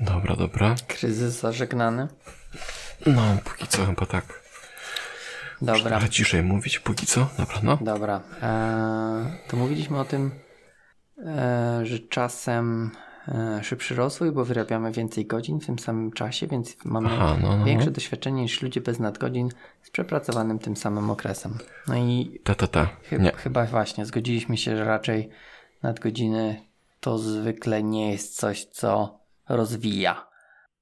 [0.00, 0.74] Dobra, dobra.
[0.86, 2.08] Kryzys zażegnany.
[3.06, 4.42] No, póki co chyba tak.
[5.62, 5.90] Dobra.
[5.90, 7.28] Trochę ciszej mówić, póki co.
[7.38, 7.78] Dobra, no.
[7.80, 8.20] Dobra.
[8.42, 10.30] Eee, to mówiliśmy o tym,
[11.82, 12.90] że czasem
[13.28, 17.56] e, szybszy rozwój, bo wyrabiamy więcej godzin w tym samym czasie, więc mamy Aha, no,
[17.56, 17.64] no.
[17.64, 17.92] większe no.
[17.92, 19.48] doświadczenie niż ludzie bez nadgodzin
[19.82, 21.58] z przepracowanym tym samym okresem.
[21.88, 22.86] No i Ta, ta, ta.
[23.02, 23.32] chy- Nie.
[23.32, 25.30] chyba właśnie zgodziliśmy się, że raczej
[25.82, 26.62] nadgodziny
[27.00, 30.28] to zwykle nie jest coś, co rozwija,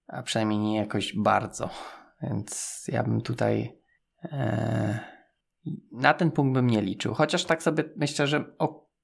[0.08, 1.70] a przynajmniej nie jakoś bardzo.
[2.22, 3.78] Więc ja bym tutaj
[4.24, 4.98] e,
[5.92, 7.14] na ten punkt bym nie liczył.
[7.14, 8.44] Chociaż tak sobie myślę, że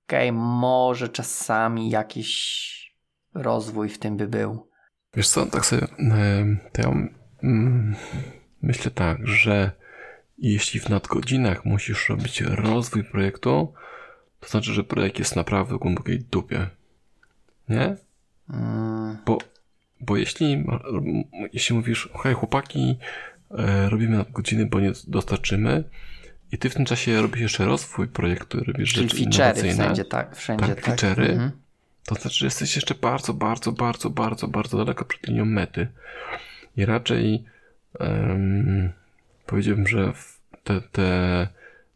[0.07, 2.72] okej, może czasami jakiś
[3.34, 4.68] rozwój w tym by był.
[5.14, 5.86] Wiesz co, tak sobie,
[6.72, 6.94] to ja
[7.42, 7.94] mm,
[8.62, 9.72] myślę tak, że
[10.38, 13.74] jeśli w nadgodzinach musisz robić rozwój projektu,
[14.40, 16.66] to znaczy, że projekt jest naprawdę w głębokiej dupie.
[17.68, 17.96] Nie?
[18.50, 19.38] Mm, Bo,
[20.00, 20.64] bo jeśli,
[21.53, 22.98] jeśli mówisz, hej chłopaki,
[23.59, 25.84] e, robimy nadgodziny, bo nie dostarczymy
[26.53, 30.05] i ty w tym czasie robisz jeszcze rozwój projektu, robisz czyli rzeczy feature'y innowacyjne, wszędzie,
[30.05, 30.36] tak?
[30.36, 30.84] Wszędzie, Tak, tak.
[30.98, 31.30] feature'y.
[31.30, 31.50] Mhm.
[32.07, 35.88] to znaczy, że jesteś jeszcze bardzo, bardzo, bardzo, bardzo, bardzo daleko przed linią mety.
[36.76, 37.44] I raczej
[38.00, 38.92] em,
[39.46, 40.12] powiedziałbym, że
[40.64, 41.48] te, te,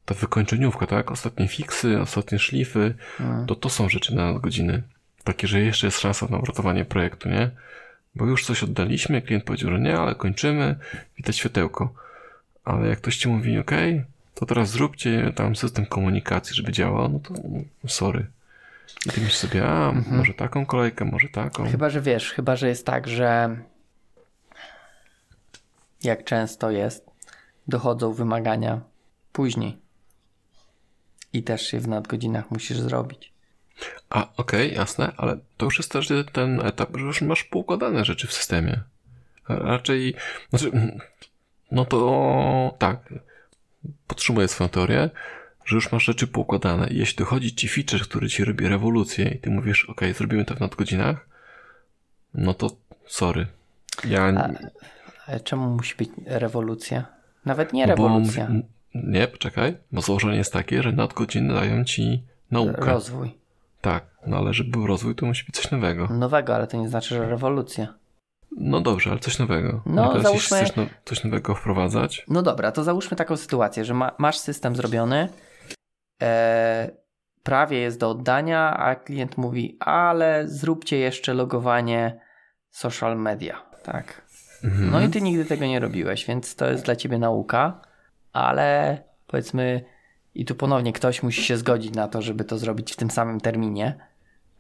[0.05, 1.11] ta wykończeniówka, tak?
[1.11, 3.47] Ostatnie fiksy, ostatnie szlify, Mm.
[3.47, 4.83] to to są rzeczy na godziny.
[5.25, 7.51] Takie, że jeszcze jest szansa na uratowanie projektu, nie?
[8.15, 10.77] Bo już coś oddaliśmy, klient powiedział, że nie, ale kończymy,
[11.17, 11.95] widać światełko.
[12.65, 13.71] Ale jak ktoś ci mówi, ok,
[14.37, 17.35] to teraz zróbcie tam system komunikacji, żeby działał, no to
[17.89, 18.27] sorry.
[19.07, 21.71] I ty myślisz sobie, a może taką kolejkę, może taką.
[21.71, 23.57] Chyba, że wiesz, chyba, że jest tak, że
[26.03, 27.07] jak często jest,
[27.69, 28.81] dochodzą wymagania
[29.33, 29.79] później.
[31.33, 33.33] I też je w nadgodzinach musisz zrobić.
[34.11, 38.27] A, okej, jasne, ale to już jest też ten etap, że już masz poukładane rzeczy
[38.27, 38.81] w systemie.
[39.49, 40.15] Raczej,
[40.51, 40.71] znaczy,
[41.71, 43.15] no to tak,
[44.07, 45.11] podtrzymuję swoją teorię,
[45.65, 46.87] że już masz rzeczy poukładane.
[46.91, 50.61] Jeśli dochodzi ci feature, który ci robi rewolucję i ty mówisz, ok, zrobimy to w
[50.61, 51.29] nadgodzinach,
[52.35, 52.71] no to
[53.07, 53.47] sorry.
[54.05, 54.49] Ja A-
[55.27, 57.07] Ale czemu musi być rewolucja?
[57.45, 58.49] Nawet nie bo rewolucja.
[58.49, 58.63] mówi-
[58.95, 62.85] nie, poczekaj, bo założenie jest takie, że nadgodziny dają ci naukę.
[62.87, 63.35] Rozwój.
[63.81, 66.07] Tak, no ale żeby był rozwój, to musi być coś nowego.
[66.07, 67.95] Nowego, ale to nie znaczy, że rewolucja.
[68.57, 69.83] No dobrze, ale coś nowego.
[69.87, 73.95] No, teraz załóżmy- chcesz no, coś nowego wprowadzać, No dobra, to załóżmy taką sytuację, że
[73.95, 75.29] ma, masz system zrobiony,
[76.23, 76.91] e,
[77.43, 82.21] prawie jest do oddania, a klient mówi, ale zróbcie jeszcze logowanie
[82.71, 83.63] social media.
[83.83, 84.23] Tak.
[84.65, 84.91] mhm.
[84.91, 87.81] No i ty nigdy tego nie robiłeś, więc to jest dla ciebie nauka,
[88.33, 89.85] ale powiedzmy,
[90.35, 93.41] i tu ponownie ktoś musi się zgodzić na to, żeby to zrobić w tym samym
[93.41, 93.99] terminie,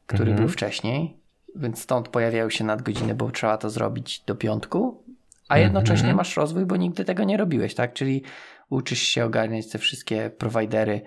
[0.06, 0.46] który Mhm.
[0.46, 1.16] był wcześniej,
[1.56, 5.04] więc stąd pojawiają się nadgodziny, bo trzeba to zrobić do piątku,
[5.48, 6.16] a jednocześnie Mhm.
[6.16, 7.92] masz rozwój, bo nigdy tego nie robiłeś, tak?
[7.92, 8.22] Czyli
[8.70, 11.00] uczysz się ogarniać te wszystkie prowajdery,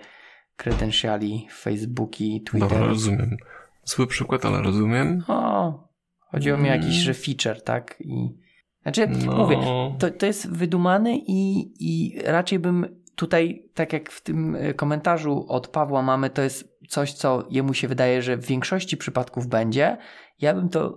[0.56, 2.86] credentiali, Facebooki, dobra, Twittery.
[2.88, 3.36] rozumiem.
[3.84, 5.24] Zły przykład, ale rozumiem.
[5.28, 7.00] O, chodziło mi o jakiś, Mm.
[7.04, 7.96] że feature, tak?
[8.00, 8.28] I,
[8.82, 9.58] znaczy, No, mówię,
[9.98, 15.68] to, to jest wydumany i, i raczej bym tutaj, tak jak w tym komentarzu od
[15.68, 19.96] Pawła mamy, to jest coś, co jemu się wydaje, że w większości przypadków będzie.
[20.38, 20.96] Ja bym to e,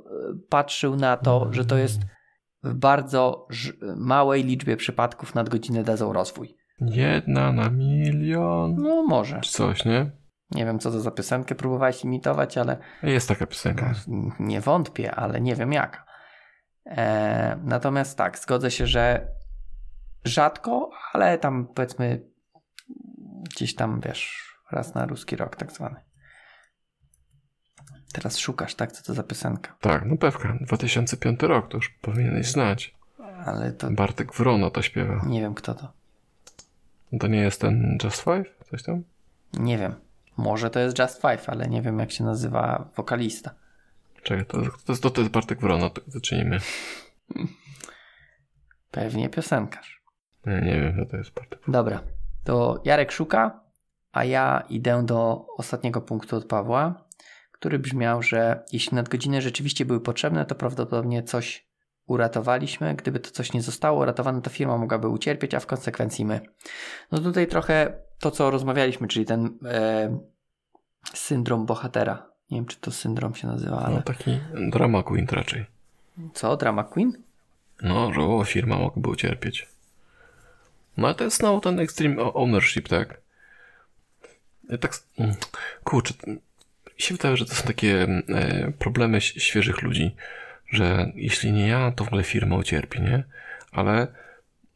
[0.49, 2.01] patrzył na to, że to jest
[2.63, 3.47] w bardzo
[3.97, 6.57] małej liczbie przypadków nadgodziny dadzą rozwój.
[6.81, 9.41] jedna na milion, No może.
[9.41, 10.11] czy coś, nie?
[10.51, 13.93] Nie wiem, co to za piosenkę próbowałeś imitować, ale Jest taka piosenka.
[14.07, 16.05] No, nie wątpię, ale nie wiem jaka.
[16.85, 19.27] E, natomiast tak, zgodzę się, że
[20.25, 22.29] rzadko, ale tam powiedzmy
[23.55, 25.95] gdzieś tam, wiesz, raz na ruski rok tak zwany.
[28.13, 28.91] Teraz szukasz, tak?
[28.91, 29.75] Co to za piosenka?
[29.81, 30.57] Tak, no pewka.
[30.61, 32.95] 2005 rok, to już powinieneś znać.
[33.45, 35.21] Ale to Bartek Wrono to śpiewa.
[35.27, 35.91] nie wiem kto to.
[37.19, 38.65] To nie jest ten Just Five?
[38.69, 39.03] Coś tam?
[39.53, 39.95] Nie wiem.
[40.37, 43.51] Może to jest Just Five, ale nie wiem jak się nazywa wokalista.
[44.23, 46.59] Czekaj, to, to, jest, to jest Bartek Wrona, to zacznijmy.
[48.91, 50.03] Pewnie piosenkarz.
[50.45, 51.59] Nie, nie wiem, co to jest Bartek.
[51.67, 52.03] Dobra,
[52.43, 53.59] to Jarek szuka,
[54.13, 57.03] a ja idę do ostatniego punktu od Pawła,
[57.51, 61.67] który brzmiał, że jeśli nadgodziny rzeczywiście były potrzebne, to prawdopodobnie coś
[62.07, 62.95] uratowaliśmy.
[62.95, 66.41] Gdyby to coś nie zostało uratowane, to firma mogłaby ucierpieć, a w konsekwencji my.
[67.11, 70.17] No tutaj trochę to, co rozmawialiśmy, czyli ten e,
[71.13, 72.25] syndrom bohatera.
[72.51, 73.95] Nie wiem, czy to syndrom się nazywa, ale...
[73.95, 74.39] No taki
[74.71, 75.65] drama queen raczej.
[76.33, 76.57] Co?
[76.57, 77.13] Drama queen?
[77.81, 79.67] No, że o, firma mogłaby ucierpieć.
[80.97, 83.21] No ale to jest znowu ten extreme ownership, tak?
[84.69, 85.35] Ja tak, mm,
[85.83, 86.37] kurczę, mi
[86.97, 90.15] się wydaje, że to są takie e, problemy świeżych ludzi,
[90.71, 93.23] że jeśli nie ja, to w ogóle firma ucierpi, nie?
[93.71, 94.07] Ale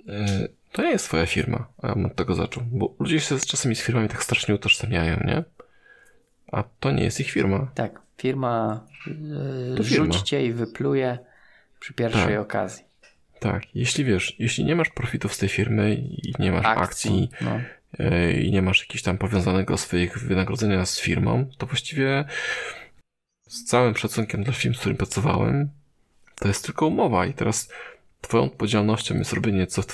[0.10, 3.40] e, to nie jest twoja firma, a ja bym od tego zaczął, bo ludzie się
[3.40, 5.44] czasami z firmami tak strasznie utożsamiają, nie?
[6.52, 7.72] A to nie jest ich firma.
[7.76, 10.06] Tak, firma e, To firma.
[10.06, 11.18] rzućcie i wypluje
[11.80, 12.40] przy pierwszej Tak.
[12.40, 12.84] okazji.
[13.40, 17.60] Tak, jeśli wiesz, jeśli nie masz profitów z tej firmy i nie masz akcji, No.
[18.00, 22.26] E, i nie masz jakiś tam powiązanego swoich wynagrodzenia z firmą, to właściwie
[23.48, 25.70] z całym szacunkiem dla firm, z którym pracowałem,
[26.36, 27.70] to jest tylko umowa i teraz
[28.22, 29.86] twoją odpowiedzialnością jest robienie co w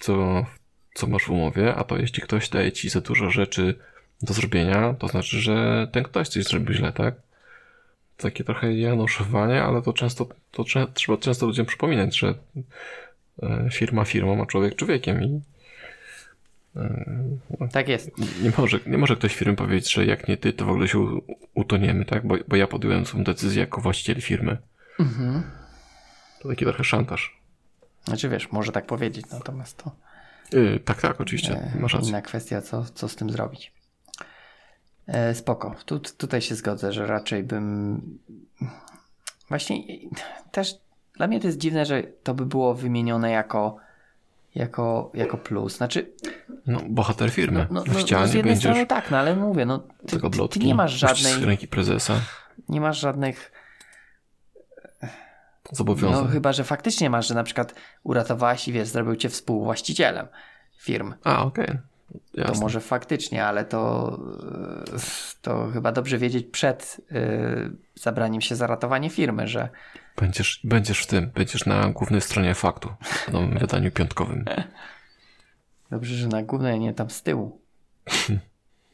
[0.00, 0.46] co,
[0.94, 3.74] co masz w umowie, a to jeśli ktoś daje ci za dużo rzeczy
[4.22, 7.14] do zrobienia, to znaczy, że ten ktoś coś zrobił źle, tak?
[8.16, 12.34] Takie trochę januszowanie, ale to często, to trze- trzeba często ludziom przypominać, że
[13.42, 15.40] e, firma firmą, a człowiek człowiekiem i
[17.72, 18.10] Tak jest.
[18.42, 21.20] nie może, nie może ktoś firmy powiedzieć, że jak nie ty, to w ogóle się
[21.54, 22.26] utoniemy, tak?
[22.26, 24.56] Bo, bo ja podjąłem swoją decyzję jako właściciel firmy.
[25.00, 25.42] Mhm.
[26.42, 27.40] To taki trochę szantaż.
[28.04, 29.90] Znaczy wiesz, może tak powiedzieć, natomiast to
[30.52, 31.52] Yy, tak, tak, oczywiście.
[31.52, 32.08] e, Masz rację.
[32.08, 33.72] inna kwestia, co, co z tym zrobić.
[35.06, 35.74] E, spoko.
[35.84, 38.00] Tu, tutaj się zgodzę, że raczej bym.
[39.48, 39.82] Właśnie
[40.50, 40.74] też
[41.16, 43.76] dla mnie to jest dziwne, że to by było wymienione jako,
[44.54, 45.76] jako, jako plus.
[45.76, 46.12] Znaczy,
[46.66, 47.66] No, bohater firmy.
[47.70, 50.20] no, no, w no, z jednej strony tak, no ale mówię, no ty,
[50.50, 52.14] ty, nie masz żadnej, z ręki prezesa.
[52.68, 53.52] nie masz żadnych
[55.72, 56.24] Zobowiązań.
[56.24, 60.26] No chyba, że faktycznie masz, że na przykład uratowałaś i wiesz, zrobił cię współwłaścicielem
[60.76, 61.14] firm.
[61.24, 61.78] A, okej.
[62.34, 62.60] To Jasne.
[62.60, 64.18] może faktycznie, ale to,
[65.42, 67.16] to chyba dobrze wiedzieć przed e,
[67.94, 69.68] zabraniem się za ratowanie firmy, że
[70.20, 74.44] Będziesz, będziesz w tym, będziesz na głównej stronie faktu w nowym wydaniu piątkowym.
[75.90, 77.60] dobrze, że na głównej, nie tam z tyłu.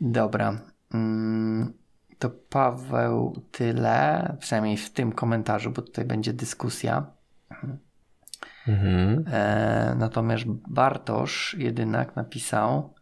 [0.00, 0.60] Dobra.
[0.94, 1.72] Mm,
[2.18, 7.06] To Paweł tyle, przynajmniej w tym komentarzu, bo tutaj będzie dyskusja.
[8.68, 9.24] Mhm.
[9.32, 12.94] E, natomiast Bartosz jedynak napisał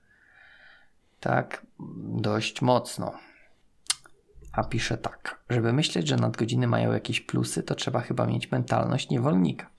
[1.20, 1.66] tak
[2.08, 3.12] dość mocno.
[4.54, 5.44] A pisze tak.
[5.50, 9.70] Żeby myśleć, że nadgodziny mają jakieś plusy, to trzeba chyba mieć mentalność niewolnika.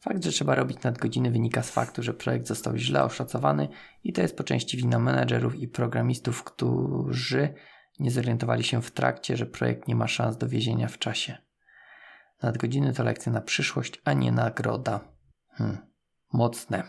[0.00, 3.68] Fakt, że trzeba robić nadgodziny wynika z faktu, że projekt został źle oszacowany
[4.04, 7.54] i to jest po części wina menedżerów i programistów, którzy
[8.00, 11.36] nie zorientowali się w trakcie, że projekt nie ma szans do wiezienia w czasie.
[12.42, 15.00] Nadgodziny to lekcja na przyszłość, a nie nagroda.
[15.50, 15.78] Hmm.
[16.32, 16.82] Mocne.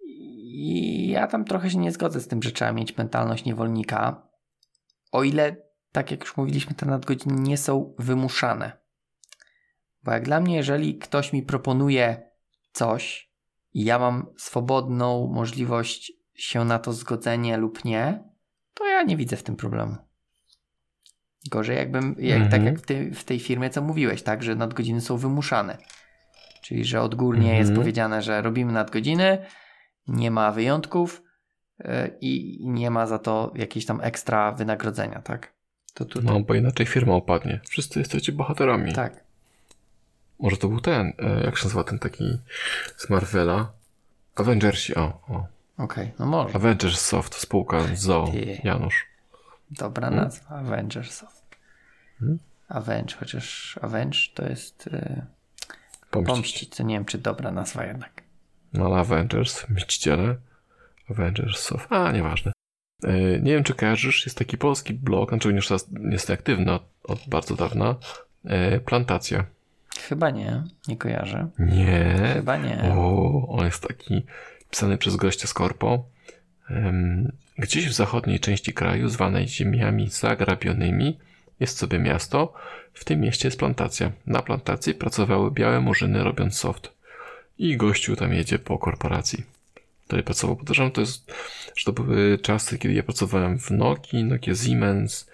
[0.00, 4.27] I ja tam trochę się nie zgodzę z tym, że trzeba mieć mentalność niewolnika.
[5.12, 5.56] O ile,
[5.92, 8.72] tak jak już mówiliśmy, te nadgodziny nie są wymuszane.
[10.02, 12.30] Bo jak dla mnie, jeżeli ktoś mi proponuje
[12.72, 13.30] coś
[13.72, 18.24] i ja mam swobodną możliwość się na to zgodzenie lub nie,
[18.74, 19.96] to ja nie widzę w tym problemu.
[21.50, 22.64] Gorzej jakbym, jak, tak Mhm.
[22.64, 25.78] jak w, tej- w tej firmie, co mówiłeś, tak, że nadgodziny są wymuszane.
[26.62, 27.58] Czyli, że odgórnie Mhm.
[27.58, 29.46] jest powiedziane, że robimy nadgodziny,
[30.06, 31.22] nie ma wyjątków
[32.20, 35.52] i nie ma za to jakieś tam ekstra wynagrodzenia, tak?
[35.94, 37.60] To tutaj, No, bo inaczej firma upadnie.
[37.68, 38.92] Wszyscy jesteście bohaterami.
[38.92, 39.24] tak.
[40.40, 42.38] Może to był ten, e, jak się nazywa ten taki
[42.96, 43.72] z Marvela?
[44.34, 45.46] Avengersi, o, o.
[45.84, 46.54] Okej, no może.
[46.56, 48.60] Avengers Soft, spółka z ZOO, Ty.
[48.64, 49.06] Janusz.
[49.70, 50.24] Dobra Hmm?
[50.24, 51.24] nazwa, Avengers.
[52.18, 52.38] Hmm?
[52.68, 55.22] Avenge, chociaż Avenge to jest yy,
[56.10, 56.34] Pomścić.
[56.34, 58.22] pomścić, co nie wiem, czy dobra nazwa jednak.
[58.72, 60.36] No ale Avengers, Mściciele,
[61.10, 62.52] Avengers Soft, a nieważne.
[63.04, 66.82] E, nie wiem, czy kojarzysz, jest taki polski blog, znaczy już teraz jest aktywny od,
[67.04, 67.96] od bardzo dawna,
[68.44, 69.44] e, Plantacja.
[70.08, 71.48] Chyba nie, nie kojarzę.
[71.58, 72.30] Nie.
[72.34, 72.82] Chyba nie.
[72.96, 74.22] O, on jest taki
[74.70, 76.04] pisany przez gościa z Korpo.
[77.58, 81.18] Gdzieś w zachodniej części kraju, zwanej ziemiami zagrabionymi,
[81.60, 82.54] jest sobie miasto.
[82.92, 84.12] W tym mieście jest plantacja.
[84.26, 86.92] Na plantacji pracowały białe murzyny robiąc soft.
[87.58, 89.44] I gościu tam jedzie po korporacji,
[90.08, 90.56] której pracował.
[90.56, 91.32] Podejrzewam, to jest,
[91.76, 95.30] że to były czasy, kiedy ja pracowałem w Nokii, Nokia Siemens.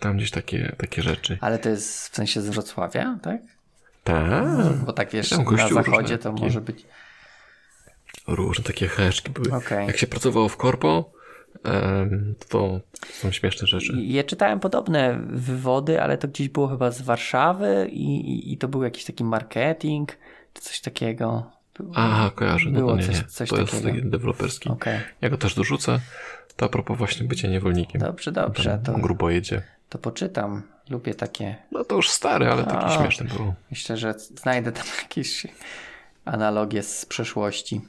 [0.00, 1.38] Tam gdzieś takie, takie rzeczy.
[1.40, 3.40] Ale to jest w sensie z Wrocławia, tak?
[4.04, 4.44] Tak.
[4.86, 6.86] Bo tak wiesz, na zachodzie to może być.
[8.26, 9.52] Różne takie heszki były.
[9.52, 9.86] Okej.
[9.86, 11.12] Jak się pracowało w korpo,
[12.48, 12.80] to
[13.12, 13.92] są śmieszne rzeczy.
[14.02, 18.68] Ja czytałem podobne wywody, ale to gdzieś było chyba z Warszawy i, i, i to
[18.68, 20.16] był jakiś taki marketing,
[20.54, 21.55] czy coś takiego.
[21.94, 22.70] Aha, kojarzę.
[22.70, 23.24] No Było to nie, coś- nie.
[23.24, 23.90] coś to jest takiego.
[23.94, 24.68] taki deweloperski.
[24.68, 26.00] Okej, Ja go też dorzucę.
[26.56, 28.00] To a propos właśnie bycia niewolnikiem.
[28.00, 29.62] dobrze, dobrze, Tam to, grubo jedzie.
[29.88, 30.62] to poczytam.
[30.90, 31.56] Lubię takie.
[31.72, 32.90] No to już stary, ale taki A.
[32.98, 33.54] śmieszny był.
[33.70, 35.46] Myślę, że znajdę tam jakieś
[36.24, 37.80] analogie z przeszłości.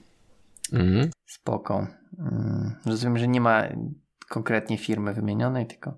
[0.74, 1.10] Mhm.
[1.26, 1.88] Spoko.
[2.20, 3.64] Mm, Rozumiem, że nie ma
[4.30, 5.98] konkretnie firmy wymienionej, tylko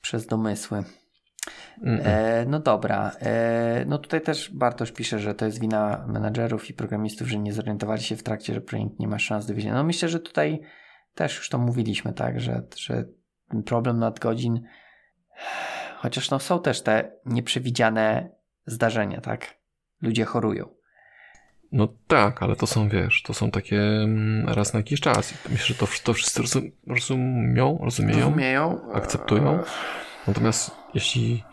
[0.00, 0.84] przez domysły.
[1.84, 3.12] E, no dobra.
[3.20, 7.52] E, no tutaj też Bartosz pisze, że to jest wina menadżerów i programistów, że nie
[7.52, 9.74] zorientowali się w trakcie, że projekt nie ma szans dowiezienia.
[9.74, 10.60] No myślę, że tutaj
[11.14, 13.04] też już to mówiliśmy, tak, że, że
[13.64, 14.62] problem nadgodzin,
[15.96, 18.28] chociaż no są też te nieprzewidziane
[18.66, 19.56] zdarzenia, tak?
[20.02, 20.68] Ludzie chorują.
[21.72, 25.34] No tak, ale to są, wiesz, to są takie mm, raz na jakiś czas.
[25.48, 28.92] Myślę, że to, to wszyscy rozum, rozumią, rozumieją, Rozumieją?
[28.92, 29.58] akceptują.
[30.26, 31.44] Natomiast jeśli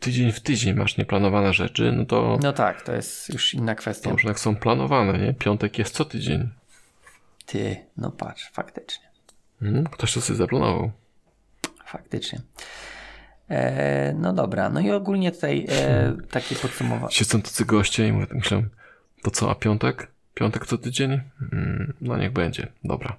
[0.00, 4.10] tydzień w tydzień masz nieplanowane rzeczy, no to, No tak, to jest już inna kwestia.
[4.10, 5.34] już jak są planowane, nie?
[5.34, 6.48] Piątek jest co tydzień.
[7.46, 9.04] Ty, no patrz, faktycznie.
[9.62, 9.86] Mhm.
[9.86, 10.90] Ktoś to sobie zaplanował.
[11.86, 12.40] Faktycznie.
[13.50, 17.12] E, no dobra, no i ogólnie tutaj e, takie podsumowanie.
[17.12, 18.62] Siedzą tacy goście i mówię- myślę,
[19.22, 20.08] to co, a piątek?
[20.34, 21.20] Piątek co tydzień?
[21.52, 23.16] Mm, no niech będzie, dobra.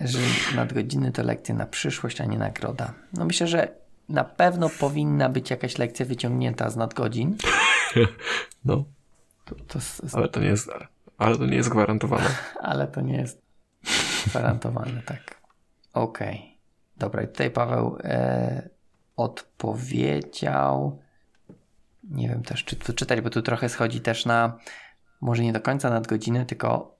[0.00, 0.18] Że
[0.56, 2.94] nadgodziny to lekcje na przyszłość, a nie nagroda.
[3.12, 3.68] No myślę, że
[4.08, 7.36] na pewno powinna być jakaś lekcja wyciągnięta z nadgodzin.
[8.64, 8.84] No,
[9.44, 9.78] To, to,
[10.12, 10.70] ale to nie jest,
[11.18, 12.28] ale to nie jest gwarantowane.
[12.60, 13.42] ale to nie jest
[14.26, 15.40] gwarantowane, tak.
[15.92, 16.58] Okej.
[16.96, 18.68] Dobra, i tutaj Paweł e,
[19.16, 20.98] odpowiedział.
[22.04, 24.58] Nie wiem też, czy tu czytać, bo tu trochę schodzi też na
[25.20, 26.98] może nie do końca nadgodziny, tylko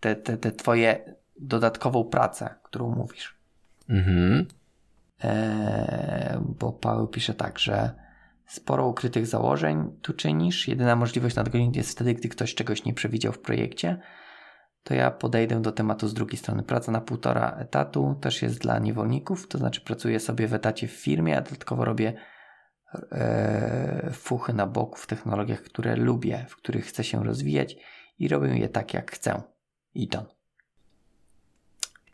[0.00, 3.38] te, te, te twoje dodatkową pracę, którą mówisz.
[3.88, 4.46] Mhm.
[5.22, 7.94] Eee, bo Paweł pisze tak, że
[8.46, 10.68] sporo ukrytych założeń tu czynisz.
[10.68, 14.00] Jedyna możliwość nadgodzin jest wtedy, gdy ktoś czegoś nie przewidział w projekcie.
[14.82, 16.62] To ja podejdę do tematu z drugiej strony.
[16.62, 20.92] Praca na półtora etatu też jest dla niewolników, to znaczy pracuję sobie w etacie w
[20.92, 22.12] firmie, a dodatkowo robię
[23.12, 27.76] e, fuchy na boku w technologiach, które lubię, w których chcę się rozwijać
[28.18, 29.42] i robię je tak, jak chcę.
[29.94, 30.41] I to.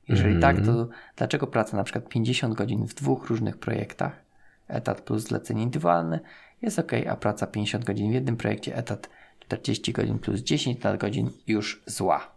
[0.08, 0.56] Jeżeli Mhm.
[0.56, 4.22] tak, to dlaczego praca na przykład 50 godzin w dwóch różnych projektach,
[4.68, 6.20] etat plus zlecenie indywidualne,
[6.62, 9.08] jest ok, a praca 50 godzin w jednym projekcie, etat
[9.40, 12.30] 40 godzin plus 10 nadgodzin już zła.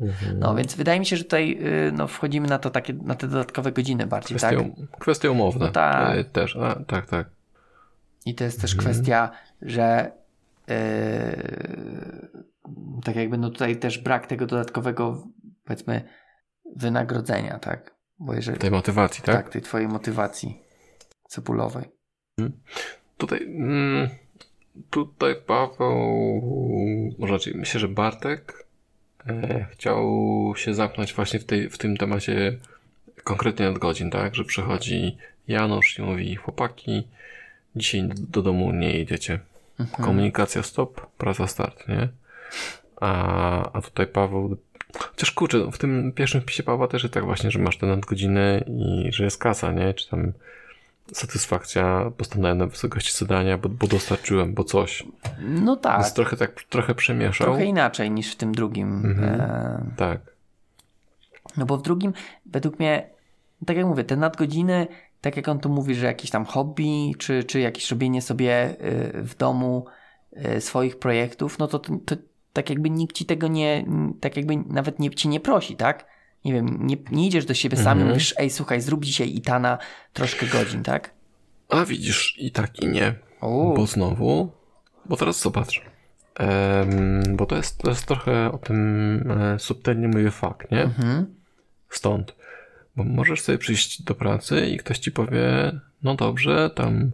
[0.00, 0.38] Mhm.
[0.38, 1.58] No więc wydaje mi się, że tutaj
[1.88, 4.98] y, no, wchodzimy na to takie, na te dodatkowe godziny bardziej, Kwestie, tak?
[4.98, 5.66] kwestie umowne.
[5.66, 6.18] No tak.
[6.18, 7.26] E, Też, a, tak, tak.
[8.26, 8.90] I to jest też Mhm.
[8.94, 9.30] kwestia,
[9.62, 10.12] że
[10.68, 10.74] yy,
[13.04, 15.26] tak jakby no tutaj też brak tego dodatkowego
[15.64, 16.02] powiedzmy
[16.76, 17.94] wynagrodzenia, tak?
[18.18, 19.36] Bo jeżeli Tej motywacji, tak?
[19.36, 20.62] tak tej twojej motywacji
[21.28, 21.84] cebulowej.
[23.18, 24.08] Tutaj, mm,
[24.90, 25.94] tutaj Paweł,
[27.18, 28.66] może raczej myślę, że Bartek
[29.26, 30.04] e, chciał
[30.56, 32.58] się zamknąć właśnie w, tej, w tym temacie
[33.24, 34.34] konkretnie nadgodzin, tak?
[34.34, 35.16] Że przychodzi
[35.48, 37.08] Janusz i mówi, chłopaki,
[37.76, 39.40] dzisiaj do domu nie jedziecie.
[39.80, 40.04] Mhm.
[40.06, 42.08] Komunikacja stop, praca start, nie?
[43.00, 44.56] A, a tutaj Paweł.
[44.98, 48.64] Chociaż kurczę, w tym pierwszym wpisie Pawła też jest tak właśnie, że masz te nadgodziny
[48.68, 49.94] i że jest kasa, nie?
[49.94, 50.32] Czy tam
[51.12, 55.04] satysfakcja, bo stanąłem na wysokości zadania, bo, bo dostarczyłem, bo coś.
[55.40, 57.46] No tak, Więc trochę tak, trochę przemieszał.
[57.46, 59.04] trochę inaczej niż w tym drugim.
[59.06, 59.40] Mhm.
[59.40, 60.20] E, Tak.
[61.56, 62.12] no bo w drugim,
[62.46, 63.10] według mnie,
[63.66, 64.86] tak jak mówię, te nadgodziny,
[65.20, 69.22] tak jak on tu mówi, że jakieś tam hobby, czy, czy jakieś robienie sobie y,
[69.22, 69.86] w domu
[70.56, 72.16] y, swoich projektów, no to, to
[72.56, 73.84] tak jakby nikt ci tego nie,
[74.20, 76.06] tak jakby nawet nie, ci nie prosi, tak?
[76.44, 78.08] Nie wiem, nie, nie idziesz do siebie sam i Mhm.
[78.08, 79.78] mówisz, ej słuchaj, zrób dzisiaj Itana
[80.12, 81.10] troszkę godzin, tak?
[81.68, 83.14] A widzisz, i tak, i nie.
[83.40, 84.52] O, Bo znowu,
[85.06, 85.82] bo teraz zobacz.
[86.38, 88.78] Em, bo to jest, to jest trochę o tym
[89.30, 90.82] e, subtelnie mówię fakt, nie?
[90.82, 91.26] mhm.
[91.90, 92.36] Stąd.
[92.96, 95.72] Bo możesz sobie przyjść do pracy i ktoś ci powie,
[96.02, 97.10] no dobrze, tam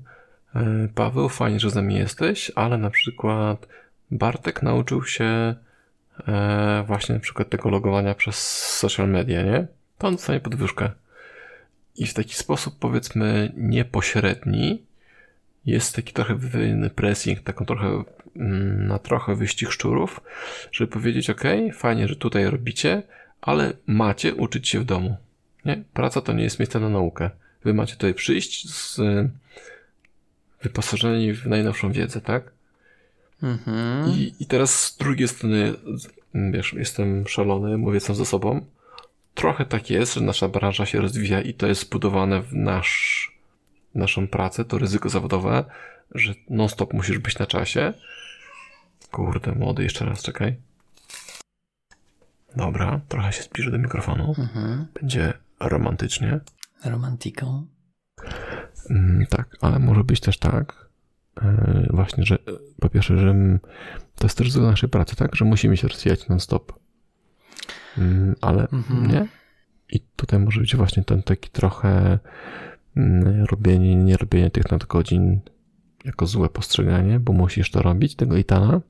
[0.54, 3.66] e, Paweł, fajnie, że z nami jesteś, ale na przykład
[4.12, 5.54] Bartek nauczył się
[6.28, 8.36] e, właśnie na przykład tego logowania przez
[8.78, 9.66] social media, nie?
[9.98, 10.90] To on dostanie podwyżkę.
[11.96, 14.82] I w taki sposób, powiedzmy, niepośredni,
[15.66, 18.04] jest taki trochę wywiejny pressing, taką trochę,
[18.36, 20.20] mm, na trochę wyścig szczurów,
[20.72, 21.42] żeby powiedzieć, ok,
[21.74, 23.02] fajnie, że tutaj robicie,
[23.40, 25.16] ale macie uczyć się w domu.
[25.64, 25.82] Nie?
[25.92, 27.30] Praca to nie jest miejsce na naukę.
[27.64, 29.00] wy macie tutaj przyjść z
[30.62, 32.52] wyposażeni w najnowszą wiedzę, tak?
[33.42, 34.10] Mhm.
[34.10, 35.74] I, I teraz z drugiej strony,
[36.34, 38.66] wiesz, jestem szalony, mówię sam ze sobą.
[39.34, 43.32] Trochę tak jest, że nasza branża się rozwija i to jest zbudowane w nasz,
[43.94, 45.64] naszą pracę, to ryzyko zawodowe,
[46.14, 47.94] że non-stop musisz być na czasie.
[49.10, 50.56] Kurde, młody, jeszcze raz, czekaj.
[52.56, 54.34] Dobra, trochę się zbliżę do mikrofonu.
[54.38, 54.86] Mhm.
[54.94, 56.40] Będzie romantycznie.
[56.84, 57.66] Romantiką.
[58.90, 60.81] Mm, tak, ale może być też tak,
[61.90, 62.38] właśnie, że e,
[62.80, 63.34] po pierwsze, że
[64.14, 66.72] to jest też ryzyko naszej pracy, tak, że musimy się rozwijać non-stop.
[67.98, 69.06] Mm, ale Mhm.
[69.06, 69.26] nie.
[69.92, 72.18] I tutaj może być właśnie ten taki trochę
[72.96, 75.40] mm, robienie, nie robienie tych nadgodzin
[76.04, 78.80] jako złe postrzeganie, bo musisz to robić, tego Itana.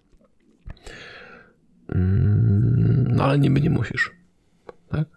[1.94, 4.10] Mm, No ale niby nie musisz.
[4.88, 5.08] Tak?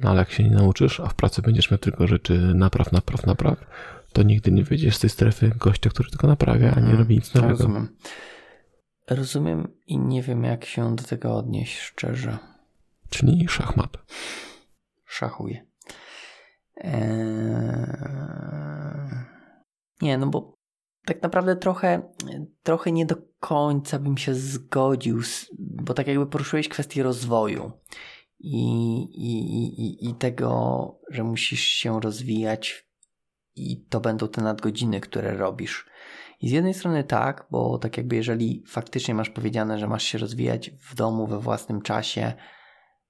[0.00, 3.26] No ale jak się nie nauczysz, a w pracy będziesz miał tylko rzeczy napraw, napraw,
[3.26, 3.64] napraw,
[4.14, 6.98] to nigdy nie wyjdziesz z tej strefy gościa, który tylko naprawia, a nie Mhm.
[6.98, 7.52] robi nic nowego.
[7.52, 7.96] Rozumiem.
[9.10, 12.38] Rozumiem i nie wiem, jak się do tego odnieść szczerze.
[13.10, 13.96] Czyli szachmat.
[15.06, 15.66] Szachuję.
[16.76, 16.94] Eee...
[20.02, 20.54] Nie, no bo
[21.06, 22.02] tak naprawdę trochę,
[22.62, 27.72] trochę nie do końca bym się zgodził, z, bo tak jakby poruszyłeś kwestię rozwoju
[28.38, 28.56] i,
[29.02, 32.88] i, i, i tego, że musisz się rozwijać
[33.56, 35.86] i to będą te nadgodziny, które robisz.
[36.40, 40.18] I z jednej strony tak, bo tak jakby jeżeli faktycznie masz powiedziane, że masz się
[40.18, 42.32] rozwijać w domu we własnym czasie,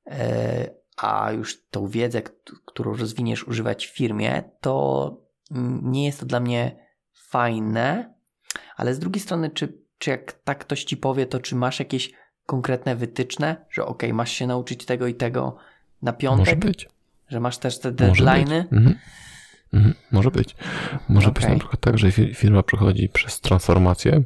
[0.06, 2.22] e, a już tą wiedzę,
[2.64, 5.16] którą rozwiniesz, używać w firmie, to
[5.82, 8.14] nie jest to dla mnie fajne,
[8.76, 12.12] ale z drugiej strony, czy, czy jak tak ktoś ci powie, to czy masz jakieś
[12.46, 15.56] konkretne wytyczne, że ok, masz się nauczyć tego i tego
[16.02, 16.88] na Może piątek, być.
[17.28, 18.64] że masz też te Może deadline'y?
[18.72, 18.98] Mhm.
[19.74, 19.94] Mhm.
[20.12, 20.56] Może być.
[21.08, 21.52] Może być Okej.
[21.54, 24.22] na przykład tak, że fi- firma przechodzi przez transformację.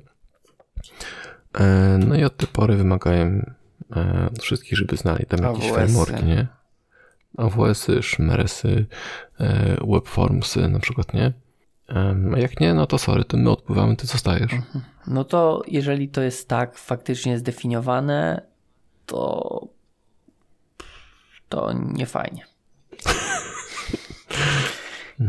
[1.61, 3.27] E, No i od tej pory wymagają
[3.97, 5.75] e, od wszystkich, żeby znali tam jakieś AWS-y.
[5.75, 6.47] frameworki, nie?
[7.39, 8.87] AWS-y, Szmeresy,
[9.41, 11.33] e, Webformsy na przykład, nie?
[12.35, 14.53] A jak nie, no to sorry, to my odpływamy, ty zostajesz.
[15.07, 18.43] No to jeżeli to jest tak faktycznie zdefiniowane,
[19.07, 19.69] to
[21.49, 22.45] to nie fajnie.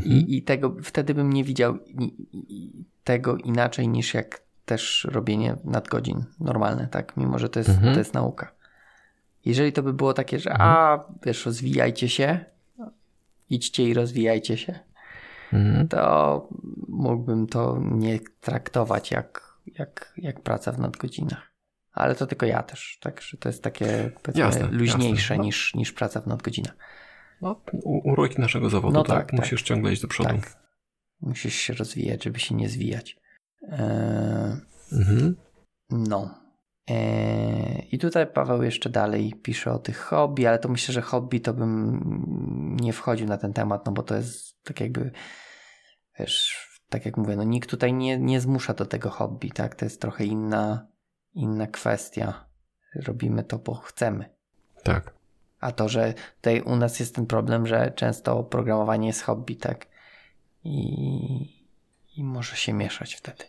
[0.05, 5.55] I, I tego wtedy bym nie widział i, i, tego inaczej niż jak też robienie
[5.63, 7.17] nadgodzin normalne, tak?
[7.17, 7.93] Mimo, że to jest, Mhm.
[7.93, 8.51] to jest nauka.
[9.45, 12.45] Jeżeli to by było takie, że a wiesz, rozwijajcie się,
[13.49, 14.79] idźcie i rozwijajcie się,
[15.53, 15.87] Mhm.
[15.87, 16.47] to
[16.87, 21.49] mógłbym to nie traktować jak, jak, jak praca w nadgodzinach.
[21.93, 25.37] Ale to tylko ja też, także to jest takie Jasne, luźniejsze jasne.
[25.37, 25.43] No.
[25.43, 26.75] Niż, niż praca w nadgodzinach.
[27.41, 29.17] No, u- uroki naszego zawodu, No tak?
[29.17, 29.39] tak, tak.
[29.39, 30.29] Musisz ciągle iść do przodu.
[30.29, 30.59] Tak.
[31.21, 33.17] Musisz się rozwijać, żeby się nie zwijać.
[33.71, 33.79] Eee,
[34.91, 35.35] Mhm.
[35.89, 36.39] no.
[36.87, 41.39] Eee, I tutaj Paweł jeszcze dalej pisze o tych hobby, ale to myślę, że hobby
[41.41, 45.11] to bym nie wchodził na ten temat, no bo to jest tak jakby,
[46.19, 49.75] wiesz, tak jak mówię, no nikt tutaj nie, nie zmusza do tego hobby, tak?
[49.75, 50.87] To jest trochę inna,
[51.33, 52.45] inna kwestia.
[52.95, 54.29] Robimy to, bo chcemy.
[54.83, 55.13] Tak.
[55.59, 59.87] A to, że tutaj u nas jest ten problem, że często programowanie jest hobby, tak?
[60.63, 61.59] I,
[62.17, 63.43] i może się mieszać wtedy.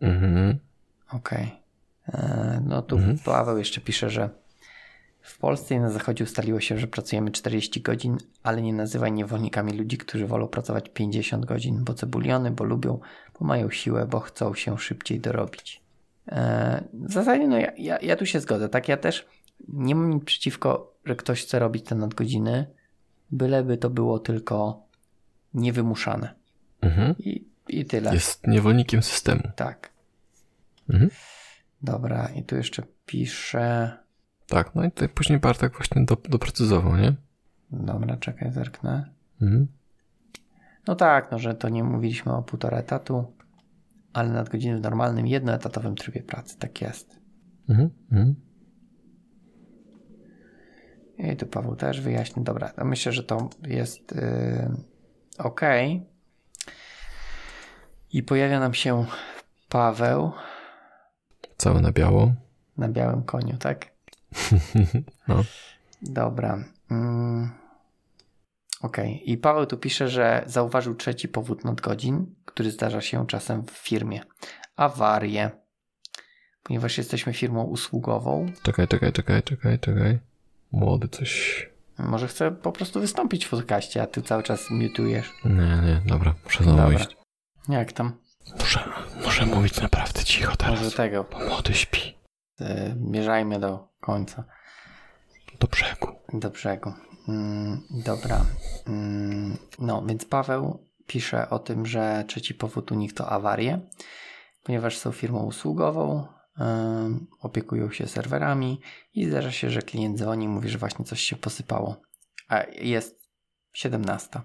[0.00, 0.58] Mhm.
[1.12, 1.52] Okej.
[2.08, 3.18] E, No tu Mhm.
[3.18, 4.30] Paweł jeszcze pisze, że
[5.20, 9.72] w Polsce i na Zachodzie ustaliło się, że pracujemy 40 godzin, ale nie nazywaj niewolnikami
[9.72, 12.98] ludzi, którzy wolą pracować 50 godzin, bo cebuliony, bo lubią,
[13.40, 15.82] bo mają siłę, bo chcą się szybciej dorobić.
[16.28, 18.88] E, W zasadzie no ja, ja, ja tu się zgodzę, tak?
[18.88, 19.26] Ja też
[19.68, 22.66] nie mam nic przeciwko, że ktoś chce robić te nadgodziny,
[23.30, 24.86] byleby to było tylko
[25.54, 26.34] niewymuszane.
[26.80, 27.14] Mhm.
[27.18, 28.14] I, i tyle.
[28.14, 29.42] Jest niewolnikiem systemu.
[29.56, 29.92] Tak.
[30.90, 31.10] Mhm.
[31.82, 33.98] Dobra, i tu jeszcze piszę.
[34.46, 37.14] Tak, no i tutaj później Bartek właśnie do, doprecyzował, nie?
[37.70, 39.10] Dobra, czekaj, zerknę.
[39.42, 39.68] Mhm.
[40.86, 43.32] No tak, no że to nie mówiliśmy o półtora etatu,
[44.12, 46.58] ale nadgodziny w normalnym, jednoetatowym trybie pracy.
[46.58, 47.20] Tak jest.
[47.68, 47.90] Mhm.
[48.12, 48.34] Mhm.
[51.18, 52.44] I tu Paweł też wyjaśni.
[52.44, 54.70] Dobra, no myślę, że to jest yy,
[55.38, 55.60] ok.
[58.12, 59.06] I pojawia nam się
[59.68, 60.32] Paweł
[61.56, 62.32] Całe na biało.
[62.76, 63.86] na białym koniu, tak?
[65.28, 65.44] No.
[66.02, 66.64] Dobra.
[66.90, 67.50] Mm.
[68.82, 69.30] Okej.
[69.30, 74.20] I Paweł tu pisze, że zauważył trzeci powód nadgodzin, który zdarza się czasem w firmie.
[74.76, 75.50] Awarie.
[76.62, 80.18] Ponieważ jesteśmy firmą usługową, Czekaj, czekaj, czekaj, czekaj, czekaj.
[80.74, 81.66] Młody coś
[81.98, 85.32] Może chcę po prostu wystąpić w podcaście, a ty cały czas mutujesz.
[85.44, 85.52] Nie,
[85.86, 86.98] nie, dobra, muszę znowu Dobra.
[86.98, 87.16] iść.
[87.68, 88.12] Jak tam?
[88.60, 88.80] Muszę,
[89.24, 91.24] muszę mówić naprawdę cicho teraz, Może tego.
[91.32, 92.14] bo młody śpi.
[92.60, 94.44] E, Mierzajmy do końca.
[95.60, 96.08] Do brzegu.
[96.32, 96.92] Do brzegu.
[97.28, 98.44] Mm, dobra.
[98.86, 103.80] Mm, no, więc Paweł pisze o tym, że trzeci powód u nich to awarie,
[104.62, 106.26] ponieważ są firmą usługową,
[107.40, 108.80] opiekują się serwerami
[109.14, 111.96] i zdarza się, że klient dzwoni i mówi, że właśnie coś się posypało.
[112.48, 113.30] A jest
[113.72, 114.40] 17.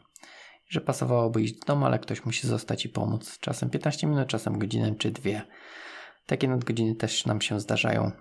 [0.67, 3.37] Że pasowałoby iść do domu, ale ktoś musi zostać i pomóc.
[3.39, 5.41] Czasem 15 minut, czasem godzinę czy dwie.
[6.25, 8.11] Takie nadgodziny też nam się zdarzają.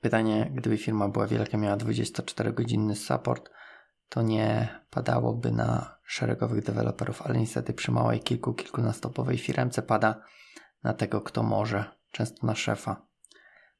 [0.00, 3.50] Pytanie, gdyby firma była wielka, miała 24-godzinny support,
[4.08, 10.22] to nie padałoby na szeregowych deweloperów, ale niestety przy małej kilku, kilkunastopowej firmce pada
[10.82, 13.06] na tego, kto może, często na szefa.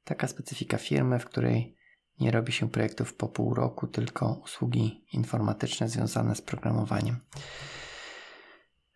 [0.04, 1.76] Taka specyfika firmy, w której
[2.20, 7.16] nie robi się projektów po pół roku, tylko usługi informatyczne związane z programowaniem.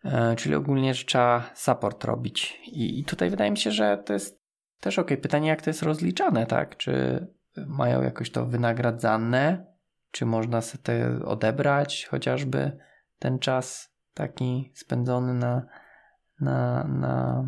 [0.05, 2.59] E, czyli ogólnie, trzeba support robić.
[2.67, 4.43] I, tutaj wydaje mi się, że to jest
[4.79, 5.07] też ok.
[5.21, 6.77] Pytanie, jak to jest rozliczane, tak?
[6.77, 7.27] Czy
[7.67, 9.73] mają jakoś to wynagradzane?
[10.11, 12.77] Czy można sobie odebrać chociażby
[13.19, 15.65] ten czas taki spędzony na,
[16.39, 17.43] na, na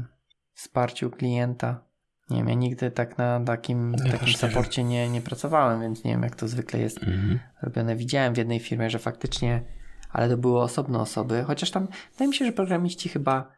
[0.54, 1.85] wsparciu klienta?
[2.30, 6.04] Nie wiem, ja nigdy tak na takim, Ja takim nie supporcie nie, nie pracowałem, więc
[6.04, 7.40] nie wiem, jak to zwykle jest Mhm.
[7.62, 7.96] robione.
[7.96, 9.64] Widziałem w jednej firmie, że faktycznie,
[10.10, 13.52] ale to były osobne osoby, chociaż tam wydaje mi się, że programiści chyba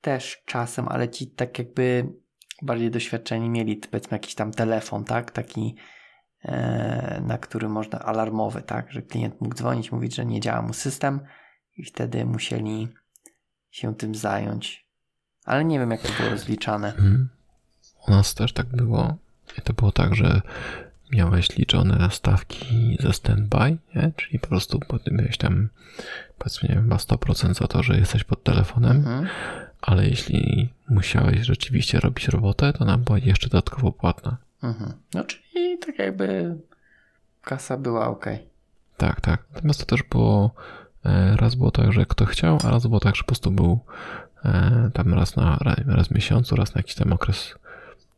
[0.00, 2.12] też czasem, ale ci tak jakby
[2.62, 5.30] bardziej doświadczeni mieli powiedzmy jakiś tam telefon, tak?
[5.30, 5.76] Taki,
[6.42, 8.92] e, na który można alarmowy, tak?
[8.92, 11.20] Że klient mógł dzwonić, mówić, że nie działa mu system
[11.76, 12.88] i wtedy musieli
[13.70, 14.86] się tym zająć.
[15.44, 16.88] Ale nie wiem, jak to było rozliczane.
[16.88, 17.28] Mhm.
[18.08, 19.16] U nas też tak było.
[19.58, 20.40] I to było tak, że
[21.12, 24.12] miałeś liczone stawki ze standby, nie?
[24.16, 25.68] czyli po prostu miałeś tam
[26.38, 29.26] powiedzmy, nie wiem, chyba 100% za to, że jesteś pod telefonem, Mhm.
[29.80, 34.36] ale jeśli musiałeś rzeczywiście robić robotę, to nam była jeszcze dodatkowo płatna.
[34.62, 34.92] Mhm.
[35.14, 36.56] No czyli tak jakby
[37.42, 38.26] kasa była ok.
[38.96, 39.42] Tak, tak.
[39.54, 40.50] Natomiast to też było,
[41.04, 43.78] e, raz było tak, że kto chciał, a raz było tak, że po prostu był
[44.44, 47.54] e, tam raz na raz w miesiącu, raz na jakiś tam okres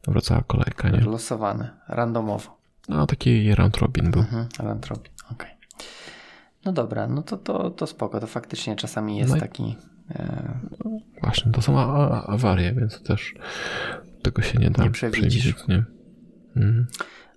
[0.08, 1.00] wracała kolejka, nie?
[1.00, 2.58] Losowane, randomowo.
[2.88, 4.20] No taki round robin był.
[4.20, 5.50] Mhm, Elantropii, okej.
[6.64, 9.76] No dobra, no to, to, to spoko, to faktycznie czasami jest No i- taki...
[10.10, 10.58] E,
[11.22, 11.78] Właśnie, to są
[12.26, 13.34] awarie, więc też
[14.22, 15.84] tego się nie da Nie przewidzieć, nie?
[16.56, 16.86] Mhm.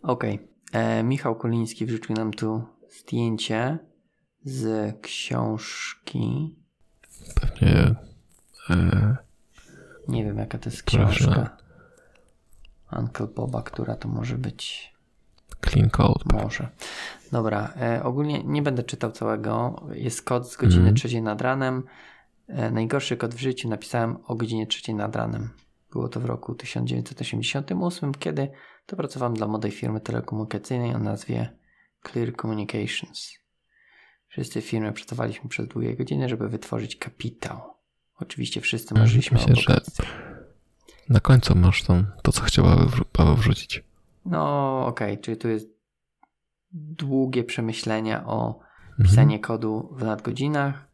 [0.02, 0.40] Okej,
[0.72, 2.64] e, Michał Koliński wrzucił nam tu
[3.00, 3.78] zdjęcie
[4.44, 6.56] z książki,
[7.42, 7.96] Pewnie
[8.70, 9.16] e,
[10.08, 11.55] nie wiem jaka to jest książka.
[13.00, 14.94] Uncle Boba, która to może być...
[15.66, 16.24] clean code.
[16.44, 16.70] Może.
[17.32, 19.84] Dobra, e, ogólnie nie będę czytał całego.
[19.94, 20.96] Jest kod z godziny Mhm.
[20.96, 21.84] trzeciej nad ranem.
[22.48, 25.50] E, najgorszy kod w życiu napisałem o godzinie trzeciej nad ranem.
[25.92, 28.52] Było to w roku 1988, kiedy
[28.86, 31.50] to pracowałem dla młodej firmy telekomunikacyjnej o nazwie
[32.12, 33.32] Clear Communications.
[34.28, 37.62] Wszyscy w firmie pracowaliśmy przez długie godziny, żeby wytworzyć kapitał.
[38.20, 39.82] Oczywiście wszyscy Mhm, marzyliśmy o że-.
[41.10, 42.78] Na końcu masz tą, to, co chciała
[43.12, 43.84] Paweł wrzucić.
[44.26, 45.68] No okej, czyli tu jest
[46.72, 48.60] długie przemyślenia o
[48.90, 49.10] Mhm.
[49.10, 50.88] pisanie kodu w nadgodzinach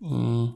[0.00, 0.48] i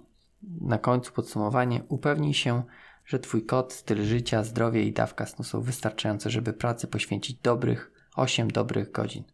[0.60, 2.62] na końcu podsumowanie upewnij się,
[3.06, 7.92] że Twój kod, styl życia, zdrowie i dawka snu są wystarczające, żeby pracy poświęcić dobrych
[8.16, 9.24] 8 dobrych godzin.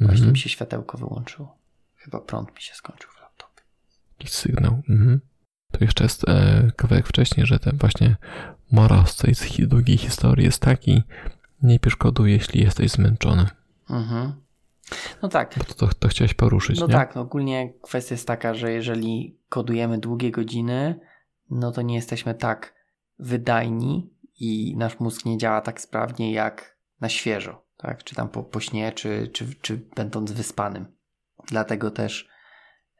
[0.00, 0.32] Właśnie Mhm.
[0.32, 1.58] mi się światełko wyłączyło.
[1.96, 3.62] Chyba prąd mi się skończył w laptopie.
[4.18, 4.82] Jakiś sygnał.
[4.88, 5.20] Mhm.
[5.72, 8.16] To jeszcze jest e, kawałek wcześniej, że ten właśnie
[8.72, 9.34] morał z tej
[9.66, 11.02] długiej historii jest taki,
[11.62, 13.46] nie pisz kodu, jeśli jesteś zmęczony.
[13.90, 14.32] Mhm.
[15.22, 16.92] No tak, Bo to, to, to chciałeś poruszyć, no nie?
[16.92, 21.00] tak, no ogólnie kwestia jest taka, że jeżeli kodujemy długie godziny,
[21.50, 22.74] no to nie jesteśmy tak
[23.18, 28.04] wydajni i nasz mózg nie działa tak sprawnie jak na świeżo, tak?
[28.04, 30.86] Czy tam po, po śnie, czy, czy, czy będąc wyspanym.
[31.46, 32.28] Dlatego też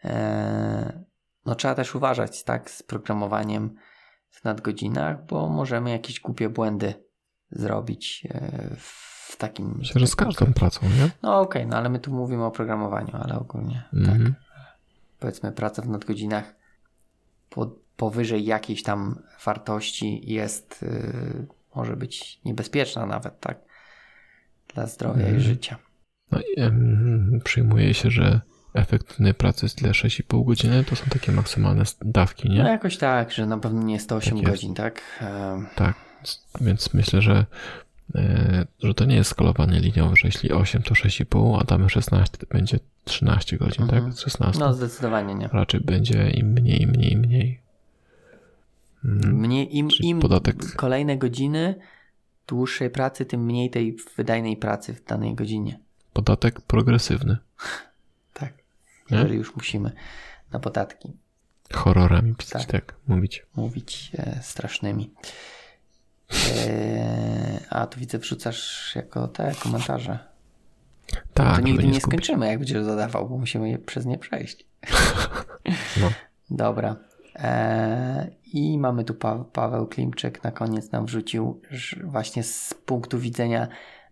[0.05, 1.05] e,
[1.47, 3.77] no trzeba też uważać, tak, z programowaniem
[4.33, 6.95] w nadgodzinach, bo możemy jakieś głupie błędy
[7.51, 9.75] zrobić e, w takim...
[9.79, 11.11] Myślę, że z każdą pracą, nie?
[11.23, 14.15] No okej, no ale my tu mówimy o programowaniu, ale ogólnie tak.
[14.15, 14.35] Mhm.
[15.19, 16.55] Powiedzmy praca w nadgodzinach
[17.51, 23.59] po, powyżej jakiejś tam wartości jest, yy, może być niebezpieczna nawet, tak?
[24.75, 25.37] Dla zdrowia Mhm.
[25.37, 25.77] i życia.
[26.33, 28.41] No i em, przyjmuje się, że
[28.75, 32.63] efektywnej pracy jest tyle 6,5 godziny, to są takie maksymalne dawki, nie?
[32.63, 34.51] No jakoś tak, że na pewno nie jest to 8 Tak jest.
[34.53, 35.01] godzin, tak?
[35.21, 35.95] Em, Tak,
[36.25, 37.47] s- więc myślę, że
[38.15, 42.39] e, że to nie jest skalowanie liniowe, że jeśli 8 to 6,5, a damy 16
[42.39, 44.05] to będzie 13 godzin, Mhm.
[44.05, 44.13] tak?
[44.15, 44.61] Z 16.
[44.61, 45.49] No zdecydowanie nie.
[45.49, 47.61] Raczej będzie im mniej, mniej, mniej.
[49.05, 49.35] Mm.
[49.37, 51.75] Mniej, im, Czyli im podatek- kolejne godziny
[52.49, 55.79] dłuższej pracy, tym mniej tej wydajnej pracy w danej godzinie.
[56.13, 57.37] Podatek progresywny.
[59.13, 59.19] Nie?
[59.19, 59.93] Jeżeli już musimy
[60.53, 61.17] na podatki
[61.73, 62.65] Horrorami Tak.
[62.65, 63.47] tak, mówić.
[63.57, 65.11] mówić e, strasznymi.
[66.69, 70.19] E, a tu widzę, wrzucasz jako te komentarze.
[71.35, 72.03] Tak, to nigdy nie, zgubić.
[72.03, 74.67] skończymy, jak będziesz zadawał, bo musimy je, przez nie przejść.
[76.01, 76.11] No.
[76.51, 76.97] Dobra.
[77.37, 81.61] E, I mamy tu pa- Paweł Klimczyk na koniec nam wrzucił
[82.05, 83.69] właśnie z punktu widzenia,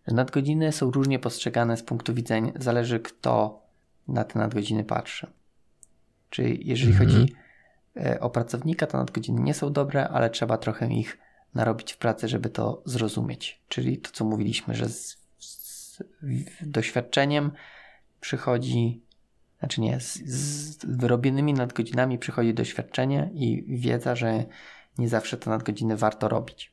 [0.09, 3.63] że nadgodziny są różnie postrzegane z punktu widzenia, zależy kto
[4.13, 5.27] na te nadgodziny patrzy.
[6.31, 7.11] Czyli jeżeli Mhm.
[7.11, 7.35] chodzi
[7.97, 11.19] e, o pracownika, to nadgodziny nie są dobre, ale trzeba trochę ich
[11.55, 13.61] narobić w pracy, żeby to zrozumieć.
[13.69, 16.03] Czyli to, co mówiliśmy, że z, z
[16.63, 17.51] doświadczeniem
[18.21, 19.03] przychodzi,
[19.59, 24.45] znaczy nie, z, z wyrobionymi nadgodzinami przychodzi doświadczenie i wiedza, że
[24.99, 26.73] nie zawsze te nadgodziny warto robić.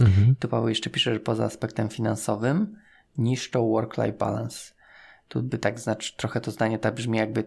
[0.00, 0.34] Mhm.
[0.36, 2.76] Tu Paweł jeszcze pisze, że poza aspektem finansowym
[3.18, 4.73] niszczą work-life balance.
[5.28, 7.44] Tu by tak znaczy, trochę to zdanie tak brzmi, jakby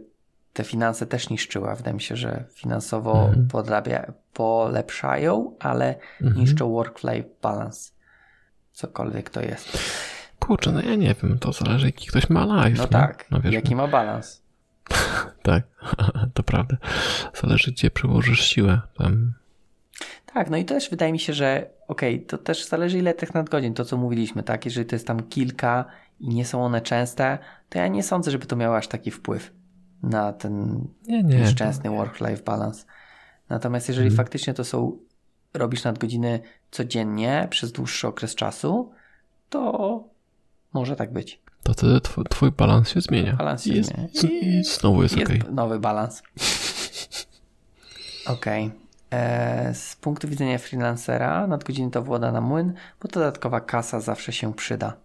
[0.53, 1.75] te finanse też niszczyła.
[1.75, 3.47] Wydaje mi się, że finansowo Mhm.
[3.47, 6.41] podrabia, polepszają, ale Mhm.
[6.41, 7.91] niszczą work-life balance.
[8.73, 9.77] Cokolwiek to jest.
[10.39, 12.77] Kurczę, no ja nie wiem, to zależy jaki ktoś ma live.
[12.77, 14.41] No tak, No wiesz, jaki ma balans.
[15.43, 15.63] tak,
[16.33, 16.77] to prawda.
[17.41, 18.81] Zależy gdzie przyłożysz siłę.
[18.97, 19.33] Tam.
[20.33, 23.73] Tak, no i też wydaje mi się, że okej, to też zależy ile tych nadgodzin,
[23.73, 24.65] to co mówiliśmy, tak?
[24.65, 25.85] Jeżeli to jest tam kilka
[26.19, 27.37] i nie są one częste,
[27.69, 29.51] to ja nie sądzę, żeby to miało aż taki wpływ
[30.03, 31.37] na ten Nie, nie.
[31.39, 32.85] nieszczęsny work-life balance.
[33.49, 34.17] Natomiast jeżeli Mhm.
[34.17, 34.97] faktycznie to są,
[35.53, 36.39] robisz nadgodziny
[36.71, 38.91] codziennie przez dłuższy okres czasu,
[39.49, 40.03] to
[40.73, 41.41] może tak być.
[41.63, 43.33] To wtedy twój, twój balans się zmienia.
[43.35, 44.09] Balans się jest, zmienia.
[44.41, 45.41] I znowu jest, Jest okej.
[45.51, 46.23] nowy balans.
[48.27, 48.71] Okej.
[49.11, 54.53] E, Z punktu widzenia freelancera nadgodziny to woda na młyn, bo dodatkowa kasa zawsze się
[54.53, 54.97] przyda.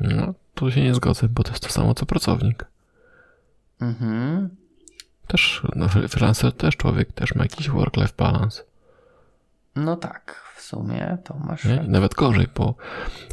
[0.00, 2.64] No, tu się nie zgodzę, bo to jest to samo co pracownik.
[3.80, 4.48] Mhm.
[5.26, 8.62] Też, no, freelancer też człowiek, też ma jakiś work-life balance.
[9.76, 11.64] No tak, w sumie to masz.
[11.64, 11.84] Nie?
[11.86, 12.74] I nawet gorzej, bo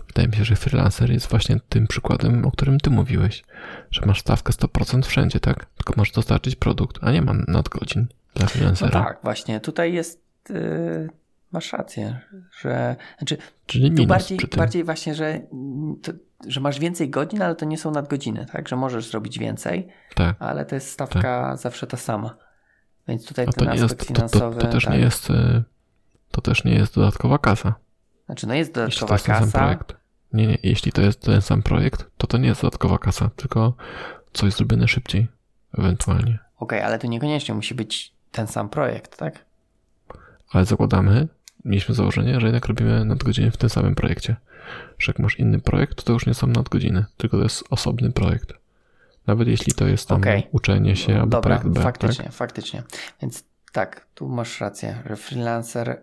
[0.07, 3.43] wydaje mi się, że freelancer jest właśnie tym przykładem, o którym ty mówiłeś,
[3.91, 5.65] że masz stawkę 100% wszędzie, tak?
[5.65, 9.03] Tylko masz dostarczyć produkt, a nie ma nadgodzin dla No freelancera.
[9.03, 9.59] tak, właśnie.
[9.59, 10.23] Tutaj jest.
[10.49, 11.09] Yy,
[11.53, 12.19] masz rację,
[12.61, 12.95] że.
[13.17, 15.41] Znaczy, Czyli tu bardziej, bardziej właśnie, że,
[16.03, 16.11] to,
[16.47, 18.67] że masz więcej godzin, ale to nie są nadgodziny, tak?
[18.67, 20.35] Że możesz zrobić więcej, Tak.
[20.39, 22.37] ale to jest stawka zawsze ta sama.
[23.07, 24.61] Więc tutaj A ten to nie aspekt jest, to, to, finansowy.
[24.61, 24.93] to też tak.
[24.93, 25.63] nie jest, y,
[26.31, 27.75] to też nie jest dodatkowa kasa.
[28.25, 29.57] Znaczy, no jest Jeśli to dodatkowa jest ten sam kasa.
[29.59, 29.95] projekt.
[30.33, 33.73] Nie, nie, jeśli to jest ten sam projekt, to to nie jest dodatkowa kasa, tylko
[34.33, 35.27] coś zrobione szybciej,
[35.77, 36.39] ewentualnie.
[36.59, 39.45] Okej, ale to niekoniecznie musi być ten sam projekt, tak?
[40.51, 41.27] Ale zakładamy,
[41.65, 44.35] mieliśmy założenie, że jednak robimy nadgodziny w tym samym projekcie.
[44.99, 48.11] Że jak masz inny projekt, to, to już nie są nadgodziny, tylko to jest osobny
[48.11, 48.53] projekt.
[49.27, 50.47] Nawet jeśli to jest tam Okej.
[50.51, 52.33] uczenie się albo Dobra, projekt B, faktycznie, tak?
[52.33, 52.83] faktycznie.
[53.21, 56.01] Więc tak, tu masz rację, że freelancer,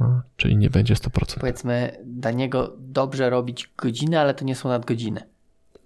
[0.00, 1.40] No, czyli nie będzie 100%.
[1.40, 5.22] powiedzmy, dla niego dobrze robić godziny, ale to nie są nadgodziny.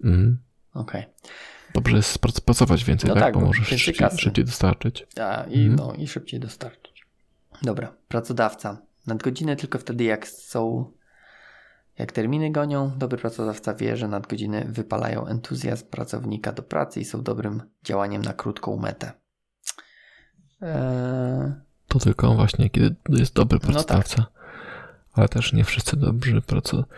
[0.03, 0.37] Mhm.
[0.73, 1.03] Okej.
[1.73, 3.23] Dobrze jest pracować więcej, No tak?
[3.23, 5.07] tak, Bo możesz szybciej, szybciej dostarczyć.
[5.21, 5.75] A, i, Mhm.
[5.75, 7.05] no, I szybciej dostarczyć.
[7.61, 8.77] Dobra, pracodawca.
[9.07, 10.91] Nadgodziny tylko wtedy, jak są,
[11.97, 12.91] jak terminy gonią.
[12.97, 18.33] Dobry pracodawca wie, że nadgodziny wypalają entuzjazm pracownika do pracy i są dobrym działaniem na
[18.33, 19.11] krótką metę.
[20.61, 21.51] Eee,
[21.87, 23.71] To tylko właśnie, kiedy jest dobry No tak.
[23.71, 24.25] pracodawca.
[25.13, 26.93] Ale też nie wszyscy dobrzy pracodawcy.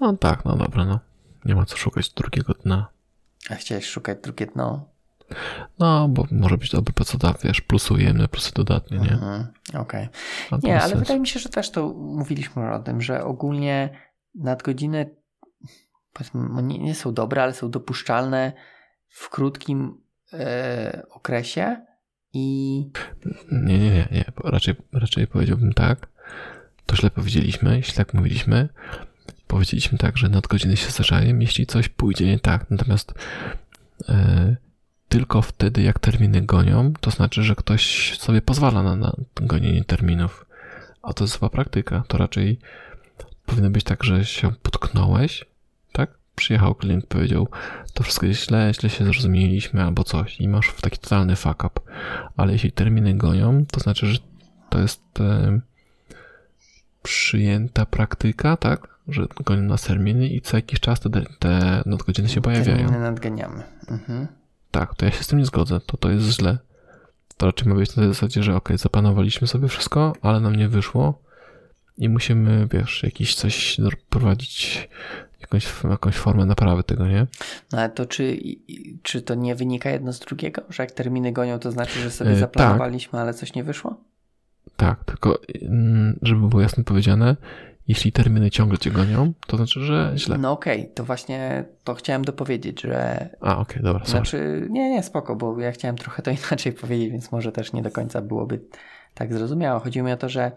[0.00, 1.00] No tak, no dobra, no.
[1.44, 2.88] Nie ma co szukać drugiego dna.
[3.50, 4.88] a chciałeś szukać drugie dno?
[5.78, 9.12] No, bo może być dobry pracodawca, wiesz, plusy ujemne, plusy dodatnie, nie?
[9.12, 10.08] Mhm, Okej.
[10.50, 10.98] To Nie, ale sensu.
[10.98, 13.98] wydaje mi się, że też to mówiliśmy o tym, że ogólnie
[14.34, 15.10] nadgodziny
[16.34, 18.52] no nie, nie są dobre, ale są dopuszczalne
[19.08, 20.00] w krótkim
[20.32, 21.76] e, okresie
[22.32, 22.78] i
[23.52, 24.24] Nie, nie, nie, nie.
[24.44, 26.08] Raczej, raczej powiedziałbym tak.
[26.86, 28.68] To źle powiedzieliśmy, jeśli tak mówiliśmy.
[29.46, 32.70] Powiedzieliśmy tak, że nadgodziny się zdarzają, jeśli coś pójdzie nie tak.
[32.70, 33.14] Natomiast
[34.08, 34.56] e,
[35.14, 40.46] tylko wtedy, jak terminy gonią, to znaczy, że ktoś sobie pozwala na, na gonienie terminów.
[41.02, 42.02] A to jest zła praktyka.
[42.08, 42.58] To raczej
[43.46, 45.44] powinno być tak, że się potknąłeś,
[45.92, 46.10] tak?
[46.36, 47.48] Przyjechał klient, powiedział,
[47.94, 51.80] to wszystko jest źle, źle się zrozumieliśmy albo coś i masz taki totalny fuck up.
[52.36, 54.18] Ale jeśli terminy gonią, to znaczy, że
[54.70, 55.60] to jest e,
[57.02, 58.94] przyjęta praktyka, tak?
[59.08, 62.76] że gonią nas terminy i co jakiś czas te, te nadgodziny się pojawiają.
[62.76, 63.62] Terminy nadganiamy.
[63.88, 64.26] Mhm.
[64.74, 66.58] Tak, to ja się z tym nie zgodzę, to to jest źle.
[67.36, 70.68] To raczej ma być na tej zasadzie, że ok, zaplanowaliśmy sobie wszystko, ale nam nie
[70.68, 71.22] wyszło
[71.98, 73.76] i musimy, wiesz, jakiś coś
[74.10, 74.88] prowadzić,
[75.40, 77.26] jakąś, jakąś formę naprawy tego, nie?
[77.72, 78.38] No ale to czy,
[79.02, 80.62] czy to nie wynika jedno z drugiego?
[80.68, 83.20] Że jak terminy gonią, to znaczy, że sobie zaplanowaliśmy, tak.
[83.20, 83.96] ale coś nie wyszło?
[84.76, 87.36] Tak, tylko mm, żeby było jasno powiedziane,
[87.88, 90.38] jeśli terminy ciągle cię gonią, to znaczy, że źle.
[90.38, 93.28] No okej, okay, to właśnie to chciałem dopowiedzieć, że...
[93.40, 94.18] A, okej, okay, dobra, sorry.
[94.18, 97.82] Znaczy, nie, nie, spoko, bo ja chciałem trochę to inaczej powiedzieć, więc może też nie
[97.82, 98.60] do końca byłoby
[99.14, 99.80] tak zrozumiałe.
[99.80, 100.52] Chodziło mi o to, że,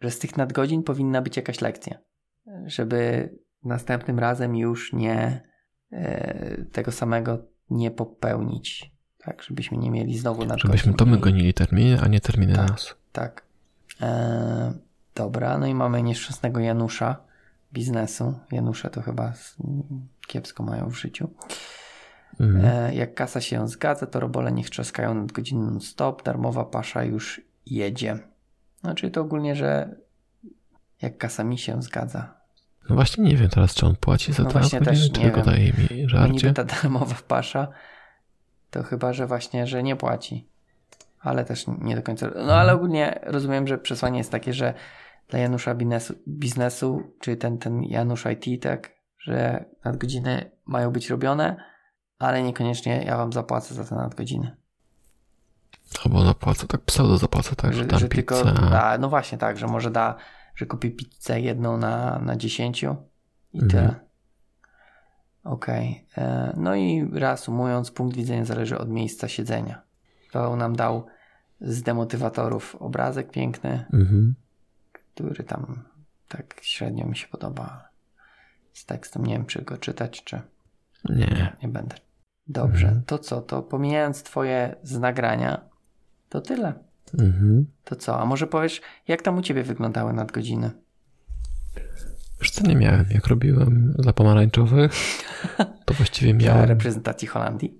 [0.00, 1.98] że z tych nadgodzin powinna być jakaś lekcja,
[2.66, 3.30] żeby
[3.64, 5.40] następnym razem już nie
[5.92, 7.38] e, tego samego
[7.70, 8.94] nie popełnić.
[9.18, 10.70] Tak, żebyśmy nie mieli znowu nadgodzin.
[10.70, 12.94] Żebyśmy to my gonili terminy, a nie terminy tak, nas.
[13.12, 13.46] Tak.
[14.00, 14.74] E,
[15.14, 17.16] dobra, no i mamy nieszczęsnego Janusza
[17.72, 18.40] biznesu.
[18.52, 19.32] Janusze to chyba
[20.26, 21.30] kiepsko mają w życiu.
[22.40, 22.64] Mhm.
[22.64, 27.40] E, jak kasa się zgadza, to robole niech trzaskają nad godziną stop, darmowa pasza już
[27.66, 28.18] jedzie.
[28.80, 29.96] Znaczy to ogólnie, że
[31.02, 32.44] jak kasa mi się zgadza,
[32.88, 35.42] no właśnie nie wiem teraz, czy on płaci za no dwa godziny, też czy tylko
[35.42, 36.52] daje mi żarcie.
[36.52, 37.68] ta darmowa pasza,
[38.70, 40.46] to chyba, że właśnie, że nie płaci.
[41.20, 42.30] Ale też nie do końca.
[42.46, 44.74] No ale ogólnie rozumiem, że przesłanie jest takie, że
[45.28, 51.56] dla Janusza biznesu, biznesu czy ten, ten Janusz IT, tak, że nadgodziny mają być robione,
[52.18, 54.56] ale niekoniecznie ja wam zapłacę za te nadgodziny.
[56.04, 59.66] Albo zapłacę, tak pseudo zapłacę, tak, że, że, że tylko, da, no właśnie tak, że
[59.66, 60.16] może da
[60.54, 63.70] że kupię pizzę jedną na, na 10 i mhm.
[63.70, 63.94] tyle.
[65.44, 66.06] Okej.
[66.12, 66.24] Okay.
[66.24, 69.82] E, no i reasumując, punkt widzenia zależy od miejsca siedzenia.
[70.32, 71.06] To nam dał
[71.60, 74.34] z demotywatorów obrazek piękny, mhm.
[75.14, 75.82] Który tam
[76.28, 77.88] tak średnio mi się podoba.
[78.72, 80.40] Z tekstem nie wiem, czy go czytać, czy
[81.08, 81.56] nie.
[81.62, 81.96] Nie będę.
[82.46, 83.04] Dobrze, mhm.
[83.06, 83.40] to co?
[83.40, 85.60] To pomijając Twoje z nagrania,
[86.28, 86.72] to tyle.
[87.18, 87.66] Mhm.
[87.84, 88.20] To co?
[88.20, 90.70] A może powiesz, jak tam u ciebie wyglądały nadgodziny?
[92.40, 93.06] Już co nie miałem.
[93.10, 94.92] Jak robiłem dla pomarańczowych,
[95.84, 96.56] to właściwie miałem.
[96.56, 97.78] Dla reprezentacji Holandii?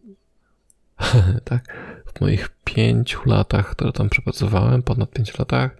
[1.44, 1.64] tak.
[2.14, 5.76] W moich pięciu latach, które tam przepracowałem, ponad pięciu latach,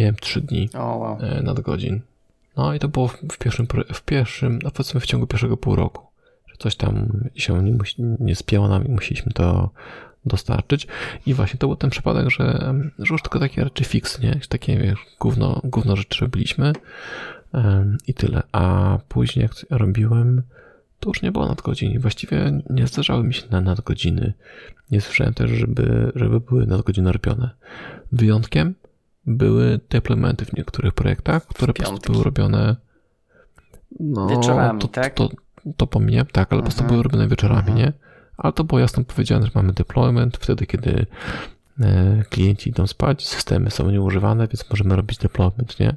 [0.00, 1.18] miałem trzy dni oh, wow.
[1.20, 2.00] E, nadgodzin.
[2.56, 6.06] No i to było w pierwszym, w pierwszym, a powiedzmy w ciągu pierwszego pół roku.
[6.46, 7.74] Że coś tam się nie,
[8.20, 9.70] nie spięło nam i musieliśmy to
[10.26, 10.86] dostarczyć.
[11.26, 14.40] I właśnie to był ten przypadek, że, że już tylko takie raczej fix, nie?
[14.48, 16.72] Takie wiesz, gówno, gówno rzeczy robiliśmy
[17.52, 18.42] um, i tyle.
[18.52, 20.42] A później jak robiłem,
[21.00, 22.00] to już nie było nadgodzin.
[22.00, 24.32] Właściwie nie zdarzały mi się na nadgodziny.
[24.90, 27.50] Nie słyszałem też, żeby, żeby były nadgodziny robione.
[28.12, 28.74] Wyjątkiem
[29.26, 32.76] były deploymenty w niektórych projektach, które po prostu były robione
[34.00, 35.14] no, wieczorami, to, tak?
[35.14, 35.36] To, to,
[35.76, 36.88] to pomijam, tak, ale po prostu mhm.
[36.94, 37.78] były robione wieczorami, mhm.
[37.78, 37.92] nie?
[38.40, 41.06] ale to było jasno powiedziane, że mamy deployment wtedy, kiedy
[41.80, 45.96] e, klienci idą spać, systemy są nieużywane, więc możemy robić deployment, nie?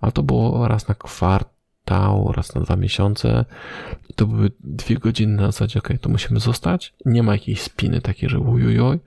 [0.00, 3.44] Ale to było raz na kwartał, raz na dwa miesiące.
[4.16, 6.94] To były dwie godziny na zasadzie, ok, to musimy zostać.
[7.06, 9.00] Nie ma jakiejś spiny takiej, że ujujoj,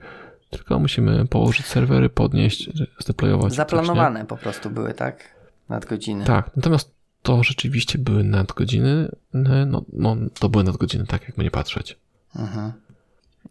[0.50, 3.54] tylko musimy położyć serwery, podnieść, zdeployować.
[3.54, 5.36] Zaplanowane coś, po prostu były, tak?
[5.68, 6.24] Nadgodziny.
[6.24, 9.08] Tak, natomiast to rzeczywiście były nadgodziny,
[9.66, 11.98] no, no to były nadgodziny, tak jakby nie patrzeć.
[12.36, 12.72] Mhm.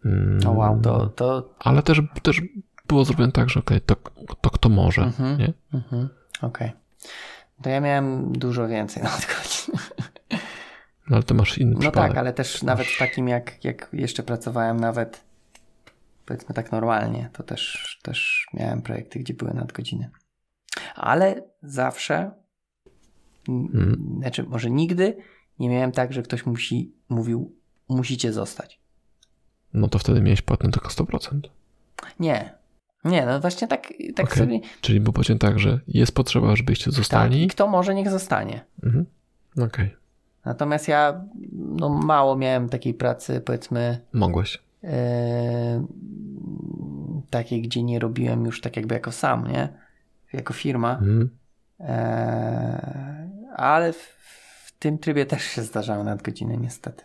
[0.04, 1.54] Mm, wow, to, to...
[1.58, 2.42] Ale też, też
[2.88, 5.38] było zrobione tak, że okej, okay, to, to kto może, mhm.
[5.38, 5.52] nie?
[5.74, 6.08] Mhm.
[6.42, 6.68] Okej.
[6.68, 7.10] Okay.
[7.62, 9.74] To ja miałem dużo więcej nadgodzin.
[11.10, 12.10] No ale to masz inny No przypadek.
[12.10, 12.62] tak, ale też masz...
[12.62, 15.20] nawet w takim jak, jak jeszcze pracowałem nawet
[16.26, 20.10] powiedzmy tak normalnie, to też, też miałem projekty, gdzie były nadgodziny.
[20.94, 22.30] Ale zawsze,
[23.46, 24.16] hmm.
[24.20, 25.16] znaczy może nigdy
[25.58, 27.56] nie miałem tak, że ktoś musi, mówił
[27.88, 28.80] musicie zostać.
[29.74, 31.40] No to wtedy miałeś płatne tylko 100%.
[32.20, 32.54] Nie.
[33.04, 34.38] Nie, no właśnie tak, tak okay.
[34.38, 34.60] sobie...
[34.80, 37.32] Czyli było powiedziane tak, że jest potrzeba, żebyście zostali.
[37.32, 38.64] Tak, i kto może, niech zostanie.
[38.82, 39.06] Mhm.
[39.52, 39.66] Okej.
[39.66, 39.90] Okay.
[40.44, 44.00] Natomiast ja no, mało miałem takiej pracy, powiedzmy...
[44.12, 44.65] Mogłeś.
[47.30, 49.68] Takiej, gdzie nie robiłem już tak jakby jako sam, nie?
[50.32, 50.92] Jako firma.
[50.92, 51.30] Mhm.
[51.80, 51.86] Yy,
[53.56, 53.96] ale w,
[54.66, 57.04] w tym trybie też się zdarzały nadgodziny niestety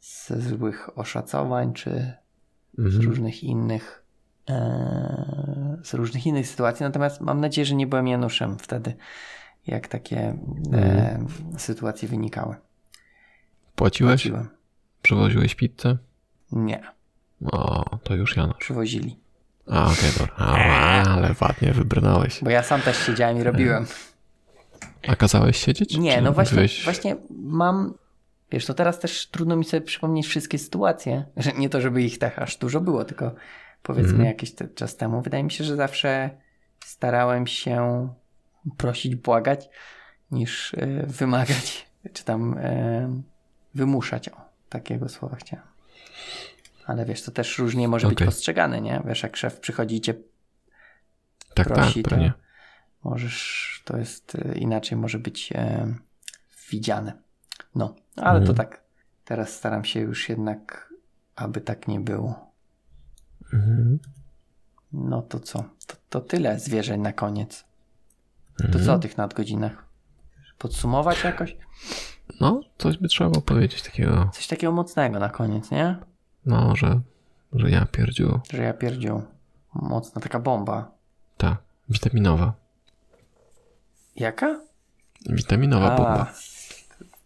[0.00, 1.90] ze złych oszacowań, czy
[2.78, 2.90] mhm.
[2.90, 4.04] z różnych innych
[4.48, 6.84] e, z różnych innych sytuacji.
[6.84, 8.94] Natomiast mam nadzieję, że nie byłem Januszem wtedy,
[9.66, 10.36] jak takie e,
[10.72, 11.28] mhm.
[11.58, 12.54] sytuacje wynikały.
[13.74, 14.22] Płaciłeś?
[14.22, 14.48] Płaciłem.
[15.02, 15.98] Przywoziłeś pizzę?
[16.52, 16.82] Nie.
[17.52, 18.56] O, to już Janusz.
[18.58, 19.18] Przywozili.
[19.70, 20.46] A, okej, okay, dobra.
[21.14, 22.44] ale ładnie wybrnąłeś.
[22.44, 23.86] Bo ja sam też siedziałem i robiłem.
[25.08, 25.96] A kazałeś siedzieć?
[25.98, 27.94] Nie, Czy no właśnie, byłeś- właśnie mam.
[28.50, 31.24] Wiesz, to teraz też trudno mi sobie przypomnieć wszystkie sytuacje.
[31.36, 33.34] Że nie to, żeby ich tak aż dużo było, tylko
[33.82, 34.28] powiedzmy Mhm.
[34.28, 35.22] jakiś czas temu.
[35.22, 36.30] Wydaje mi się, że zawsze
[36.84, 38.08] starałem się
[38.76, 39.68] prosić, błagać,
[40.30, 43.08] niż y, wymagać, czy tam y,
[43.74, 44.28] wymuszać.
[44.28, 44.36] O,
[44.68, 45.66] takiego słowa chciałem.
[46.86, 48.26] Ale wiesz, to też różnie może być Okej.
[48.26, 49.02] postrzegane, nie?
[49.06, 50.14] Wiesz, jak szef przychodzi i cię
[51.54, 52.18] Tak, prosi, tak, to
[53.04, 55.94] możesz, to jest y, inaczej może być e,
[56.70, 57.12] widziane.
[57.74, 58.56] No, ale to Mhm.
[58.56, 58.82] tak,
[59.24, 60.92] teraz staram się już jednak,
[61.36, 62.50] aby tak nie było.
[63.52, 63.98] Mhm.
[64.92, 65.58] No to co?
[65.86, 67.64] To, to tyle zwierzeń na koniec.
[68.58, 68.84] To Mhm.
[68.84, 69.84] co o tych nadgodzinach?
[70.58, 71.56] Podsumować jakoś?
[72.40, 75.96] No, coś by trzeba było powiedzieć takiego, Coś takiego mocnego na koniec, nie?
[76.46, 77.00] No, że,
[77.52, 78.40] że ja pierdziu.
[78.52, 79.22] Że ja pierdził.
[79.74, 80.90] Mocna taka bomba.
[81.36, 81.58] Tak,
[81.88, 82.54] witaminowa.
[84.16, 84.60] Jaka?
[85.30, 86.32] Witaminowa A, bomba.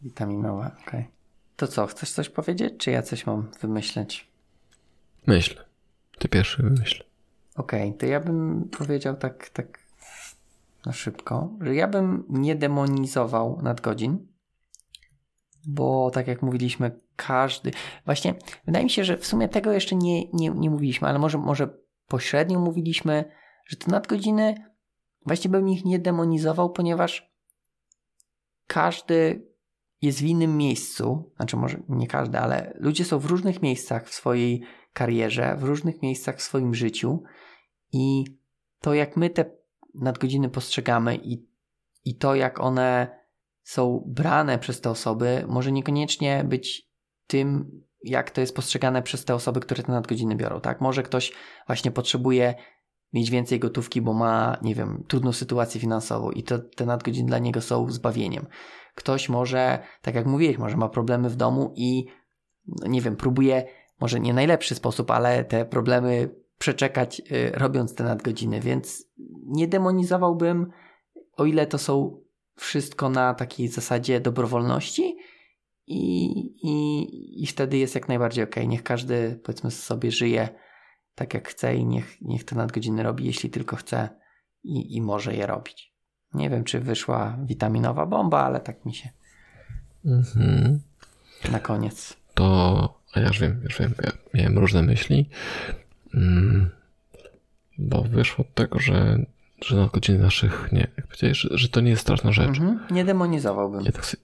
[0.03, 1.09] Witaminowa, okej.
[1.57, 4.31] To co, chcesz coś powiedzieć, czy ja coś mam wymyśleć?
[5.27, 5.65] Myśl.
[6.19, 7.05] Ty pierwszy wymyśl.
[7.55, 9.79] Okej, to ja bym powiedział tak, tak
[10.87, 14.27] na szybko, że ja bym nie demonizował nadgodzin,
[15.67, 16.91] bo tak jak mówiliśmy,
[17.27, 17.71] każdy.
[18.05, 18.35] Właśnie
[18.67, 21.69] wydaje mi się, że w sumie tego jeszcze nie, nie, nie mówiliśmy, ale może, może
[22.07, 23.25] pośrednio mówiliśmy,
[23.67, 24.55] że te nadgodziny
[25.27, 27.33] właśnie bym ich nie demonizował, ponieważ
[28.67, 29.47] każdy
[30.03, 34.15] jest w innym miejscu, znaczy może nie każdy, ale ludzie są w różnych miejscach w
[34.15, 37.23] swojej karierze, w różnych miejscach w swoim życiu
[37.93, 38.25] i
[38.81, 39.45] to jak my te
[39.95, 41.47] nadgodziny postrzegamy i,
[42.05, 43.21] i to jak one
[43.63, 46.90] są brane przez te osoby, może niekoniecznie być
[47.31, 47.71] tym,
[48.05, 50.81] jak to jest postrzegane przez te osoby, które te nadgodziny biorą, tak?
[50.81, 51.33] Może ktoś
[51.67, 52.55] właśnie potrzebuje
[53.13, 57.39] mieć więcej gotówki, bo ma, nie wiem, trudną sytuację finansową i to te nadgodziny dla
[57.39, 58.47] niego są zbawieniem.
[58.95, 62.07] Ktoś może, tak jak mówiłeś, może ma problemy w domu i
[62.67, 63.65] no nie wiem, próbuje
[64.01, 69.05] może nie najlepszy sposób, ale te problemy przeczekać y, robiąc te nadgodziny, więc
[69.47, 70.71] nie demonizowałbym,
[71.37, 72.21] o ile to są
[72.57, 75.17] wszystko na takiej zasadzie dobrowolności
[75.91, 76.31] i,
[76.63, 78.69] i, i wtedy jest jak najbardziej okej.
[78.69, 80.49] Niech każdy powiedzmy sobie żyje
[81.15, 84.09] tak jak chce i niech, niech te nadgodziny robi, jeśli tylko chce
[84.65, 85.93] i, i może je robić.
[86.35, 89.09] Nie wiem, czy wyszła witaminowa bomba, ale tak mi się
[90.05, 90.81] Mhm.
[91.53, 92.17] na koniec.
[92.35, 95.29] To, ja już wiem, już wiem, ja miałem różne myśli,
[96.15, 96.71] mm,
[97.79, 99.25] bo wyszło od tego, że,
[99.65, 102.49] że na godziny naszych, nie, jak powiedziałeś, że, że to nie jest straszna rzecz.
[102.49, 102.81] Mhm.
[102.91, 103.85] Nie demonizowałbym.
[103.85, 104.17] Ja tak,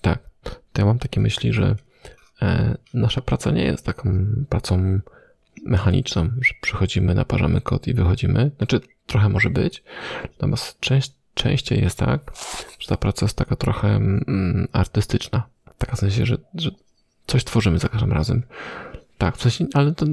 [0.00, 0.18] tak,
[0.72, 1.76] to ja mam takie myśli, że
[2.42, 5.00] e, nasza praca nie jest taką pracą
[5.66, 8.50] mechaniczną, że przychodzimy, naparzamy kod i wychodzimy.
[8.56, 9.82] Znaczy, trochę może być,
[10.22, 12.32] natomiast część, częściej jest tak,
[12.78, 15.42] że ta praca jest taka trochę mm, artystyczna.
[15.78, 16.70] Taka w sensie, że, że
[17.26, 18.42] coś tworzymy za każdym razem.
[19.18, 20.06] Tak, w sensie, ale to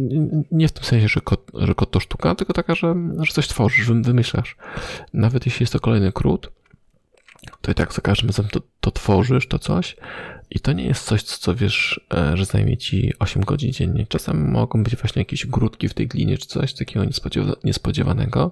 [0.51, 3.47] nie- w tym sensie, że kod, że kod to sztuka, tylko taka, że, że coś
[3.47, 4.55] tworzysz, wy- wymyślasz.
[5.13, 6.51] Nawet jeśli jest to kolejny krót,
[7.61, 9.95] to i tak za każdym razem to, to tworzysz, to coś
[10.51, 14.05] i to nie jest coś, co wiesz, e, że zajmie ci 8 godzin dziennie.
[14.09, 18.51] Czasem mogą być właśnie jakieś grudki w tej glinie, czy coś takiego niespodziewa- niespodziewanego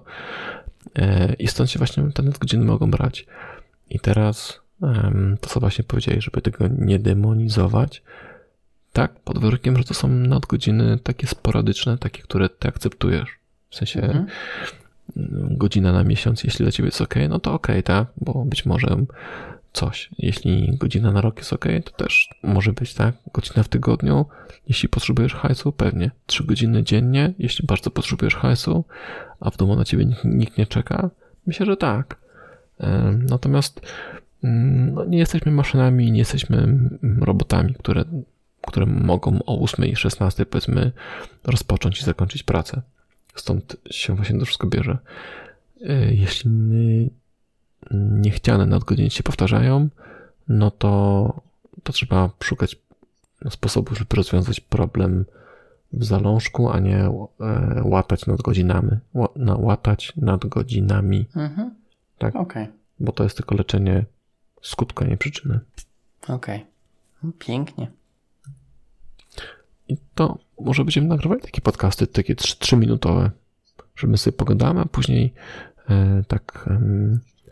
[0.96, 3.26] E, i stąd się właśnie te nadgodziny mogą brać.
[3.90, 4.60] I teraz
[5.40, 8.02] to, co właśnie powiedziałeś, żeby tego nie demonizować,
[8.92, 13.28] tak, pod warunkiem, że to są nadgodziny takie sporadyczne, takie, które ty akceptujesz.
[13.70, 14.26] W sensie Mhm.
[15.50, 18.96] Godzina na miesiąc, jeśli dla ciebie jest ok, no to ok, tak, bo być może
[19.72, 20.10] coś.
[20.18, 23.14] Jeśli godzina na rok jest ok, to też może być tak.
[23.34, 24.26] Godzina w tygodniu,
[24.68, 26.10] jeśli potrzebujesz hajsu, pewnie.
[26.26, 28.84] Trzy godziny dziennie, jeśli bardzo potrzebujesz hajsu,
[29.40, 31.10] a w domu na ciebie nikt, nikt nie czeka,
[31.46, 32.16] myślę, że tak.
[33.28, 33.80] Natomiast
[34.44, 38.04] mm, no, nie jesteśmy maszynami, nie jesteśmy mm, robotami, które,
[38.66, 40.92] które mogą o 8.16 powiedzmy
[41.44, 42.82] rozpocząć i zakończyć pracę.
[43.40, 44.98] Stąd się właśnie to wszystko bierze.
[45.86, 47.08] E, Jeśli nie-
[48.20, 49.88] niechciane nadgodziny się powtarzają,
[50.48, 51.40] no to,
[51.82, 52.76] to trzeba szukać
[53.50, 55.24] sposobu, żeby rozwiązać problem
[55.92, 57.10] w zalążku, a nie e,
[57.84, 58.90] łatać nad godzinami.
[59.14, 61.74] Ła- na- Łatać nad godzinami, Mhm.
[62.18, 62.36] Tak.
[62.36, 62.66] Okej,
[63.00, 64.04] bo to jest tylko leczenie
[64.62, 65.60] skutku, a nie przyczyny.
[66.28, 66.66] okej.
[67.22, 67.90] No, Pięknie.
[69.88, 73.30] I to może będziemy nagrywali takie podcasty, takie trz- trzyminutowe,
[73.96, 75.34] że my sobie pogadamy, a później
[75.90, 76.68] e, tak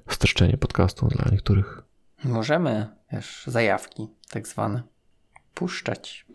[0.09, 1.83] streszczenie podcastu dla niektórych.
[2.25, 4.83] Możemy, wiesz, zajawki tak zwane
[5.55, 6.27] puszczać.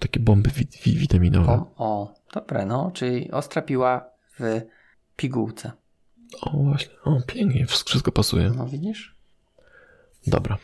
[0.00, 1.52] Takie bomby wi- wi- witaminowe.
[1.52, 4.04] O, o, dobre, no, czyli ostra piła
[4.38, 4.60] w
[5.16, 5.72] pigułce.
[6.42, 6.94] O, właśnie.
[7.04, 7.66] O, pięknie.
[7.66, 8.50] Wszystko pasuje.
[8.56, 9.14] No widzisz?
[10.26, 10.58] Dobra.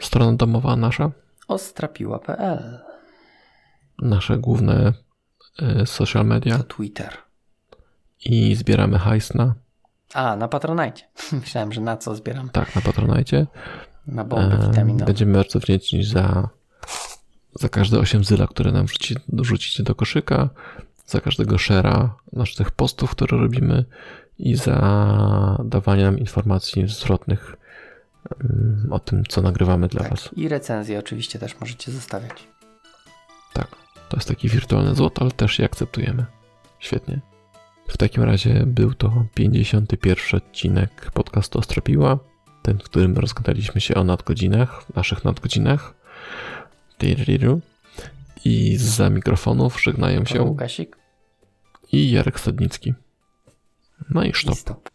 [0.00, 1.10] Strona domowa nasza,
[1.50, 2.78] Ostrapiła.pl
[4.02, 4.92] nasze główne
[5.62, 7.16] e, social media To Twitter.
[8.24, 9.54] i zbieramy hajs na,
[10.14, 11.00] A, na Patronite.
[11.40, 12.50] Myślałem, że na co zbieram.
[12.50, 13.46] tak, na Patronajcie.
[14.06, 15.04] Na bomby E, witaminowe.
[15.04, 16.48] Będziemy bardzo wdzięczni za,
[17.60, 20.48] za każde 8 zyla, które nam wrzuci, wrzucicie do koszyka,
[21.06, 23.84] za każdego share'a naszych postów, które robimy
[24.38, 24.76] i za
[25.64, 27.56] dawanie nam informacji zwrotnych
[28.90, 30.24] o tym, co nagrywamy dla Was.
[30.24, 30.38] Tak.
[30.38, 32.48] I recenzje oczywiście też możecie zostawiać.
[33.52, 33.68] Tak,
[34.08, 36.26] to jest taki wirtualny złot, ale też je akceptujemy.
[36.78, 37.20] Świetnie.
[37.88, 42.18] W takim razie był to 51 odcinek podcastu Ostropiła,
[42.62, 45.94] ten, w którym rozgadaliśmy się o nadgodzinach, naszych nadgodzinach.
[48.44, 50.96] I za mikrofonów żegnają się Łukasik
[51.92, 52.94] i Jarek Stadnicki.
[54.10, 54.58] No i i sztop.
[54.58, 54.90] stop.